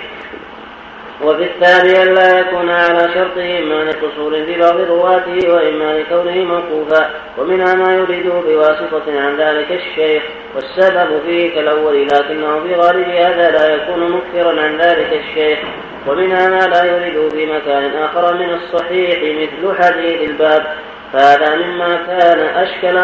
[1.23, 7.11] وفي الثاني أن لا يكون على شرطه إما لقصور في بعض رواته وإما لكونه موقوفا
[7.39, 10.23] ومنها ما يريده بواسطة عن ذلك الشيخ.
[10.55, 15.59] والسبب فيه كالأول لكنه في غالب هذا لا يكون مكثرا عن ذلك الشيخ.
[16.07, 20.67] ومنها ما لا يريده في مكان آخر من الصحيح مثل حديث الباب.
[21.15, 22.99] فهذا مما كان أشكل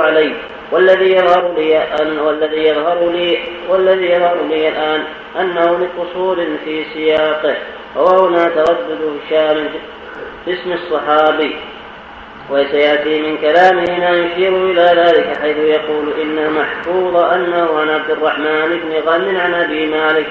[0.00, 0.34] عليه
[0.72, 3.38] والذي يظهر لي أن والذي يظهر لي
[3.68, 5.02] والذي يظهر لي الآن
[5.40, 7.54] أنه لقصور في سياقه
[7.96, 9.68] وهنا تردد هشام
[10.44, 11.56] في اسم الصحابي.
[12.50, 18.80] وسيأتي من كلامه ما يشير إلى ذلك حيث يقول إن المحفوظ أنه عن عبد الرحمن
[18.82, 20.26] بن غن عن أبي مالك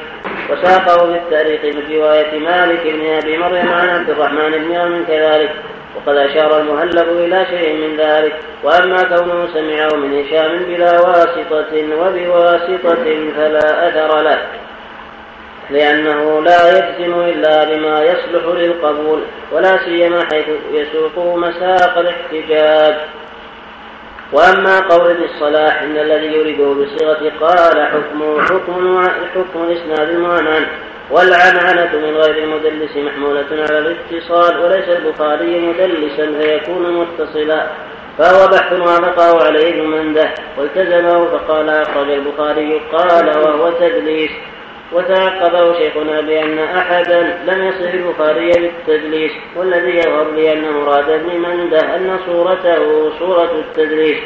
[0.49, 5.51] وساقه في التاريخ من رواية مالك بن أبي مريم عن عبد الرحمن بن غن كذلك.
[5.95, 13.31] وقد أشار المهلب إلى شيء من ذلك وأما كونه سمعه من هشام بلا واسطة وبواسطة
[13.35, 14.37] فلا أثر له
[15.69, 19.21] لأنه لا يجزم إلا بما يصلح للقبول
[19.51, 22.95] ولا سيما حيث يسوق مساق الاحتجاج.
[24.31, 30.65] وأما قول ابن الصلاح إن الذي يريده بصيغة قال حكم حكم حكم الإسناد المعنى.
[31.11, 37.67] والعنعنة من غير المدلس محمولة على الاتصال وليس البخاري مدلسا فيكون متصلا.
[38.17, 44.31] فهو بحث وافقه عليه ابن منده والتزمه فقال أخرج البخاري قال وهو تدليس.
[44.91, 49.31] وتعقبه شيخنا بأن أحدا لم يصف البخاري بالتدليس.
[49.55, 54.19] والذي يظهر لي أن مراد ابن منده أن صورته صورة التدليس.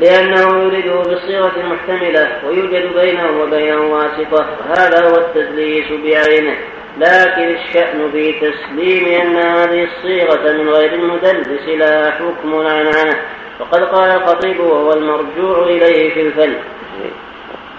[0.00, 6.56] لأنه يريده بالصيغة المحتملة ويوجد بينه وبينه واسطة هذا هو التدليس بعينه.
[6.98, 13.16] لكن الشأن في تسليم أن هذه الصيغة من غير المدلس لا حكم عنعنه
[13.60, 16.54] وقد قال الخطيب وهو المرجوع إليه في الفن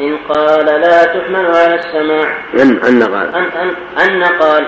[0.02, 2.38] إن قال لا تحمل على السماع.
[2.54, 3.36] أن أن قال.
[3.36, 4.68] أن, أن, أن قال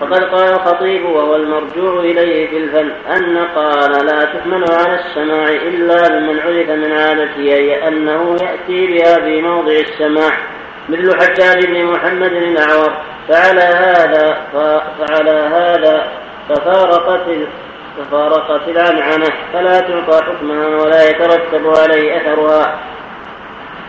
[0.00, 6.08] فقد قال الخطيب وهو المرجوع إليه في الفن أن قال لا تحمل على السماع إلا
[6.08, 10.38] بمن عرف من عادته أي أنه يأتي بها في موضع السماع
[10.88, 12.92] مثل حجاج بن محمد الأعور.
[13.28, 14.36] فعلى هذا
[14.98, 16.06] فعلى هذا
[16.48, 17.26] ففارقت
[17.98, 22.78] ففارقت العنعنة فلا تعطى حكمها ولا يترتب عليه أثرها.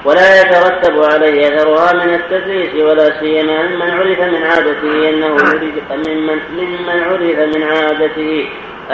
[0.06, 5.73] ولا يترتب عليه اثرها من التدريس ولا سيما ممن عرف من عادته إنه يريد
[6.07, 8.48] ممن ممن عرف من عادته.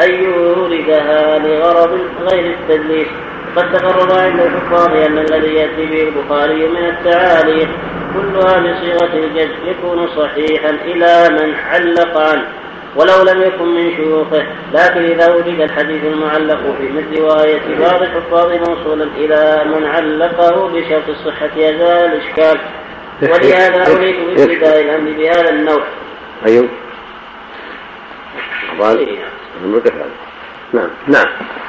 [0.04, 2.00] ان يوردها لغرض
[2.32, 3.08] غير التدليس
[3.56, 7.68] قد تقرر عند الحفاظ أن الذي يأتي به البخاري من التعاليق
[8.14, 12.48] كلها بصيغة الجزم يكون صحيحا إلى من علق عنه.
[12.96, 18.52] ولو لم يكن من شيوخه لكن إذا وجد الحديث المعلق في مثل رواية بعض الحفاظ
[18.70, 22.60] موصولا إلى من علقه بشرط الصحة يزال الإشكال
[23.22, 25.84] ولهذا أريد بابتداء الأمر بهذا النوع.
[26.48, 26.70] أيوه.
[30.74, 31.28] نعم نعم.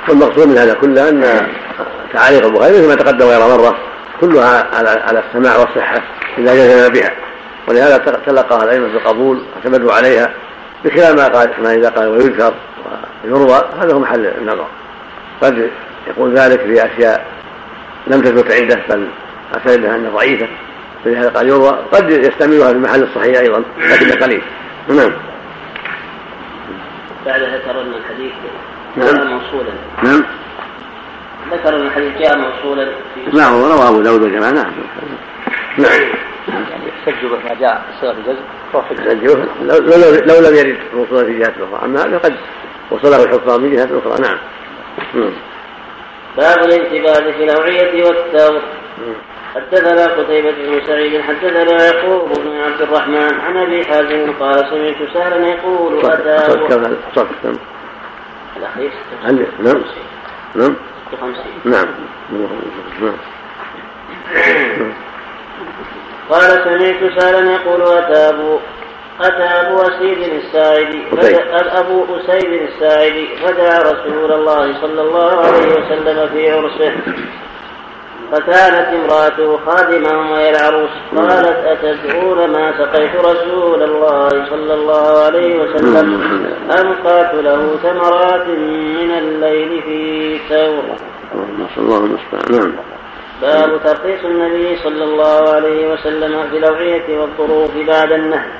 [0.08, 1.46] والمقصود من هذا كله أن
[2.12, 3.76] تعاليق البخاري مثل ما تقدم غير مرة
[4.20, 6.02] كلها على على السماع والصحة
[6.38, 7.12] إذا جزم بها.
[7.68, 10.34] ولهذا تلقاها الأئمة بالقبول واعتمدوا عليها.
[10.84, 12.54] بخلاف ما قال ما إذا قال ويذكر
[13.24, 14.66] ويروى هذا هو محل النظر.
[15.42, 15.70] قد
[16.06, 17.26] يقول ذلك في اشياء
[18.06, 19.08] لم تثبت عنده بل
[19.54, 20.48] اعتقد أنها ضعيفة.
[21.04, 21.78] فلهذا قال يروى.
[21.92, 24.42] قد يستعملها في المحل الصحيح أيضا لكن قليل.
[24.88, 25.12] نعم.
[27.26, 28.32] بعد ذكر أن الحديث
[28.96, 29.06] نعم.
[29.06, 29.72] جاء موصولا.
[30.02, 30.24] نعم.
[31.52, 32.88] ذكر أن الحديث جاء موصولا
[33.32, 34.50] نعم رواه أبو داود والجماعة.
[34.50, 34.72] نعم.
[35.78, 36.00] نعم.
[36.48, 38.42] يعني يحتج ما جاء صيغه الجزم
[38.72, 42.34] فهو حجه لو, لم يرد موصولا في جهه أخرى أما هذا قد
[42.90, 44.22] وصله الحفاظ من جهه أخرى.
[44.22, 44.38] نعم.
[46.36, 48.60] باب الانتباه في الأوعية والثور
[49.54, 55.46] حدثنا قتيبة بن سعيد حدثنا يعقوب بن عبد الرحمن عن أبي حازم قال سمعت سهلا
[55.46, 57.56] يقول أتى صف كم هذا؟ صف كم؟
[58.56, 58.90] الاخير
[59.60, 59.82] نعم.
[60.54, 60.76] نعم.
[61.12, 61.86] 56 نعم.
[63.00, 63.16] نعم.
[66.30, 68.58] قال سمعت سهلا يقول أتى أبو
[69.20, 71.02] أتى أبو أسيد الساعدي
[71.78, 76.92] أبو أسيد الساعدي فدعا رسول الله صلى الله عليه وسلم في عرسه.
[78.32, 86.20] فكانت امرأته خادمة وهي العروس قالت أتدعون ما سقيت رسول الله صلى الله عليه وسلم؟
[86.70, 90.82] ألقات له ثمرات من الليل في ثور
[91.58, 92.72] نسأل الله المستعان نعم
[93.42, 98.52] باب ترخيص النبي صلى الله عليه وسلم في الأوعية والظروف بعد النهي.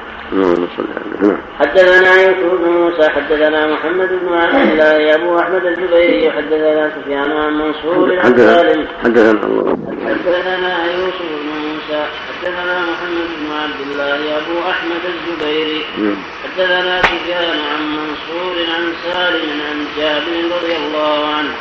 [1.59, 7.53] حدثنا يوسف بن موسى حدثنا محمد بن عبد الله أبو أحمد الزبيري حدثنا سفيان عن
[7.53, 8.87] منصور عن حدثنا سالم.
[9.05, 9.77] حدثنا الله
[10.07, 15.85] حدثنا يوسف بن موسى حدثنا محمد بن عبد الله أبو أحمد الزبيري.
[15.99, 16.17] نعم.
[16.45, 21.55] حدثنا سفيان عن منصور عن سالم عن جابر رضي الله عنه.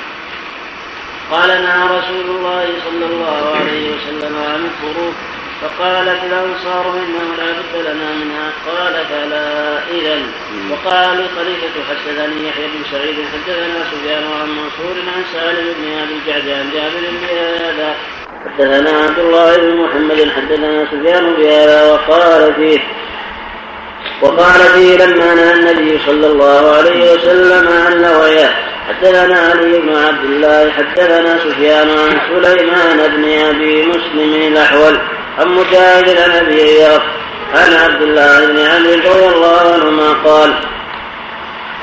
[1.32, 5.16] قال نهى رسول الله صلى الله عليه وسلم عن الظروف
[5.62, 8.52] فقالت الأنصار انه لا بد لنا منها.
[8.68, 10.18] قال فلا اذا
[10.72, 16.50] وقال الخليفة حدثني يحيى بن سعيد حدثنا سفيان عن منصور عن سالم بن أبي الجعد
[16.50, 17.96] عن جابر بهذا
[18.46, 22.80] حدثنا عبد الله بن محمد حدثنا سفيان بهذا وقال فيه
[24.22, 28.56] وقال فيه لما نهى النبي صلى الله عليه وسلم عن نوعيه
[28.88, 34.98] حدثنا علي بن عبد الله حدثنا سفيان عن سليمان بن أبي مسلم الأحول
[35.40, 36.84] عن مجاهد عن أبي
[37.54, 40.54] عن عبد الله بن عمرو رضي الله عنهما قال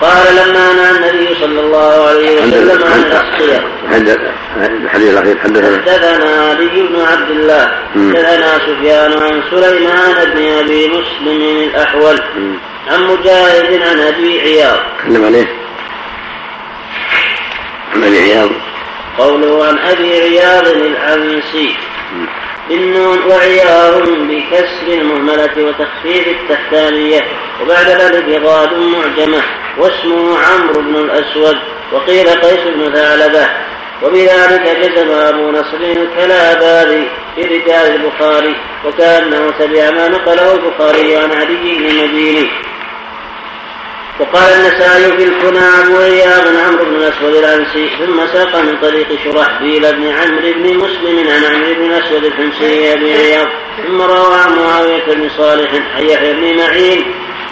[0.01, 4.19] قال لما نهى النبي صلى الله عليه وسلم عن الاسقيه حدث
[4.57, 5.83] الحديث الأخير حدثنا.
[5.83, 7.73] حدثنا علي بن عبد الله.
[7.95, 12.21] حدثنا سفيان عن سليمان بن أبي مسلم الأحول.
[12.37, 12.59] مم.
[12.91, 14.79] عن مجاهد عن أبي عياض.
[15.03, 15.49] تكلم عليه.
[17.95, 18.51] عن أبي عياض.
[19.19, 21.77] قوله عن أبي عياض العنسي
[22.69, 27.21] بالنون وعياض بكسر المهملة وتخفيف التحتانية
[27.63, 29.43] وبعد ذلك ضاد معجمة
[29.79, 31.57] واسمه عمرو بن الأسود
[31.93, 33.49] وقيل قيس بن ثعلبة.
[34.03, 41.79] وبذلك جزم أبو نصر الكلاباري في رجال البخاري وكأنه تبع ما نقله البخاري عن علي
[41.79, 42.51] بن المديني
[44.21, 49.93] وقال النسائي في الكنى أبو عياض عمرو بن الأسود الأنسي ثم ساق من طريق شرحبيل
[49.93, 53.49] بن عمرو بن مسلم عن عمرو بن الأسود الحمصي أبي عياض
[53.87, 57.05] ثم روى عن معاوية بن صالح عن يحيى بن معين.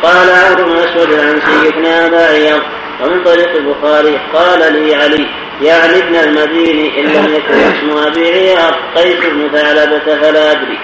[0.03, 2.63] قال عمرو بن الأسود الأنسي ابن أبا عياض
[3.01, 5.27] ومن طريق البخاري قال لي علي
[5.63, 10.79] يعني ابن المديني إن لم يكن اسم أبي عياض قيس بن ثعلبة فلا أدري.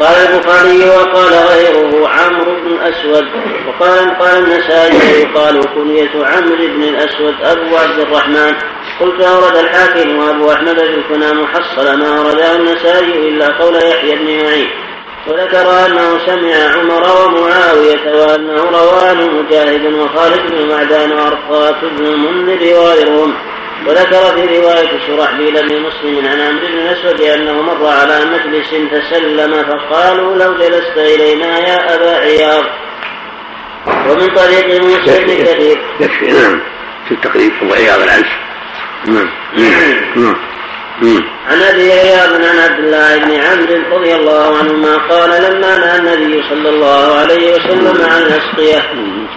[0.00, 3.24] قال البخاري وقال غيره عمرو بن الاسود
[3.68, 8.52] وقال قال النسائي يقال كنية عمرو بن الأسود أبو عبد الرحمن.
[9.00, 14.44] قلت اورد الحاكم وأبو أحمد في الكنى محصل ما اورده النسائي إلا قول يحيى بن
[14.44, 14.68] معين.
[15.26, 22.78] وذكر أنه سمع عمر ومعاوية وأنه روى عن مجاهد وخالد بن معدان وارقات بن المنذر
[22.78, 23.34] وغيرهم.
[23.86, 29.62] وذكر في رواية شرحبيل بن مسلم عن عمرو بن الأسود أنه مر على مجلس تسلم
[29.62, 32.64] فقالوا لو جلست إلينا يا أبا عياض.
[33.86, 35.78] ومن طريق موسى بن كثير.
[36.00, 36.60] يكفي نعم
[37.08, 37.52] في التقريب.
[37.62, 38.26] هو عياض العنس
[39.06, 39.28] نعم.
[39.56, 39.94] نعم.
[40.24, 40.36] نعم.
[41.48, 46.42] عن أبي عياض عن عبد الله بن عمرو رضي الله عنهما قال لما نهى النبي
[46.50, 48.82] صلى الله عليه وسلم عن الاسقيه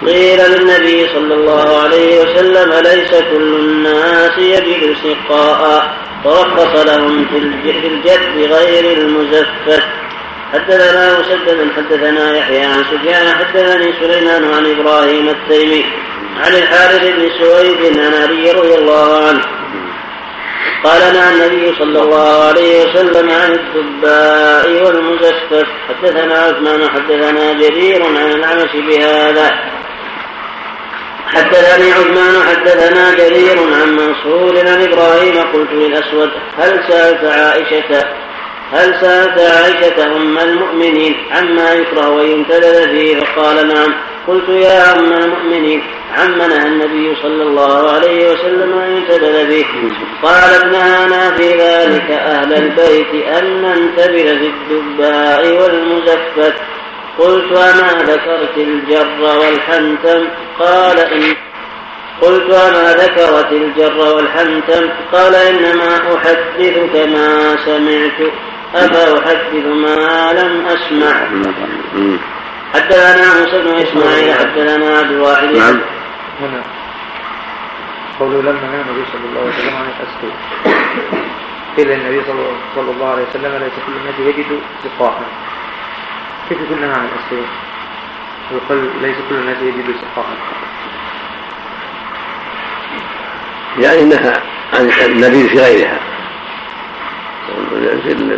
[0.06, 5.92] قيل للنبي صلى الله عليه وسلم ليس كل الناس يجد سقاء
[6.24, 9.82] فرخص لهم في الجد غير المزفت
[10.52, 15.84] حدثنا مسدد حدثنا يحيى عن سفيان حدثني سليمان عن إبراهيم التيمي
[16.44, 19.40] عن الحارث بن سويد عن علي رضي الله عنه.
[20.84, 28.30] قال نهى النبي صلى الله عليه وسلم عن الدباء والمزفت حدثنا عثمان حدثنا جرير عن
[28.30, 29.50] الأعمش بهذا.
[31.26, 38.04] حدثني عثمان حدثنا جرير عن منصور عن إبراهيم قلت للأسود هل سألت عائشة؟
[38.72, 43.94] هل سألت عائشة أم المؤمنين عما يكره ويمتدد فيه فقال نعم.
[44.28, 45.82] قلت يا أم المؤمنين
[46.18, 49.64] عما نهى النبي صلى الله عليه وسلم ان يمتدد فيه
[50.22, 56.54] قالت نهانا في ذلك أهل البيت أن ننتبه في الدباء والمزفت.
[57.18, 60.28] قلت وما ذكرت الجر والحنتم؟
[60.58, 61.22] قال إن
[62.22, 68.32] قلت وما ذكرت الجر والحنتم؟ قال إنما أحدثك ما سمعت.
[68.74, 71.14] أفأحدث ما لم أسمع.
[72.74, 75.44] حدثنا موسى بن إسماعيل حدثنا عبد الواحد.
[75.44, 75.80] نعم.
[76.40, 76.62] هنا.
[78.20, 80.30] قوله لما نهى النبي صلى الله عليه وسلم عن الأسقي
[81.76, 82.22] قيل النبي
[82.74, 85.22] صلى الله عليه وسلم ليس كل الناس يجد سقاء
[86.48, 87.48] كيف يكون نهى عن الأسقية
[88.52, 90.26] ويقول ليس كل الناس يجد سقاء
[93.78, 94.34] يعني نهى
[94.74, 95.98] عن النبيذ في غيرها.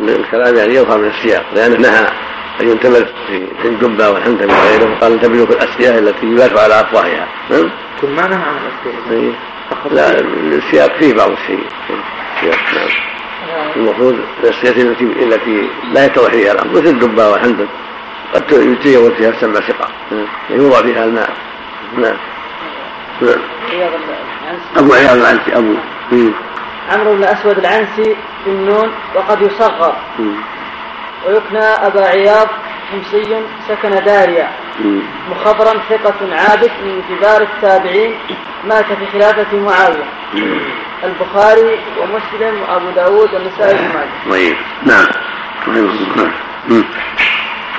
[0.08, 2.06] الكلام يعني يظهر من السياق لأنه نهى
[2.60, 3.06] أن ينتمد
[3.62, 7.28] في الجبة والحنتم وغيره وقال انتبهوا في الأسقية التي يبات على أفواهها.
[7.50, 7.70] نعم؟
[8.00, 8.56] كل ما نهى عن
[9.10, 9.32] إيه.
[9.90, 11.64] لا السياق فيه بعض الشيء.
[12.42, 13.70] نعم.
[13.76, 17.66] المفروض الأسقية التي التي لا يتضح فيها الأمر مثل الدبة والحنتم
[18.34, 19.88] قد يتجاوز فيها تسمى سقا
[20.50, 21.30] يوضع فيها الماء.
[21.98, 22.16] نعم.
[23.22, 23.38] نعم.
[24.76, 25.74] أبو عياض العنسي أبو
[26.90, 29.96] عمرو بن أسود العنسي بالنون وقد يصغر.
[31.26, 32.48] ويكنى أبا عياض
[32.92, 34.48] حمصي سكن داريا.
[35.30, 38.14] مخضرا ثقة عابد من كبار التابعين.
[38.64, 40.08] مات في خلافة معاوية.
[41.04, 44.30] البخاري ومسلم وأبو داود والنسائي بن ماجه.
[44.30, 45.06] طيب نعم.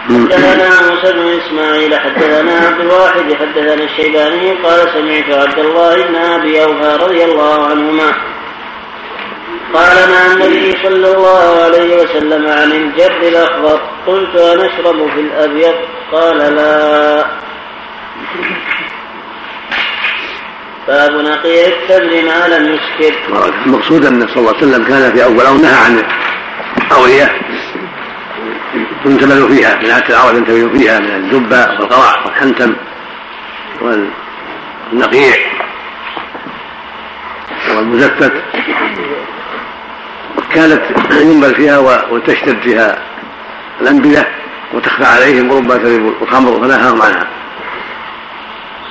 [0.09, 6.63] حدثنا موسى بن إسماعيل حدثنا عبد الواحد حدثنا الشيباني قال سمعت عبد الله بن أبي
[6.63, 8.13] أوفى رضي الله عنهما
[9.73, 15.75] قال مع النبي صلى الله عليه وسلم عن الجر الأخضر قلت أنشرب في الأبيض؟
[16.11, 17.25] قال لا.
[20.87, 23.15] باب نقيع التمر ما لم يسكر.
[23.65, 26.03] المقصود أن صلى الله عليه وسلم كان في أول أو نهى عن
[26.91, 27.35] الاوليه
[29.05, 32.75] ينتبه فيها من عادة العرب ينتبه فيها من الدبة والقراع والحنتم
[33.81, 35.35] والنقيع
[37.75, 38.31] والمزفت.
[40.53, 40.81] كانت
[41.11, 41.77] ينبل فيها
[42.11, 42.97] وتشتد فيها
[43.81, 44.31] الأنبياء
[44.73, 47.27] وتخفى عليهم وربما تذهب الخمر فنهاهم عنها.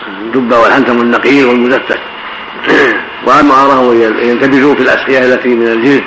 [0.08, 1.98] الدبة والحنتم والنقيع والمزفت.
[3.26, 6.04] وأمرهم أن ينتبذوا في الأسقية التي من الجلد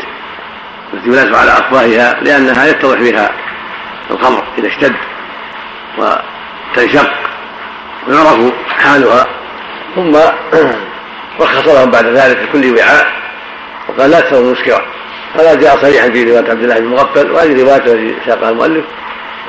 [0.93, 3.31] التي يلاسع على أفواهها لأنها يتضح بها
[4.11, 4.95] الخمر إذا اشتد
[5.97, 7.13] وتنشق
[8.07, 9.27] ويعرف حالها.
[9.95, 10.15] ثم
[11.41, 13.07] رخص لهم بعد ذلك في كل وعاء
[13.89, 14.92] وقال لا تسووا مسكرا
[15.35, 18.85] هذا جاء صريحا في رواية عبد الله بن مغفل وهذه روايته التي ساقها المؤلف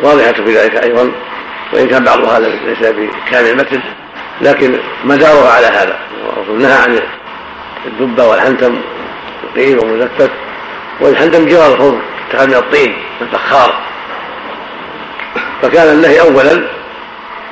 [0.02, 1.12] واضحة في ذلك أيضا
[1.72, 3.80] وإن كان بعضها ليس بكامل المتن
[4.40, 5.98] لكن مدارها على هذا
[6.36, 7.00] الرسول نهى عن
[7.86, 8.80] الدبة والحنتم
[9.44, 10.30] القيل والمزفت
[11.00, 11.98] والحنتم جوار الخضر
[12.30, 13.74] اتخذ من الطين الفخار
[15.62, 16.62] فكان النهي اولا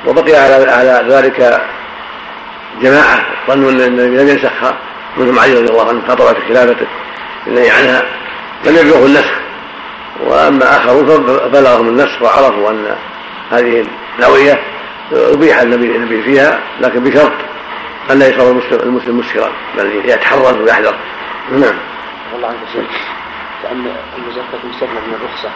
[0.07, 1.61] وبقي على على ذلك
[2.81, 4.77] جماعة ظنوا إن النبي لم ينسخها
[5.17, 6.85] منهم علي رضي الله عنه في خلافته
[7.47, 8.03] النهي عنها.
[8.65, 9.33] لم يبلغه النسخ
[10.25, 12.95] وأما اخرون فبلغهم النسخ وعرفوا أن
[13.51, 13.85] هذه
[14.19, 14.59] الاويه
[15.11, 17.31] أبيح النبي النبي فيها لكن بشرط
[18.11, 20.95] أن لا يشرب المسلم, المسلم مسكرا بل يتحرز ويحذر.
[21.51, 21.75] نعم.
[22.33, 23.01] والله عنك شيخ
[23.63, 25.49] كان المزفه مستثنى من الرخصة.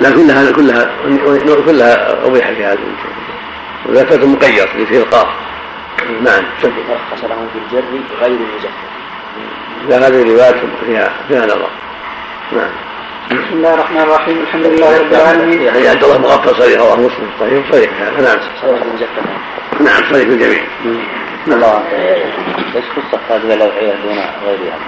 [0.00, 0.90] لا كلها كلها
[1.66, 2.78] كلها أبيح في هذا
[3.86, 5.28] وذكرت مقيد فيه القاف.
[6.22, 6.44] نعم.
[6.64, 7.84] رخص لهم في الجر
[8.20, 8.91] غير المزفر
[9.88, 10.54] لا هذه روايات
[10.86, 11.70] فيها فيها نظر.
[12.52, 12.70] نعم.
[13.30, 14.40] بسم الله الرحمن الرحيم.
[14.40, 17.72] الحمد لله رب العالمين يعني عبد الله مغفل صريح رواه مسلم صحيح.
[17.72, 19.22] صريح هذا نعم صريح المزفر
[19.80, 20.12] نعم.
[20.12, 20.62] صريح الجميع.
[21.46, 21.82] الله
[22.76, 24.78] إيش قصة هذه الاوعيه دون غيرها.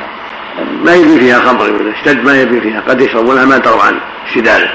[0.84, 4.70] ما يبي فيها خمر اشتد ما يبي فيها قد يشربونها ما تروا عن اشتداده